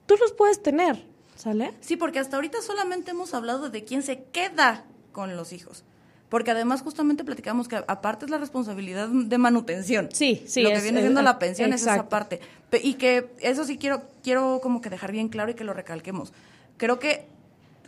tú 0.07 0.15
los 0.17 0.33
puedes 0.33 0.63
tener, 0.63 1.05
¿sale? 1.39 1.73
Sí, 1.81 1.97
porque 1.97 2.19
hasta 2.19 2.37
ahorita 2.37 2.61
solamente 2.61 3.13
hemos 3.13 3.33
hablado 3.33 3.71
de 3.71 3.85
quién 3.85 4.03
se 4.03 4.25
queda 4.25 4.85
con 5.13 5.37
los 5.37 5.53
hijos. 5.53 5.85
Porque 6.29 6.51
además 6.51 6.83
justamente 6.83 7.25
platicamos 7.25 7.69
que 7.69 7.77
aparte 7.87 8.27
es 8.27 8.31
la 8.31 8.37
responsabilidad 8.37 9.09
de 9.09 9.39
manutención. 9.39 10.11
Sí, 10.13 10.43
sí, 10.47 10.61
Lo 10.63 10.69
que 10.69 10.75
es- 10.77 10.83
viene 10.83 10.99
es- 10.99 11.05
siendo 11.05 11.23
la 11.23 11.39
pensión 11.39 11.73
es 11.73 11.81
esa 11.81 12.11
parte. 12.11 12.41
Y 12.83 12.95
que 12.95 13.31
eso 13.41 13.65
sí 13.65 13.79
quiero, 13.79 14.03
quiero 14.23 14.61
como 14.63 14.83
que 14.83 14.91
dejar 14.91 15.11
bien 15.13 15.31
claro 15.31 15.51
y 15.51 15.55
que 15.55 15.65
lo 15.65 15.73
recalquemos. 15.73 16.35
Creo 16.77 16.99
que 16.99 17.27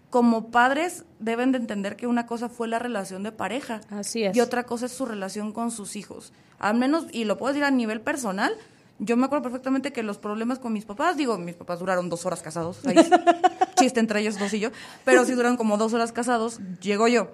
como 0.08 0.50
padres 0.50 1.04
deben 1.18 1.52
de 1.52 1.58
entender 1.58 1.96
que 1.96 2.06
una 2.06 2.26
cosa 2.26 2.48
fue 2.48 2.66
la 2.66 2.78
relación 2.78 3.22
de 3.22 3.30
pareja. 3.32 3.82
Así 3.90 4.24
es. 4.24 4.34
Y 4.36 4.40
otra 4.40 4.64
cosa 4.64 4.86
es 4.86 4.92
su 4.92 5.04
relación 5.06 5.52
con 5.52 5.70
sus 5.70 5.94
hijos. 5.94 6.32
Al 6.58 6.76
menos, 6.78 7.06
y 7.12 7.24
lo 7.24 7.36
puedo 7.36 7.52
decir 7.52 7.64
a 7.64 7.70
nivel 7.70 8.00
personal, 8.00 8.54
yo 9.00 9.16
me 9.16 9.24
acuerdo 9.26 9.42
perfectamente 9.42 9.92
que 9.92 10.02
los 10.02 10.18
problemas 10.18 10.58
con 10.60 10.72
mis 10.72 10.84
papás, 10.84 11.16
digo, 11.16 11.36
mis 11.38 11.56
papás 11.56 11.78
duraron 11.80 12.08
dos 12.08 12.24
horas 12.26 12.42
casados, 12.42 12.78
ahí 12.86 12.94
chiste 13.76 13.98
entre 14.00 14.20
ellos 14.20 14.38
dos 14.38 14.52
y 14.54 14.60
yo, 14.60 14.70
pero 15.04 15.24
sí 15.24 15.32
duraron 15.32 15.56
como 15.56 15.76
dos 15.78 15.92
horas 15.94 16.12
casados, 16.12 16.60
llego 16.80 17.08
yo. 17.08 17.32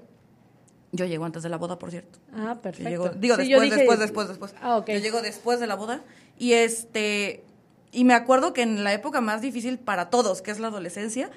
Yo 0.92 1.04
llego 1.04 1.24
antes 1.26 1.42
de 1.42 1.48
la 1.48 1.58
boda, 1.58 1.78
por 1.78 1.90
cierto. 1.90 2.18
Ah, 2.34 2.56
perfecto. 2.62 2.88
llego- 2.88 3.08
digo, 3.10 3.36
Sí, 3.36 3.42
después, 3.48 3.62
dije- 3.64 3.76
después, 3.76 3.98
después, 3.98 4.28
después. 4.28 4.54
Ah, 4.62 4.76
ok. 4.78 4.88
Yo 4.90 4.98
llego 5.00 5.20
después 5.20 5.60
de 5.60 5.66
la 5.66 5.74
boda 5.74 6.02
y 6.38 6.52
este 6.52 7.44
y 7.92 8.04
me 8.04 8.14
acuerdo 8.14 8.52
que 8.52 8.62
en 8.62 8.84
la 8.84 8.92
época 8.92 9.20
más 9.20 9.40
difícil 9.42 9.78
para 9.78 10.10
todos, 10.10 10.42
que 10.42 10.50
es 10.52 10.58
la 10.60 10.68
adolescencia, 10.68 11.30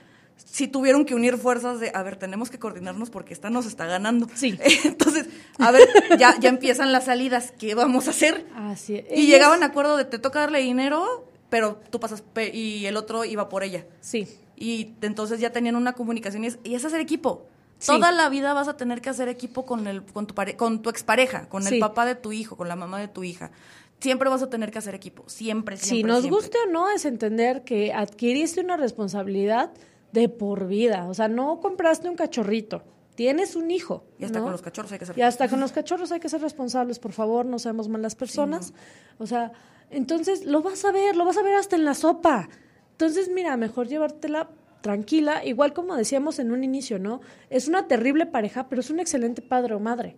sí 0.45 0.67
tuvieron 0.67 1.05
que 1.05 1.15
unir 1.15 1.37
fuerzas 1.37 1.79
de, 1.79 1.91
a 1.93 2.01
ver, 2.03 2.15
tenemos 2.17 2.49
que 2.49 2.59
coordinarnos 2.59 3.09
porque 3.09 3.33
esta 3.33 3.49
nos 3.49 3.65
está 3.65 3.85
ganando. 3.85 4.27
Sí. 4.35 4.57
Entonces, 4.83 5.27
a 5.57 5.71
ver, 5.71 5.87
ya, 6.17 6.35
ya 6.39 6.49
empiezan 6.49 6.91
las 6.91 7.05
salidas, 7.05 7.53
¿qué 7.57 7.75
vamos 7.75 8.07
a 8.07 8.11
hacer? 8.11 8.45
Así 8.55 8.95
es. 8.95 9.05
Y 9.17 9.27
llegaban 9.27 9.63
a 9.63 9.67
acuerdo 9.67 9.97
de 9.97 10.05
te 10.05 10.19
toca 10.19 10.39
darle 10.39 10.59
dinero, 10.59 11.27
pero 11.49 11.79
tú 11.89 11.99
pasas 11.99 12.21
pe- 12.21 12.55
y 12.55 12.85
el 12.85 12.97
otro 12.97 13.25
iba 13.25 13.49
por 13.49 13.63
ella. 13.63 13.85
Sí. 14.01 14.27
Y 14.55 14.93
entonces 15.01 15.39
ya 15.39 15.51
tenían 15.51 15.75
una 15.75 15.93
comunicación 15.93 16.43
y 16.43 16.47
es, 16.47 16.59
y 16.63 16.75
es 16.75 16.83
hacer 16.85 16.99
equipo. 16.99 17.45
Sí. 17.77 17.87
Toda 17.93 18.11
la 18.11 18.27
vida 18.27 18.53
vas 18.53 18.67
a 18.67 18.75
tener 18.75 18.99
que 18.99 19.09
hacer 19.09 19.29
equipo 19.29 19.65
con 19.65 19.87
el 19.87 20.03
con 20.03 20.27
tu 20.27 20.35
pare- 20.35 20.57
con 20.57 20.81
tu 20.81 20.89
expareja, 20.89 21.47
con 21.47 21.63
Sí. 21.63 21.75
el 21.75 21.79
papá 21.79 22.05
de 22.05 22.15
tu 22.15 22.33
hijo, 22.33 22.57
con 22.57 22.67
la 22.67 22.75
mamá 22.75 22.99
de 22.99 23.07
tu 23.07 23.23
hija. 23.23 23.51
Siempre 24.01 24.29
vas 24.29 24.41
a 24.41 24.49
tener 24.49 24.69
que 24.71 24.79
hacer 24.79 24.95
equipo, 24.95 25.23
siempre, 25.27 25.77
siempre. 25.77 25.97
Si 25.97 26.03
nos 26.03 26.21
siempre. 26.21 26.29
guste 26.41 26.57
o 26.67 26.71
no, 26.71 26.89
es 26.89 27.05
entender 27.05 27.63
que 27.63 27.93
adquiriste 27.93 28.59
una 28.61 28.75
responsabilidad 28.77 29.71
de 30.11 30.29
por 30.29 30.67
vida. 30.67 31.07
O 31.07 31.13
sea, 31.13 31.27
no 31.27 31.59
compraste 31.59 32.09
un 32.09 32.15
cachorrito, 32.15 32.83
tienes 33.15 33.55
un 33.55 33.71
hijo. 33.71 34.05
Y 34.17 34.25
hasta 34.25 34.39
¿no? 34.39 34.45
con 34.45 34.51
los 34.51 34.61
cachorros 34.61 34.91
hay 34.91 34.97
que 34.97 35.03
hacer. 35.05 35.17
Y 35.17 35.21
hasta 35.21 35.47
con 35.47 35.59
los 35.59 35.71
cachorros 35.71 36.11
hay 36.11 36.19
que 36.19 36.29
ser 36.29 36.41
responsables, 36.41 36.99
por 36.99 37.11
favor, 37.11 37.45
no 37.45 37.59
seamos 37.59 37.89
malas 37.89 38.15
personas. 38.15 38.73
O 39.17 39.27
sea, 39.27 39.51
entonces 39.89 40.45
lo 40.45 40.61
vas 40.61 40.85
a 40.85 40.91
ver, 40.91 41.15
lo 41.15 41.25
vas 41.25 41.37
a 41.37 41.43
ver 41.43 41.55
hasta 41.55 41.75
en 41.75 41.85
la 41.85 41.93
sopa. 41.93 42.49
Entonces, 42.91 43.29
mira, 43.29 43.55
mejor 43.57 43.87
llevártela 43.87 44.49
tranquila, 44.81 45.43
igual 45.45 45.73
como 45.73 45.95
decíamos 45.95 46.39
en 46.39 46.51
un 46.51 46.63
inicio, 46.63 46.99
¿no? 46.99 47.21
Es 47.49 47.67
una 47.67 47.87
terrible 47.87 48.25
pareja, 48.25 48.69
pero 48.69 48.81
es 48.81 48.89
un 48.89 48.99
excelente 48.99 49.41
padre 49.41 49.75
o 49.75 49.79
madre. 49.79 50.15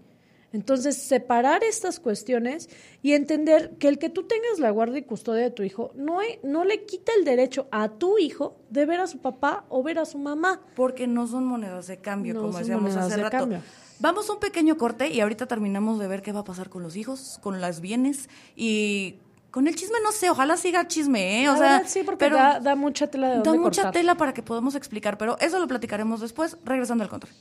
Entonces, 0.54 0.98
separar 0.98 1.64
estas 1.64 2.00
cuestiones 2.00 2.70
y 3.02 3.14
entender 3.14 3.72
que 3.80 3.88
el 3.88 3.98
que 4.00 4.10
tú 4.10 4.24
tengas 4.24 4.60
la 4.60 4.70
guardia 4.70 5.00
y 5.00 5.04
custodia 5.04 5.44
de 5.44 5.52
tu 5.52 5.64
hijo 5.64 5.92
no, 5.96 6.20
no 6.44 6.66
le 6.66 6.86
quita 6.86 7.14
el 7.18 7.24
derecho 7.24 7.68
a 7.72 7.88
tu 7.90 8.18
hijo 8.18 8.58
de 8.70 8.86
ver 8.86 9.00
a 9.00 9.08
su 9.08 9.20
papá 9.20 9.66
o 9.70 9.82
ver 9.82 9.98
a 10.00 10.06
su 10.06 10.18
mamá. 10.18 10.62
Porque 10.76 11.08
no 11.08 11.26
son 11.28 11.46
monedas 11.46 11.88
de 11.88 11.98
cambio, 11.98 12.34
No 12.34 12.42
como 12.42 12.58
decíamos 12.58 12.96
hace 12.98 13.16
de 13.16 13.24
rato. 13.24 13.38
cambio. 13.38 13.62
Vamos 14.00 14.30
a 14.30 14.34
un 14.34 14.40
pequeño 14.40 14.78
corte 14.78 15.08
y 15.10 15.22
ahorita 15.22 15.46
terminamos 15.46 16.00
de 16.00 16.08
ver 16.08 16.22
qué 16.22 16.32
va 16.32 16.42
a 16.42 16.44
pasar 16.44 16.70
con 16.70 16.84
los 16.84 16.96
hijos, 16.96 17.40
con 17.42 17.62
las 17.62 17.80
bienes 17.82 18.30
y 18.56 19.16
con 19.52 19.68
el 19.68 19.76
chisme, 19.76 19.98
no 20.04 20.12
sé, 20.12 20.30
ojalá 20.30 20.58
siga 20.58 20.88
chisme, 20.88 21.44
¿eh? 21.44 21.50
O 21.50 21.54
La 21.54 21.58
sea, 21.58 21.68
verdad, 21.78 21.88
sí, 21.90 22.02
porque 22.04 22.26
pero 22.26 22.36
da, 22.38 22.60
da 22.60 22.76
mucha 22.76 23.08
tela 23.08 23.30
de 23.30 23.36
da 23.44 23.54
mucha 23.54 23.84
cortar. 23.84 23.92
tela 23.94 24.16
para 24.16 24.34
que 24.34 24.42
podamos 24.42 24.76
explicar, 24.76 25.18
pero 25.18 25.38
eso 25.40 25.60
lo 25.60 25.68
platicaremos 25.68 26.20
después, 26.22 26.58
regresando 26.66 27.04
al 27.04 27.10
control. 27.10 27.32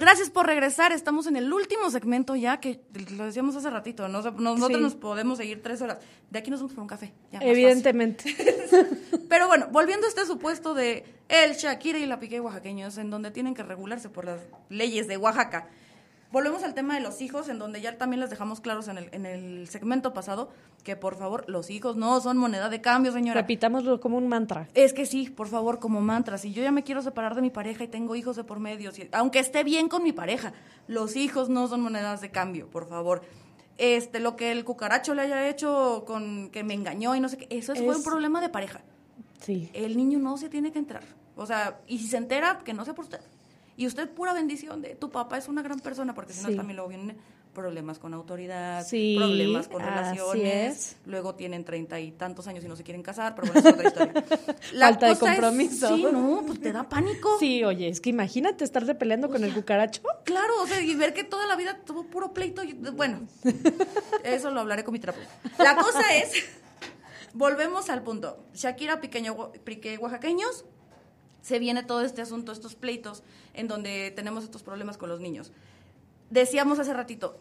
Gracias 0.00 0.30
por 0.30 0.46
regresar. 0.46 0.92
Estamos 0.92 1.26
en 1.26 1.36
el 1.36 1.52
último 1.52 1.90
segmento 1.90 2.34
ya, 2.34 2.58
que 2.58 2.80
lo 3.16 3.26
decíamos 3.26 3.54
hace 3.54 3.68
ratito. 3.68 4.08
¿no? 4.08 4.20
O 4.20 4.22
sea, 4.22 4.30
nosotros 4.30 4.78
Sí. 4.78 4.82
nos 4.82 4.94
podemos 4.94 5.36
seguir 5.36 5.62
tres 5.62 5.82
horas. 5.82 5.98
De 6.30 6.38
aquí 6.38 6.50
nos 6.50 6.60
vamos 6.60 6.72
por 6.72 6.80
un 6.82 6.88
café. 6.88 7.12
ya. 7.30 7.38
Evidentemente. 7.42 8.34
Pero 9.28 9.46
bueno, 9.46 9.68
volviendo 9.70 10.06
a 10.06 10.08
este 10.08 10.24
supuesto 10.24 10.72
de 10.72 11.04
el 11.28 11.52
Shakira 11.52 11.98
y 11.98 12.06
la 12.06 12.18
Piqué 12.18 12.40
oaxaqueños, 12.40 12.96
en 12.96 13.10
donde 13.10 13.30
tienen 13.30 13.54
que 13.54 13.62
regularse 13.62 14.08
por 14.08 14.24
las 14.24 14.40
leyes 14.70 15.06
de 15.06 15.18
Oaxaca. 15.18 15.68
Volvemos 16.32 16.62
al 16.62 16.74
tema 16.74 16.94
de 16.94 17.00
los 17.00 17.20
hijos, 17.20 17.48
en 17.48 17.58
donde 17.58 17.80
ya 17.80 17.98
también 17.98 18.20
les 18.20 18.30
dejamos 18.30 18.60
claros 18.60 18.86
en 18.86 18.98
el, 18.98 19.08
en 19.12 19.26
el 19.26 19.66
segmento 19.68 20.12
pasado 20.12 20.48
que 20.84 20.94
por 20.94 21.16
favor 21.16 21.44
los 21.48 21.70
hijos 21.70 21.96
no 21.96 22.20
son 22.20 22.36
moneda 22.36 22.68
de 22.68 22.80
cambio, 22.80 23.10
señora. 23.12 23.40
Repitámoslo 23.40 24.00
como 24.00 24.16
un 24.16 24.28
mantra. 24.28 24.68
Es 24.74 24.92
que 24.92 25.06
sí, 25.06 25.28
por 25.28 25.48
favor, 25.48 25.80
como 25.80 26.00
mantra, 26.00 26.38
si 26.38 26.52
yo 26.52 26.62
ya 26.62 26.70
me 26.70 26.84
quiero 26.84 27.02
separar 27.02 27.34
de 27.34 27.42
mi 27.42 27.50
pareja 27.50 27.82
y 27.82 27.88
tengo 27.88 28.14
hijos 28.14 28.36
de 28.36 28.44
por 28.44 28.60
medio, 28.60 28.92
si- 28.92 29.08
aunque 29.12 29.40
esté 29.40 29.64
bien 29.64 29.88
con 29.88 30.04
mi 30.04 30.12
pareja, 30.12 30.52
los 30.86 31.16
hijos 31.16 31.48
no 31.48 31.66
son 31.66 31.80
monedas 31.80 32.20
de 32.20 32.30
cambio, 32.30 32.68
por 32.70 32.88
favor. 32.88 33.22
Este, 33.76 34.20
lo 34.20 34.36
que 34.36 34.52
el 34.52 34.64
cucaracho 34.64 35.14
le 35.14 35.22
haya 35.22 35.48
hecho 35.48 36.04
con 36.06 36.50
que 36.50 36.62
me 36.62 36.74
engañó 36.74 37.16
y 37.16 37.20
no 37.20 37.28
sé 37.28 37.38
qué, 37.38 37.48
eso 37.50 37.74
fue 37.74 37.88
Es- 37.88 37.96
un 37.96 38.04
problema 38.04 38.40
de 38.40 38.50
pareja. 38.50 38.82
Sí. 39.40 39.68
El 39.72 39.96
niño 39.96 40.18
no 40.20 40.36
se 40.36 40.48
tiene 40.48 40.70
que 40.70 40.78
enterar. 40.78 41.02
O 41.34 41.46
sea, 41.46 41.80
y 41.88 41.98
si 41.98 42.06
se 42.06 42.18
entera, 42.18 42.58
que 42.64 42.72
no 42.74 42.84
sea 42.84 42.94
por 42.94 43.06
usted. 43.06 43.20
Y 43.80 43.86
usted, 43.86 44.10
pura 44.10 44.34
bendición 44.34 44.82
de 44.82 44.94
tu 44.94 45.08
papá 45.10 45.38
es 45.38 45.48
una 45.48 45.62
gran 45.62 45.80
persona, 45.80 46.14
porque 46.14 46.34
si 46.34 46.42
no 46.42 46.48
Sí. 46.50 46.54
también 46.56 46.76
luego 46.76 46.90
vienen 46.90 47.16
problemas 47.54 47.98
con 47.98 48.12
autoridad, 48.12 48.86
Sí, 48.86 49.14
problemas 49.16 49.68
con 49.68 49.80
relaciones, 49.82 50.76
es. 50.76 50.96
luego 51.06 51.34
tienen 51.34 51.64
treinta 51.64 51.98
y 51.98 52.12
tantos 52.12 52.46
años 52.46 52.62
y 52.62 52.68
no 52.68 52.76
se 52.76 52.82
quieren 52.84 53.02
casar, 53.02 53.34
pero 53.34 53.50
bueno, 53.50 53.66
es 53.70 53.74
otra 53.74 53.88
historia. 53.88 54.12
Falta 54.78 55.06
de 55.06 55.12
es- 55.12 55.18
compromiso. 55.18 55.96
sí, 55.96 56.02
no, 56.12 56.42
pues 56.46 56.60
te 56.60 56.72
da 56.72 56.86
pánico. 56.90 57.38
Sí, 57.40 57.64
oye, 57.64 57.88
es 57.88 58.02
que 58.02 58.10
imagínate 58.10 58.64
estarte 58.64 58.94
peleando 58.94 59.30
con 59.30 59.42
el 59.44 59.54
cucaracho. 59.54 60.02
Claro, 60.24 60.52
o 60.62 60.66
sea, 60.66 60.82
y 60.82 60.94
ver 60.94 61.14
que 61.14 61.24
toda 61.24 61.46
la 61.46 61.56
vida 61.56 61.78
tuvo 61.86 62.04
puro 62.04 62.34
pleito. 62.34 62.62
y- 62.62 62.74
bueno, 62.74 63.26
eso 64.24 64.50
lo 64.50 64.60
hablaré 64.60 64.84
con 64.84 64.92
mi 64.92 64.98
terapeuta. 65.00 65.30
La 65.58 65.74
cosa 65.74 66.02
es, 66.16 66.32
volvemos 67.32 67.88
al 67.88 68.02
punto. 68.02 68.44
Shakira, 68.54 69.00
Piqueño, 69.00 69.52
Piqué, 69.64 69.96
oaxaqueños, 69.98 70.66
se 71.42 71.58
viene 71.58 71.82
todo 71.82 72.02
este 72.02 72.22
asunto, 72.22 72.52
estos 72.52 72.74
pleitos, 72.74 73.22
en 73.54 73.68
donde 73.68 74.10
tenemos 74.10 74.44
estos 74.44 74.62
problemas 74.62 74.96
con 74.98 75.08
los 75.08 75.20
niños. 75.20 75.52
Decíamos 76.30 76.78
hace 76.78 76.92
ratito, 76.94 77.38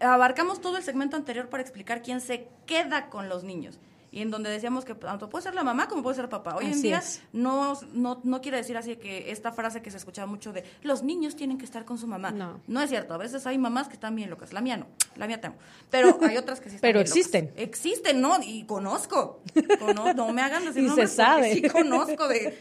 abarcamos 0.00 0.60
todo 0.60 0.76
el 0.76 0.82
segmento 0.82 1.16
anterior 1.16 1.48
para 1.48 1.62
explicar 1.62 2.02
quién 2.02 2.20
se 2.20 2.48
queda 2.66 3.08
con 3.10 3.28
los 3.28 3.44
niños. 3.44 3.78
Y 4.10 4.22
en 4.22 4.30
donde 4.30 4.48
decíamos 4.48 4.86
que 4.86 4.94
tanto 4.94 5.28
puede 5.28 5.42
ser 5.42 5.54
la 5.54 5.62
mamá 5.62 5.86
como 5.86 6.02
puede 6.02 6.16
ser 6.16 6.24
el 6.24 6.30
papá. 6.30 6.56
Hoy 6.56 6.64
en 6.64 6.80
día 6.80 6.96
es. 6.98 7.20
no, 7.34 7.78
no, 7.92 8.20
no 8.24 8.40
quiere 8.40 8.56
decir 8.56 8.74
así 8.78 8.96
que 8.96 9.30
esta 9.30 9.52
frase 9.52 9.82
que 9.82 9.90
se 9.90 9.98
escuchaba 9.98 10.26
mucho 10.26 10.50
de 10.54 10.64
los 10.82 11.02
niños 11.02 11.36
tienen 11.36 11.58
que 11.58 11.66
estar 11.66 11.84
con 11.84 11.98
su 11.98 12.06
mamá. 12.06 12.30
No. 12.30 12.58
No 12.66 12.80
es 12.80 12.88
cierto. 12.88 13.12
A 13.12 13.18
veces 13.18 13.46
hay 13.46 13.58
mamás 13.58 13.86
que 13.86 13.94
están 13.94 14.16
bien 14.16 14.30
locas. 14.30 14.54
La 14.54 14.62
mía 14.62 14.78
no. 14.78 14.86
La 15.16 15.26
mía 15.26 15.42
te 15.42 15.48
amo. 15.48 15.56
Pero 15.90 16.18
hay 16.22 16.38
otras 16.38 16.58
que 16.60 16.70
sí 16.70 16.76
están 16.76 16.88
Pero 16.88 17.00
bien 17.00 17.08
locas. 17.10 17.16
existen. 17.18 17.52
Existen, 17.56 18.20
¿no? 18.22 18.38
Y 18.42 18.64
conozco. 18.64 19.42
Cono- 19.78 20.14
no 20.14 20.32
me 20.32 20.40
hagan 20.40 20.64
decir 20.64 20.78
Y 20.84 20.86
se 20.86 20.88
nombres 20.88 21.12
sabe. 21.12 21.52
Sí 21.54 21.62
conozco 21.68 22.28
de 22.28 22.58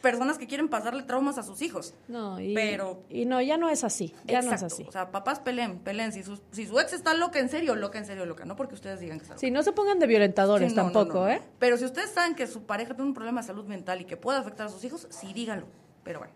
personas 0.00 0.38
que 0.38 0.46
quieren 0.46 0.68
pasarle 0.68 1.02
traumas 1.02 1.36
a 1.38 1.42
sus 1.42 1.60
hijos. 1.62 1.94
No, 2.08 2.40
y, 2.40 2.54
Pero- 2.54 3.02
y 3.08 3.26
no, 3.26 3.40
ya 3.42 3.56
no 3.58 3.68
es 3.68 3.84
así, 3.84 4.14
ya 4.26 4.40
no 4.42 4.48
es 4.48 4.62
Exacto. 4.62 4.66
así. 4.74 4.84
O 4.88 4.92
sea, 4.92 5.10
papás 5.10 5.40
peleen, 5.40 5.78
peleen. 5.80 6.12
Si, 6.12 6.22
sus- 6.22 6.42
si 6.52 6.66
su 6.66 6.78
ex 6.80 6.92
está 6.92 7.12
loca 7.14 7.38
en 7.38 7.48
serio, 7.48 7.76
loca 7.76 7.98
en 7.98 8.06
serio, 8.06 8.24
loca. 8.26 8.44
No 8.44 8.56
porque 8.56 8.74
ustedes 8.74 9.00
digan 9.00 9.18
que 9.18 9.24
está 9.24 9.34
loca. 9.34 9.40
Sí, 9.40 9.50
no 9.50 9.62
se 9.62 9.72
pongan 9.72 9.98
de 9.98 10.06
violentadores 10.06 10.70
Sí, 10.70 10.76
no, 10.76 10.84
no, 10.84 10.92
tampoco, 10.92 11.18
no, 11.20 11.24
no. 11.26 11.30
¿eh? 11.30 11.42
Pero 11.58 11.76
si 11.76 11.84
ustedes 11.84 12.10
saben 12.10 12.34
que 12.34 12.46
su 12.46 12.62
pareja 12.64 12.94
tiene 12.94 13.08
un 13.08 13.14
problema 13.14 13.40
de 13.42 13.46
salud 13.46 13.66
mental 13.66 14.00
y 14.00 14.04
que 14.06 14.16
puede 14.16 14.38
afectar 14.38 14.66
a 14.66 14.70
sus 14.70 14.82
hijos, 14.84 15.06
sí 15.10 15.32
díganlo. 15.34 15.66
Pero 16.02 16.20
bueno, 16.20 16.32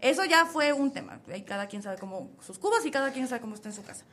eso 0.00 0.24
ya 0.24 0.46
fue 0.46 0.72
un 0.72 0.92
tema. 0.92 1.20
Ahí 1.32 1.42
cada 1.42 1.66
quien 1.66 1.82
sabe 1.82 1.98
cómo 1.98 2.30
sus 2.40 2.58
cubas 2.58 2.84
y 2.86 2.90
cada 2.90 3.10
quien 3.12 3.26
sabe 3.26 3.40
cómo 3.40 3.54
está 3.54 3.68
en 3.68 3.74
su 3.74 3.82
casa. 3.82 4.04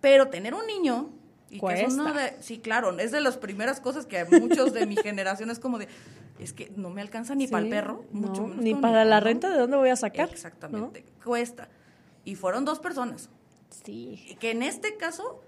Pero 0.00 0.28
tener 0.28 0.54
un 0.54 0.66
niño 0.66 1.10
y 1.52 1.60
que 1.60 1.82
es 1.82 1.94
Cuesta. 1.94 2.12
de, 2.12 2.36
sí, 2.42 2.58
claro, 2.58 2.98
es 2.98 3.10
de 3.12 3.20
las 3.20 3.36
primeras 3.36 3.80
cosas 3.80 4.06
que 4.06 4.24
muchos 4.24 4.72
de 4.72 4.86
mi 4.86 4.96
generación 5.02 5.50
es 5.50 5.58
como 5.58 5.78
de, 5.78 5.86
es 6.38 6.52
que 6.52 6.72
no 6.76 6.90
me 6.90 7.00
alcanza 7.02 7.34
ni 7.34 7.46
para 7.46 7.62
el 7.64 7.70
perro, 7.70 8.04
mucho 8.10 8.42
no, 8.42 8.48
menos 8.48 8.64
ni 8.64 8.74
para 8.74 9.04
la 9.04 9.20
renta, 9.20 9.50
¿de 9.50 9.58
dónde 9.58 9.76
voy 9.76 9.90
a 9.90 9.96
sacar? 9.96 10.30
Exactamente, 10.30 11.04
cuesta. 11.24 11.68
Y 12.24 12.34
fueron 12.36 12.64
dos 12.64 12.78
personas 12.80 13.28
Sí. 13.84 14.36
que 14.40 14.50
en 14.50 14.62
este 14.62 14.96
caso 14.96 15.42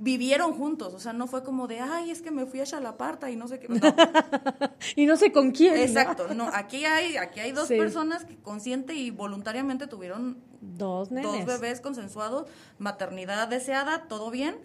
vivieron 0.00 0.52
juntos, 0.52 0.94
o 0.94 1.00
sea, 1.00 1.12
no 1.12 1.26
fue 1.26 1.42
como 1.42 1.66
de, 1.66 1.80
ay, 1.80 2.10
es 2.12 2.22
que 2.22 2.30
me 2.30 2.46
fui 2.46 2.60
a 2.60 2.64
Chalaparta 2.64 3.30
y 3.30 3.36
no 3.36 3.48
sé 3.48 3.58
qué. 3.58 3.68
No, 3.68 3.80
Y 4.96 5.06
no 5.06 5.16
sé 5.16 5.32
con 5.32 5.50
quién. 5.50 5.74
¿no? 5.74 5.80
exacto, 5.80 6.32
no, 6.34 6.48
aquí 6.54 6.84
hay, 6.84 7.16
aquí 7.16 7.40
hay 7.40 7.50
dos 7.52 7.66
Sí. 7.68 7.76
personas 7.76 8.24
que 8.24 8.36
consciente 8.36 8.94
y 8.94 9.10
voluntariamente 9.10 9.86
tuvieron 9.88 10.38
Dos 10.60 11.10
nenes. 11.10 11.24
dos 11.32 11.46
bebés 11.46 11.80
consensuados, 11.80 12.46
maternidad 12.78 13.48
deseada, 13.48 14.04
todo 14.08 14.30
bien. 14.30 14.56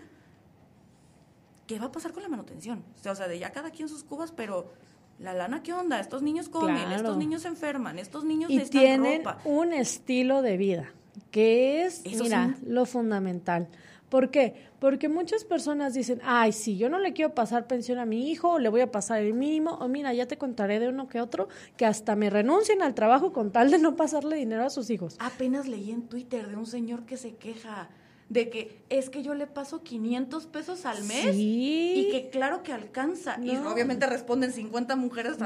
¿Qué 1.67 1.79
va 1.79 1.85
a 1.85 1.91
pasar 1.91 2.11
con 2.11 2.23
la 2.23 2.29
manutención? 2.29 2.83
O 3.09 3.15
sea, 3.15 3.27
de 3.27 3.39
ya 3.39 3.51
cada 3.51 3.71
quien 3.71 3.87
sus 3.89 4.03
cubas, 4.03 4.31
pero 4.31 4.71
la 5.19 5.33
lana, 5.33 5.63
¿qué 5.63 5.73
onda? 5.73 5.99
Estos 5.99 6.21
niños 6.21 6.49
comen, 6.49 6.75
Claro. 6.75 6.95
estos 6.95 7.17
niños 7.17 7.43
se 7.43 7.47
enferman, 7.47 7.99
estos 7.99 8.25
niños 8.25 8.49
y 8.51 8.57
necesitan 8.57 8.81
tienen 8.81 9.23
ropa. 9.23 9.39
un 9.45 9.71
estilo 9.73 10.41
de 10.41 10.57
vida, 10.57 10.91
que 11.31 11.83
es, 11.85 12.01
Eso 12.05 12.23
mira, 12.23 12.55
sí. 12.59 12.65
lo 12.67 12.85
fundamental. 12.85 13.69
¿Por 14.09 14.29
qué? 14.29 14.53
Porque 14.79 15.09
muchas 15.09 15.43
personas 15.43 15.95
dicen, 15.95 16.19
ay, 16.23 16.51
sí, 16.51 16.77
yo 16.77 16.87
no 16.89 16.99
le 16.99 17.13
quiero 17.13 17.33
pasar 17.33 17.65
pensión 17.65 17.97
a 17.97 18.05
mi 18.05 18.29
hijo, 18.29 18.51
o 18.51 18.59
le 18.59 18.69
voy 18.69 18.81
a 18.81 18.91
pasar 18.91 19.21
el 19.21 19.33
mínimo, 19.33 19.71
o 19.71 19.87
mira, 19.87 20.13
ya 20.13 20.27
te 20.27 20.37
contaré 20.37 20.79
de 20.79 20.89
uno 20.89 21.07
que 21.07 21.19
otro, 21.19 21.47
que 21.77 21.85
hasta 21.87 22.15
me 22.15 22.29
renuncien 22.29 22.83
al 22.83 22.93
trabajo 22.93 23.33
con 23.33 23.51
tal 23.51 23.71
de 23.71 23.79
no 23.79 23.95
pasarle 23.95 24.35
dinero 24.35 24.65
a 24.65 24.69
sus 24.69 24.89
hijos. 24.91 25.15
Apenas 25.19 25.67
leí 25.67 25.89
en 25.89 26.03
Twitter 26.03 26.47
de 26.47 26.55
un 26.57 26.67
señor 26.67 27.05
que 27.05 27.17
se 27.17 27.35
queja 27.35 27.89
de 28.29 28.49
que 28.49 28.81
es 28.89 29.09
que 29.09 29.21
yo 29.21 29.33
le 29.35 29.47
paso 29.47 29.83
500 29.83 30.45
pesos 30.47 30.85
al 30.85 31.03
mes 31.03 31.35
Sí. 31.35 31.93
y 32.07 32.11
que 32.11 32.29
claro 32.29 32.63
que 32.63 32.73
alcanza. 32.73 33.37
Y 33.41 33.55
obviamente 33.57 34.05
responden 34.07 34.51
50 34.51 34.95
mujeres 34.95 35.37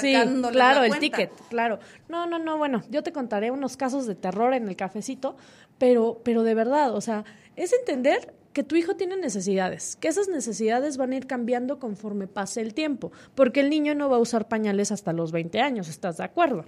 Sí, 0.00 0.12
sacándole 0.12 0.52
claro, 0.54 0.80
la 0.80 0.86
el 0.86 0.98
ticket, 0.98 1.30
claro. 1.48 1.78
No, 2.08 2.26
no, 2.26 2.38
no, 2.38 2.58
bueno, 2.58 2.82
yo 2.90 3.02
te 3.02 3.12
contaré 3.12 3.50
unos 3.50 3.76
casos 3.76 4.06
de 4.06 4.14
terror 4.14 4.52
en 4.54 4.68
el 4.68 4.76
cafecito, 4.76 5.36
pero, 5.78 6.20
pero 6.24 6.42
de 6.42 6.54
verdad, 6.54 6.94
o 6.94 7.00
sea, 7.00 7.24
es 7.56 7.72
entender 7.72 8.34
que 8.52 8.62
tu 8.62 8.76
hijo 8.76 8.94
tiene 8.94 9.16
necesidades, 9.16 9.96
que 9.96 10.06
esas 10.06 10.28
necesidades 10.28 10.96
van 10.96 11.12
a 11.12 11.16
ir 11.16 11.26
cambiando 11.26 11.80
conforme 11.80 12.28
pase 12.28 12.60
el 12.60 12.72
tiempo, 12.72 13.10
porque 13.34 13.60
el 13.60 13.68
niño 13.70 13.94
no 13.96 14.08
va 14.08 14.16
a 14.16 14.20
usar 14.20 14.46
pañales 14.46 14.92
hasta 14.92 15.12
los 15.12 15.32
20 15.32 15.60
años, 15.60 15.88
¿estás 15.88 16.18
de 16.18 16.24
acuerdo? 16.24 16.64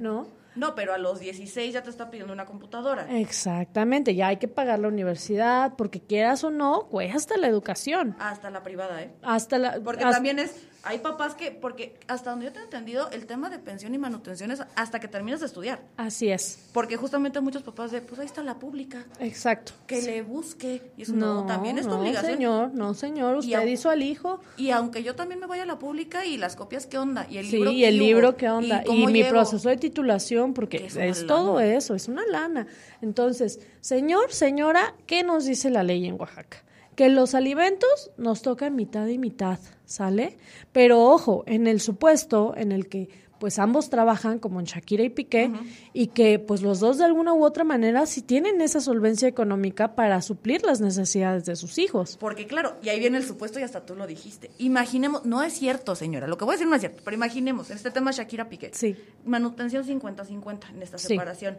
¿No? 0.00 0.26
No, 0.56 0.74
pero 0.74 0.92
a 0.94 0.98
los 0.98 1.20
16 1.20 1.72
ya 1.74 1.82
te 1.82 1.90
está 1.90 2.10
pidiendo 2.10 2.32
una 2.32 2.44
computadora. 2.46 3.06
Exactamente, 3.18 4.14
ya 4.14 4.28
hay 4.28 4.38
que 4.38 4.48
pagar 4.48 4.78
la 4.80 4.88
universidad, 4.88 5.74
porque 5.76 6.00
quieras 6.00 6.42
o 6.44 6.50
no, 6.50 6.88
cuesta 6.88 7.36
la 7.36 7.46
educación. 7.46 8.16
Hasta 8.18 8.50
la 8.50 8.62
privada, 8.62 9.02
¿eh? 9.02 9.12
Hasta 9.22 9.58
la 9.58 9.78
Porque 9.84 10.02
hasta- 10.04 10.16
también 10.16 10.38
es, 10.38 10.66
hay 10.88 11.00
papás 11.00 11.34
que, 11.34 11.50
porque 11.50 11.98
hasta 12.08 12.30
donde 12.30 12.46
yo 12.46 12.52
te 12.52 12.60
he 12.60 12.62
entendido, 12.62 13.10
el 13.10 13.26
tema 13.26 13.50
de 13.50 13.58
pensión 13.58 13.94
y 13.94 13.98
manutención 13.98 14.50
es 14.50 14.62
hasta 14.74 15.00
que 15.00 15.06
terminas 15.06 15.40
de 15.40 15.46
estudiar. 15.46 15.82
Así 15.98 16.30
es. 16.30 16.70
Porque 16.72 16.96
justamente 16.96 17.40
muchos 17.42 17.62
papás 17.62 17.90
de, 17.90 18.00
pues 18.00 18.18
ahí 18.20 18.26
está 18.26 18.42
la 18.42 18.58
pública, 18.58 19.04
Exacto. 19.20 19.72
que 19.86 20.00
le 20.00 20.22
busque. 20.22 20.90
Y 20.96 21.02
eso 21.02 21.12
no, 21.12 21.44
también 21.44 21.76
es 21.76 21.84
tu 21.84 21.90
no, 21.90 22.00
obligación. 22.00 22.32
señor, 22.32 22.74
no, 22.74 22.94
señor, 22.94 23.36
usted 23.36 23.66
hizo 23.66 23.90
al 23.90 24.02
hijo. 24.02 24.40
Y 24.56 24.70
aunque 24.70 25.02
yo 25.02 25.14
también 25.14 25.40
me 25.40 25.46
vaya 25.46 25.64
a 25.64 25.66
la 25.66 25.78
pública 25.78 26.24
y 26.24 26.38
las 26.38 26.56
copias, 26.56 26.86
¿qué 26.86 26.96
onda? 26.96 27.26
Y 27.28 27.36
el 27.36 27.46
Sí, 27.46 27.56
libro, 27.56 27.70
y 27.70 27.84
el 27.84 27.94
¿qué 27.98 28.04
libro? 28.04 28.36
¿qué 28.36 28.48
onda? 28.48 28.82
Y, 28.86 29.06
mi 29.06 29.24
proceso 29.24 29.68
de 29.68 29.76
titulación, 29.76 30.54
porque 30.54 30.86
Que 30.86 31.08
es, 31.08 31.26
todo 31.26 31.60
eso, 31.60 31.94
es 31.94 32.08
una 32.08 32.24
lana. 32.26 32.66
Entonces, 33.02 33.60
señor, 33.82 34.32
señora, 34.32 34.94
¿qué 35.06 35.22
nos 35.22 35.44
dice 35.44 35.68
la 35.68 35.82
ley 35.82 36.06
en 36.06 36.18
Oaxaca? 36.18 36.64
Que 36.98 37.08
los 37.08 37.36
alimentos 37.36 38.10
nos 38.16 38.42
tocan 38.42 38.74
mitad 38.74 39.06
y 39.06 39.18
mitad, 39.18 39.60
¿sale? 39.84 40.36
Pero 40.72 41.00
ojo, 41.04 41.44
en 41.46 41.68
el 41.68 41.80
supuesto 41.80 42.54
en 42.56 42.72
el 42.72 42.88
que 42.88 43.08
pues 43.38 43.60
ambos 43.60 43.88
trabajan 43.88 44.40
como 44.40 44.58
en 44.58 44.66
Shakira 44.66 45.04
y 45.04 45.08
Piqué 45.10 45.52
y 45.92 46.08
que 46.08 46.40
pues 46.40 46.60
los 46.60 46.80
dos 46.80 46.98
de 46.98 47.04
alguna 47.04 47.34
u 47.34 47.44
otra 47.44 47.62
manera 47.62 48.04
sí 48.06 48.20
tienen 48.20 48.60
esa 48.60 48.80
solvencia 48.80 49.28
económica 49.28 49.94
para 49.94 50.20
suplir 50.22 50.64
las 50.64 50.80
necesidades 50.80 51.44
de 51.44 51.54
sus 51.54 51.78
hijos. 51.78 52.16
Porque 52.18 52.48
claro, 52.48 52.74
y 52.82 52.88
ahí 52.88 52.98
viene 52.98 53.18
el 53.18 53.24
supuesto 53.24 53.60
y 53.60 53.62
hasta 53.62 53.86
tú 53.86 53.94
lo 53.94 54.08
dijiste. 54.08 54.50
Imaginemos, 54.58 55.24
no 55.24 55.44
es 55.44 55.52
cierto, 55.52 55.94
señora, 55.94 56.26
lo 56.26 56.36
que 56.36 56.44
voy 56.46 56.54
a 56.54 56.56
decir 56.56 56.66
no 56.66 56.74
es 56.74 56.80
cierto, 56.80 57.00
pero 57.04 57.14
imaginemos, 57.16 57.70
en 57.70 57.76
este 57.76 57.92
tema 57.92 58.10
Shakira 58.10 58.48
Piqué. 58.48 58.72
Sí. 58.74 58.96
Manutención 59.24 59.84
50-50 59.84 60.70
en 60.74 60.82
esta 60.82 60.98
Sí. 60.98 61.06
separación. 61.06 61.56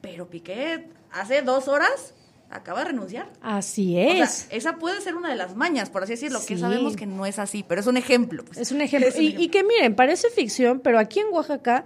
Pero 0.00 0.30
Piqué 0.30 0.88
hace 1.12 1.42
dos 1.42 1.68
horas 1.68 2.14
acaba 2.50 2.80
de 2.80 2.86
renunciar. 2.86 3.30
Así 3.42 3.94
O 3.96 4.10
sea, 4.14 4.24
es. 4.24 4.46
esa 4.50 4.76
puede 4.76 5.00
ser 5.00 5.14
una 5.16 5.28
de 5.30 5.36
las 5.36 5.54
mañas, 5.56 5.90
por 5.90 6.02
así 6.02 6.12
decirlo, 6.12 6.38
que 6.40 6.54
Sí. 6.54 6.60
sabemos 6.60 6.96
que 6.96 7.06
no 7.06 7.26
es 7.26 7.38
así, 7.38 7.64
pero 7.66 7.80
es 7.80 7.86
un 7.86 7.96
ejemplo. 7.96 8.44
pues. 8.44 8.58
Es 8.58 8.72
un 8.72 8.80
ejemplo. 8.80 9.08
Es 9.08 9.16
un 9.16 9.22
y, 9.22 9.26
ejemplo. 9.26 9.44
y 9.44 9.48
que 9.48 9.64
miren, 9.64 9.94
parece 9.94 10.30
ficción, 10.30 10.80
pero 10.80 10.98
aquí 10.98 11.20
en 11.20 11.26
Oaxaca 11.32 11.84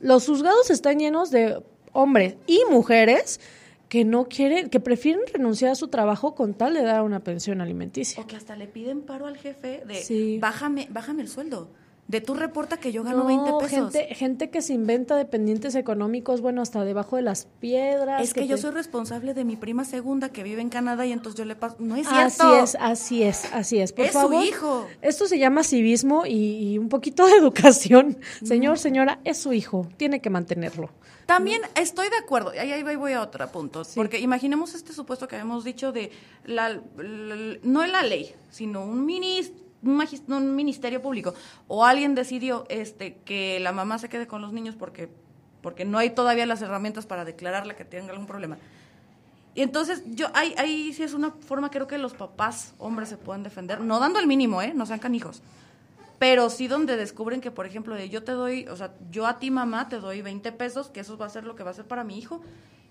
los 0.00 0.26
juzgados 0.26 0.70
están 0.70 0.98
llenos 0.98 1.30
de 1.30 1.62
hombres 1.92 2.34
y 2.46 2.60
mujeres 2.70 3.40
que 3.88 4.04
no 4.04 4.24
quieren, 4.28 4.70
que 4.70 4.80
prefieren 4.80 5.22
renunciar 5.32 5.70
a 5.70 5.74
su 5.76 5.86
trabajo 5.88 6.34
con 6.34 6.54
tal 6.54 6.74
de 6.74 6.82
dar 6.82 7.02
una 7.02 7.20
pensión 7.20 7.60
alimenticia. 7.60 8.20
O 8.22 8.26
que 8.26 8.34
hasta 8.34 8.56
le 8.56 8.66
piden 8.66 9.02
paro 9.02 9.26
al 9.26 9.36
jefe 9.36 9.82
de 9.86 9.94
Sí. 10.02 10.38
bájame, 10.40 10.88
bájame 10.90 11.22
el 11.22 11.28
sueldo. 11.28 11.68
De 12.06 12.20
tú 12.20 12.34
reporta 12.34 12.76
que 12.76 12.92
yo 12.92 13.02
gano 13.02 13.18
No, 13.18 13.24
20 13.24 13.50
pesos. 13.64 13.70
Gente, 13.94 14.14
gente 14.14 14.50
que 14.50 14.60
se 14.60 14.74
inventa 14.74 15.16
dependientes 15.16 15.74
económicos, 15.74 16.42
bueno, 16.42 16.60
hasta 16.60 16.84
debajo 16.84 17.16
de 17.16 17.22
las 17.22 17.46
piedras. 17.60 18.22
es 18.22 18.34
que, 18.34 18.46
yo 18.46 18.56
te- 18.56 18.62
soy 18.62 18.72
responsable 18.72 19.32
de 19.32 19.44
mi 19.44 19.56
prima 19.56 19.86
segunda 19.86 20.28
que 20.28 20.42
vive 20.42 20.60
en 20.60 20.68
Canadá 20.68 21.06
y 21.06 21.12
entonces 21.12 21.38
yo 21.38 21.46
le 21.46 21.56
paso. 21.56 21.76
No 21.78 21.96
es 21.96 22.06
Así 22.06 22.36
cierto. 22.36 22.56
es, 22.62 22.76
así 22.78 23.22
es, 23.22 23.50
así 23.54 23.78
es. 23.78 23.92
Por 23.94 24.04
Es 24.04 24.12
su 24.12 24.18
favor, 24.18 24.44
hijo. 24.44 24.86
Esto 25.00 25.26
se 25.26 25.38
llama 25.38 25.64
civismo 25.64 26.26
y, 26.26 26.72
y 26.74 26.78
un 26.78 26.90
poquito 26.90 27.26
de 27.26 27.32
educación. 27.36 28.18
Señor, 28.44 28.78
señora, 28.78 29.18
es 29.24 29.38
su 29.38 29.54
hijo, 29.54 29.88
tiene 29.96 30.20
que 30.20 30.28
mantenerlo. 30.28 30.90
También 31.24 31.62
estoy 31.74 32.10
de 32.10 32.16
acuerdo, 32.18 32.50
ahí, 32.50 32.70
ahí 32.70 32.82
voy- 32.82 33.14
a 33.14 33.22
otro 33.22 33.50
punto, 33.50 33.82
porque 33.94 34.20
imaginemos 34.20 34.74
este 34.74 34.92
supuesto 34.92 35.26
que 35.26 35.36
habíamos 35.36 35.64
dicho 35.64 35.90
de, 35.90 36.10
la, 36.44 36.68
la- 36.98 37.58
no 37.62 37.86
la 37.86 38.02
ley, 38.02 38.34
sino 38.50 38.84
un, 38.84 39.06
minis- 39.06 39.50
un, 39.84 40.56
ministerio 40.56 41.02
público, 41.02 41.34
o 41.68 41.84
alguien 41.84 42.14
decidió 42.14 42.64
este 42.68 43.16
que 43.24 43.60
la 43.60 43.72
mamá 43.72 43.98
se 43.98 44.08
quede 44.08 44.26
con 44.26 44.42
los 44.42 44.52
niños 44.52 44.74
porque, 44.76 45.08
porque 45.62 45.84
no 45.84 45.98
hay 45.98 46.10
todavía 46.10 46.46
las 46.46 46.62
herramientas 46.62 47.06
para 47.06 47.24
declararle 47.24 47.76
que 47.76 47.84
tenga 47.84 48.12
algún 48.12 48.26
problema. 48.26 48.58
Y 49.54 49.62
entonces, 49.62 50.02
yo, 50.06 50.28
ahí, 50.34 50.54
ahí 50.58 50.92
sí 50.92 51.02
es 51.04 51.14
una 51.14 51.30
forma, 51.30 51.70
creo 51.70 51.86
que 51.86 51.98
los 51.98 52.14
papás, 52.14 52.74
hombres, 52.78 53.08
se 53.08 53.16
pueden 53.16 53.44
defender, 53.44 53.80
no 53.80 54.00
dando 54.00 54.18
el 54.18 54.26
mínimo, 54.26 54.60
¿eh? 54.60 54.72
No 54.74 54.84
sean 54.84 54.98
canijos. 54.98 55.42
Pero 56.18 56.50
sí 56.50 56.66
donde 56.66 56.96
descubren 56.96 57.40
que, 57.40 57.50
por 57.50 57.66
ejemplo, 57.66 57.94
de 57.94 58.08
yo 58.08 58.24
te 58.24 58.32
doy, 58.32 58.66
o 58.66 58.76
sea, 58.76 58.94
yo 59.10 59.26
a 59.26 59.38
ti 59.38 59.50
mamá 59.50 59.88
te 59.88 59.98
doy 59.98 60.22
20 60.22 60.50
pesos, 60.52 60.88
que 60.88 61.00
eso 61.00 61.16
va 61.16 61.26
a 61.26 61.28
ser 61.28 61.44
lo 61.44 61.54
que 61.54 61.62
va 61.62 61.70
a 61.70 61.74
ser 61.74 61.86
para 61.86 62.02
mi 62.02 62.18
hijo, 62.18 62.40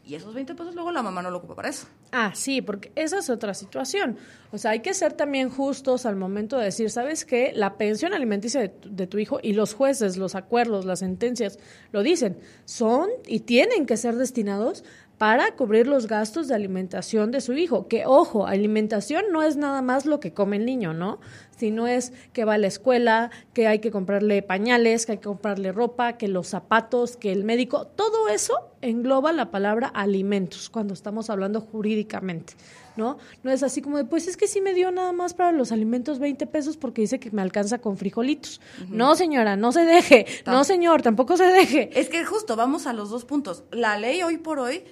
y 0.06 0.16
esos 0.16 0.34
20 0.34 0.54
pesos 0.56 0.76
luego 0.76 0.92
la 0.92 1.02
mamá 1.02 1.22
no 1.22 1.32
lo 1.32 1.38
ocupa 1.38 1.56
para 1.56 1.70
eso. 1.70 1.88
Ah, 2.12 2.32
sí, 2.36 2.62
porque 2.62 2.92
esa 2.96 3.20
es 3.20 3.30
otra 3.30 3.54
situación. 3.54 4.18
O 4.52 4.58
sea, 4.58 4.72
hay 4.72 4.82
que 4.82 4.94
ser 4.94 5.14
también 5.14 5.50
justos 5.50 6.06
al 6.06 6.18
momento 6.18 6.58
de 6.58 6.66
decir, 6.66 6.90
¿sabes 6.90 7.24
qué? 7.24 7.54
La 7.56 7.78
pensión 7.78 8.14
alimenticia 8.14 8.60
de 8.60 8.70
tu, 8.70 8.94
de 8.94 9.08
tu 9.08 9.18
hijo 9.18 9.40
y 9.42 9.54
los 9.54 9.74
jueces, 9.74 10.18
los 10.18 10.36
acuerdos, 10.36 10.84
las 10.84 11.00
sentencias, 11.00 11.58
lo 11.92 12.04
dicen, 12.04 12.38
son 12.66 13.10
y 13.28 13.42
tienen 13.42 13.86
que 13.86 13.96
ser 13.96 14.16
destinados 14.16 14.84
para 15.24 15.56
cubrir 15.56 15.88
los 15.88 16.08
gastos 16.08 16.50
de 16.50 16.56
alimentación 16.56 17.32
de 17.32 17.40
su 17.40 17.54
hijo. 17.54 17.88
Que, 17.88 18.06
ojo, 18.06 18.46
alimentación 18.46 19.24
no 19.32 19.42
es 19.42 19.56
nada 19.56 19.82
más 19.82 20.06
lo 20.06 20.20
que 20.20 20.34
come 20.34 20.58
el 20.58 20.66
niño, 20.66 20.94
¿no? 20.94 21.22
Sino 21.56 21.88
es 21.88 22.12
que 22.34 22.44
va 22.44 22.56
a 22.56 22.58
la 22.58 22.68
escuela, 22.68 23.32
que 23.54 23.68
hay 23.68 23.80
que 23.80 23.90
comprarle 23.90 24.42
pañales, 24.42 25.06
que 25.06 25.14
hay 25.14 25.18
que 25.20 25.24
comprarle 25.24 25.72
ropa, 25.72 26.18
que 26.18 26.28
los 26.28 26.48
zapatos, 26.48 27.16
que 27.16 27.32
el 27.32 27.46
médico, 27.46 27.88
todo 27.88 28.28
eso 28.28 28.74
engloba 28.82 29.32
la 29.32 29.50
palabra 29.50 29.88
alimentos 29.88 30.70
cuando 30.70 30.94
estamos 30.94 31.30
hablando 31.30 31.62
jurídicamente, 31.62 32.56
¿no? 32.98 33.18
No 33.44 33.52
es 33.52 33.64
así 33.64 33.82
como 33.82 33.96
de, 33.96 34.04
pues 34.04 34.28
es 34.28 34.36
que 34.36 34.50
sí 34.50 34.60
me 34.60 34.74
dio 34.74 34.92
nada 34.92 35.14
más 35.14 35.34
para 35.34 35.54
los 35.54 35.72
alimentos 35.72 36.20
20 36.20 36.48
pesos 36.48 36.76
porque 36.76 37.00
dice 37.00 37.22
que 37.22 37.32
me 37.32 37.42
alcanza 37.42 37.78
con 37.78 37.96
frijolitos. 37.96 38.60
No, 38.90 39.16
señora, 39.16 39.56
no 39.56 39.72
se 39.72 39.86
deje. 39.86 40.26
No, 40.46 40.66
señor, 40.66 41.02
tampoco 41.02 41.38
se 41.38 41.46
deje. 41.46 41.98
Es 41.98 42.10
que 42.10 42.26
justo, 42.26 42.58
vamos 42.58 42.88
a 42.88 42.92
los 42.92 43.10
dos 43.10 43.24
puntos. 43.24 43.64
La 43.72 43.98
ley 43.98 44.22
hoy 44.22 44.38
por 44.38 44.60
hoy, 44.60 44.84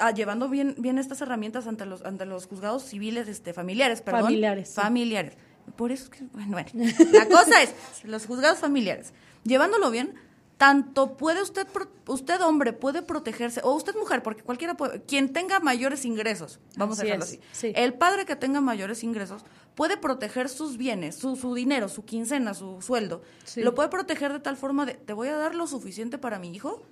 ah, 0.00 0.10
llevando 0.12 0.48
bien, 0.48 0.74
bien 0.78 0.98
estas 0.98 1.20
herramientas 1.20 1.66
ante 1.66 1.86
los, 1.86 2.02
ante 2.02 2.26
los 2.26 2.46
juzgados 2.46 2.84
civiles, 2.84 3.28
este, 3.28 3.52
familiares, 3.52 4.02
perdón. 4.02 4.22
Familiares, 4.22 4.68
sí. 4.68 4.74
Familiares. 4.74 5.34
Por 5.76 5.92
eso 5.92 6.04
es 6.04 6.10
que, 6.10 6.24
bueno, 6.32 6.52
bueno. 6.52 6.70
La 7.12 7.26
cosa 7.28 7.62
es, 7.62 7.74
los 8.04 8.26
juzgados 8.26 8.58
familiares, 8.58 9.12
llevándolo 9.44 9.90
bien, 9.90 10.14
tanto 10.60 11.16
puede 11.16 11.40
usted, 11.40 11.66
usted 12.06 12.42
hombre, 12.42 12.74
puede 12.74 13.00
protegerse, 13.00 13.62
o 13.64 13.72
usted 13.72 13.94
mujer, 13.96 14.22
porque 14.22 14.42
cualquiera 14.42 14.76
puede, 14.76 15.00
quien 15.02 15.32
tenga 15.32 15.58
mayores 15.58 16.04
ingresos, 16.04 16.60
vamos 16.76 16.98
a 17.00 17.02
decirlo 17.02 17.24
así, 17.24 17.40
el 17.62 17.94
padre 17.94 18.26
que 18.26 18.36
tenga 18.36 18.60
mayores 18.60 19.02
ingresos 19.02 19.42
puede 19.74 19.96
proteger 19.96 20.50
sus 20.50 20.76
bienes, 20.76 21.16
su, 21.16 21.36
su 21.36 21.54
dinero, 21.54 21.88
su 21.88 22.04
quincena, 22.04 22.52
su 22.52 22.82
sueldo, 22.82 23.22
lo 23.56 23.74
puede 23.74 23.88
proteger 23.88 24.34
de 24.34 24.40
tal 24.40 24.58
forma 24.58 24.84
de, 24.84 24.94
te 24.94 25.14
voy 25.14 25.28
a 25.28 25.36
dar 25.36 25.54
lo 25.54 25.66
suficiente 25.66 26.18
para 26.18 26.38
mi 26.38 26.54
hijo, 26.54 26.82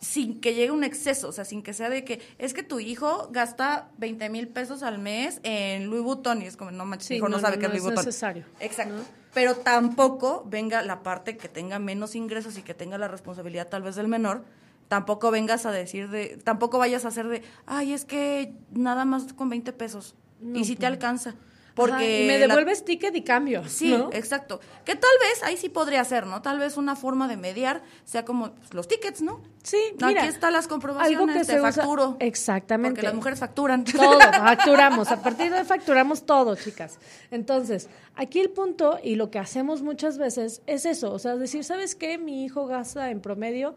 sin 0.00 0.40
que 0.40 0.54
llegue 0.54 0.70
un 0.70 0.84
exceso, 0.84 1.28
o 1.28 1.32
sea, 1.32 1.44
sin 1.44 1.62
que 1.62 1.72
sea 1.72 1.88
de 1.88 2.04
que 2.04 2.20
es 2.38 2.54
que 2.54 2.62
tu 2.62 2.80
hijo 2.80 3.28
gasta 3.32 3.90
20 3.98 4.28
mil 4.30 4.48
pesos 4.48 4.82
al 4.82 4.98
mes 4.98 5.40
en 5.42 5.86
Louis 5.86 6.02
Vuitton 6.02 6.42
y 6.42 6.46
es 6.46 6.56
como, 6.56 6.70
no 6.70 6.84
manches, 6.84 7.12
hijo 7.12 7.28
no, 7.28 7.38
sabe 7.38 7.58
que 7.58 7.66
es 7.66 7.70
Louis 7.70 7.82
Vuitton. 7.82 8.04
necesario. 8.04 8.44
Exacto. 8.60 9.02
Pero 9.34 9.56
tampoco 9.56 10.44
venga 10.46 10.82
la 10.82 11.02
parte 11.02 11.36
que 11.36 11.48
tenga 11.48 11.78
menos 11.78 12.14
ingresos 12.14 12.56
y 12.58 12.62
que 12.62 12.74
tenga 12.74 12.96
la 12.98 13.08
responsabilidad 13.08 13.68
tal 13.68 13.82
vez 13.82 13.96
del 13.96 14.08
menor, 14.08 14.44
tampoco 14.88 15.30
vengas 15.30 15.66
a 15.66 15.72
decir 15.72 16.08
de, 16.10 16.38
tampoco 16.42 16.78
vayas 16.78 17.04
a 17.04 17.08
hacer 17.08 17.28
de, 17.28 17.42
ay, 17.66 17.92
es 17.92 18.04
que 18.04 18.54
nada 18.70 19.04
más 19.04 19.32
con 19.34 19.48
20 19.48 19.72
pesos 19.72 20.14
y 20.54 20.64
si 20.64 20.74
te 20.74 20.80
pues 20.80 20.92
alcanza. 20.92 21.34
Porque 21.76 22.24
y 22.24 22.26
me 22.26 22.38
devuelves 22.38 22.86
ticket 22.86 23.14
y 23.14 23.22
cambio. 23.22 23.62
Sí, 23.68 23.94
exacto. 24.12 24.60
Que 24.86 24.96
tal 24.96 25.10
vez 25.20 25.42
ahí 25.42 25.58
sí 25.58 25.68
podría 25.68 26.02
ser, 26.04 26.26
¿no? 26.26 26.40
Tal 26.40 26.58
vez 26.58 26.78
una 26.78 26.96
forma 26.96 27.28
de 27.28 27.36
mediar 27.36 27.82
sea 28.06 28.24
como 28.24 28.52
pues, 28.52 28.72
los 28.72 28.88
tickets, 28.88 29.20
¿no? 29.20 29.42
Sí, 29.62 29.76
mira, 30.00 30.22
Aquí 30.22 30.30
están 30.30 30.54
las 30.54 30.68
comprobaciones, 30.68 31.20
algo 31.20 31.32
que 31.34 31.44
se 31.44 31.60
facturo. 31.60 32.16
exactamente. 32.18 32.94
Porque 32.94 33.06
las 33.06 33.14
mujeres 33.14 33.40
facturan. 33.40 33.84
Todo, 33.84 34.18
facturamos. 34.32 35.12
A 35.12 35.20
partir 35.20 35.52
de 35.52 35.66
facturamos 35.66 36.24
todo, 36.24 36.56
chicas. 36.56 36.98
Entonces, 37.30 37.90
aquí 38.14 38.40
el 38.40 38.48
punto 38.48 38.98
y 39.02 39.16
lo 39.16 39.30
que 39.30 39.38
hacemos 39.38 39.82
muchas 39.82 40.16
veces 40.16 40.62
es 40.66 40.86
eso. 40.86 41.12
O 41.12 41.18
sea, 41.18 41.36
decir, 41.36 41.62
¿sabes 41.62 41.94
qué? 41.94 42.16
Mi 42.16 42.46
hijo 42.46 42.66
gasta 42.66 43.10
en 43.10 43.20
promedio 43.20 43.76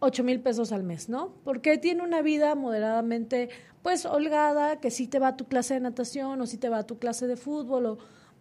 8 0.00 0.24
mil 0.24 0.40
pesos 0.40 0.72
al 0.72 0.84
mes, 0.84 1.08
¿no? 1.08 1.34
Porque 1.44 1.78
tiene 1.78 2.02
una 2.02 2.22
vida 2.22 2.54
moderadamente, 2.54 3.48
pues, 3.82 4.06
holgada, 4.06 4.80
que 4.80 4.90
sí 4.90 5.08
te 5.08 5.18
va 5.18 5.28
a 5.28 5.36
tu 5.36 5.46
clase 5.46 5.74
de 5.74 5.80
natación 5.80 6.40
o 6.40 6.46
sí 6.46 6.56
te 6.56 6.68
va 6.68 6.78
a 6.78 6.86
tu 6.86 6.98
clase 6.98 7.26
de 7.26 7.36
fútbol 7.36 7.86
o 7.86 7.98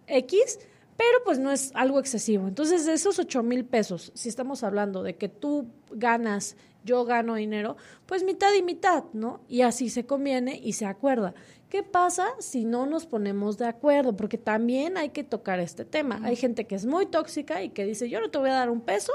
X, 0.08 0.60
pero 0.98 1.24
pues 1.24 1.38
no 1.40 1.52
es 1.52 1.72
algo 1.76 2.00
excesivo. 2.00 2.48
Entonces, 2.48 2.86
de 2.86 2.94
esos 2.94 3.20
8 3.20 3.44
mil 3.44 3.66
pesos, 3.66 4.12
si 4.16 4.30
estamos 4.30 4.64
hablando 4.64 5.04
de 5.04 5.16
que 5.16 5.30
tú 5.30 5.68
ganas, 5.92 6.56
yo 6.84 7.06
gano 7.06 7.36
dinero, 7.36 7.76
pues 8.06 8.24
mitad 8.24 8.54
y 8.58 8.64
mitad, 8.64 9.04
¿no? 9.14 9.42
Y 9.48 9.62
así 9.62 9.90
se 9.90 10.06
conviene 10.06 10.60
y 10.64 10.74
se 10.74 10.86
acuerda. 10.86 11.34
¿Qué 11.70 11.84
pasa 11.84 12.28
si 12.40 12.64
no 12.64 12.86
nos 12.86 13.06
ponemos 13.06 13.58
de 13.58 13.66
acuerdo? 13.66 14.16
Porque 14.16 14.38
también 14.38 14.98
hay 14.98 15.10
que 15.10 15.26
tocar 15.26 15.60
este 15.60 15.84
tema. 15.84 16.22
Hay 16.24 16.38
gente 16.38 16.66
que 16.66 16.76
es 16.76 16.86
muy 16.86 17.06
tóxica 17.06 17.62
y 17.62 17.70
que 17.70 17.86
dice, 17.86 18.10
yo 18.10 18.22
no 18.22 18.30
te 18.32 18.38
voy 18.38 18.50
a 18.50 18.54
dar 18.54 18.70
un 18.70 18.82
peso 18.82 19.12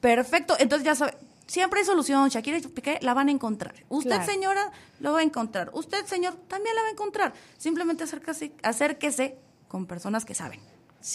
Perfecto. 0.00 0.54
Entonces 0.58 0.86
ya 0.86 0.94
sabe 0.94 1.12
Siempre 1.52 1.80
hay 1.80 1.84
solución, 1.84 2.30
Shakira 2.30 2.56
y 2.56 2.62
Piqué 2.62 2.98
la 3.02 3.12
van 3.12 3.28
a 3.28 3.30
encontrar. 3.30 3.74
Usted, 3.90 4.22
señora, 4.22 4.72
lo 5.00 5.12
va 5.12 5.18
a 5.18 5.22
encontrar. 5.22 5.68
Usted, 5.74 6.06
señor, 6.06 6.32
también 6.48 6.74
la 6.74 6.80
va 6.80 6.88
a 6.88 6.92
encontrar. 6.92 7.34
Simplemente 7.58 8.04
acérquese, 8.04 8.54
acérquese 8.62 9.36
con 9.68 9.84
personas 9.84 10.24
que 10.24 10.34
saben 10.34 10.71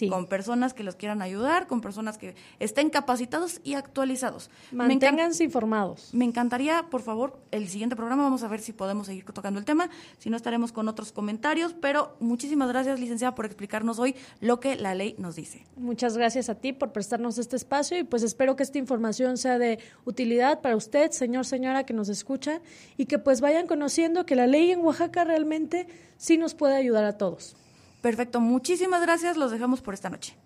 con 0.09 0.27
personas 0.27 0.73
que 0.73 0.83
los 0.83 0.95
quieran 0.95 1.21
ayudar, 1.21 1.67
con 1.67 1.81
personas 1.81 2.17
que 2.17 2.35
estén 2.59 2.89
capacitados 2.89 3.61
y 3.63 3.75
actualizados. 3.75 4.49
Manténganse 4.71 5.43
informados. 5.43 6.13
Me 6.13 6.25
encantaría, 6.25 6.87
por 6.89 7.01
favor, 7.01 7.39
el 7.51 7.67
siguiente 7.67 7.95
programa, 7.95 8.23
vamos 8.23 8.43
a 8.43 8.47
ver 8.47 8.59
si 8.59 8.73
podemos 8.73 9.07
seguir 9.07 9.25
tocando 9.25 9.59
el 9.59 9.65
tema, 9.65 9.89
si 10.17 10.29
no 10.29 10.37
estaremos 10.37 10.71
con 10.71 10.87
otros 10.87 11.11
comentarios, 11.11 11.73
pero 11.73 12.15
muchísimas 12.19 12.69
gracias, 12.69 12.99
licenciada, 12.99 13.35
por 13.35 13.45
explicarnos 13.45 13.99
hoy 13.99 14.15
lo 14.39 14.59
que 14.59 14.75
la 14.75 14.95
ley 14.95 15.15
nos 15.17 15.35
dice. 15.35 15.65
Muchas 15.75 16.17
gracias 16.17 16.49
a 16.49 16.55
ti 16.55 16.73
por 16.73 16.91
prestarnos 16.91 17.37
este 17.37 17.55
espacio 17.55 17.97
y 17.97 18.03
pues 18.03 18.23
espero 18.23 18.55
que 18.55 18.63
esta 18.63 18.77
información 18.77 19.37
sea 19.37 19.57
de 19.57 19.79
utilidad 20.05 20.61
para 20.61 20.75
usted, 20.75 21.11
señor, 21.11 21.45
señora, 21.45 21.85
que 21.85 21.93
nos 21.93 22.09
escucha 22.09 22.61
y 22.97 23.05
que 23.05 23.19
pues 23.19 23.41
vayan 23.41 23.67
conociendo 23.67 24.25
que 24.25 24.35
la 24.35 24.47
ley 24.47 24.71
en 24.71 24.81
Oaxaca 24.81 25.23
realmente 25.23 25.87
sí 26.17 26.37
nos 26.37 26.55
puede 26.55 26.75
ayudar 26.75 27.05
a 27.05 27.17
todos. 27.17 27.55
Perfecto, 28.07 28.39
muchísimas 28.39 29.01
gracias, 29.01 29.35
los 29.35 29.51
dejamos 29.51 29.81
por 29.81 29.93
esta 29.93 30.09
noche. 30.09 30.37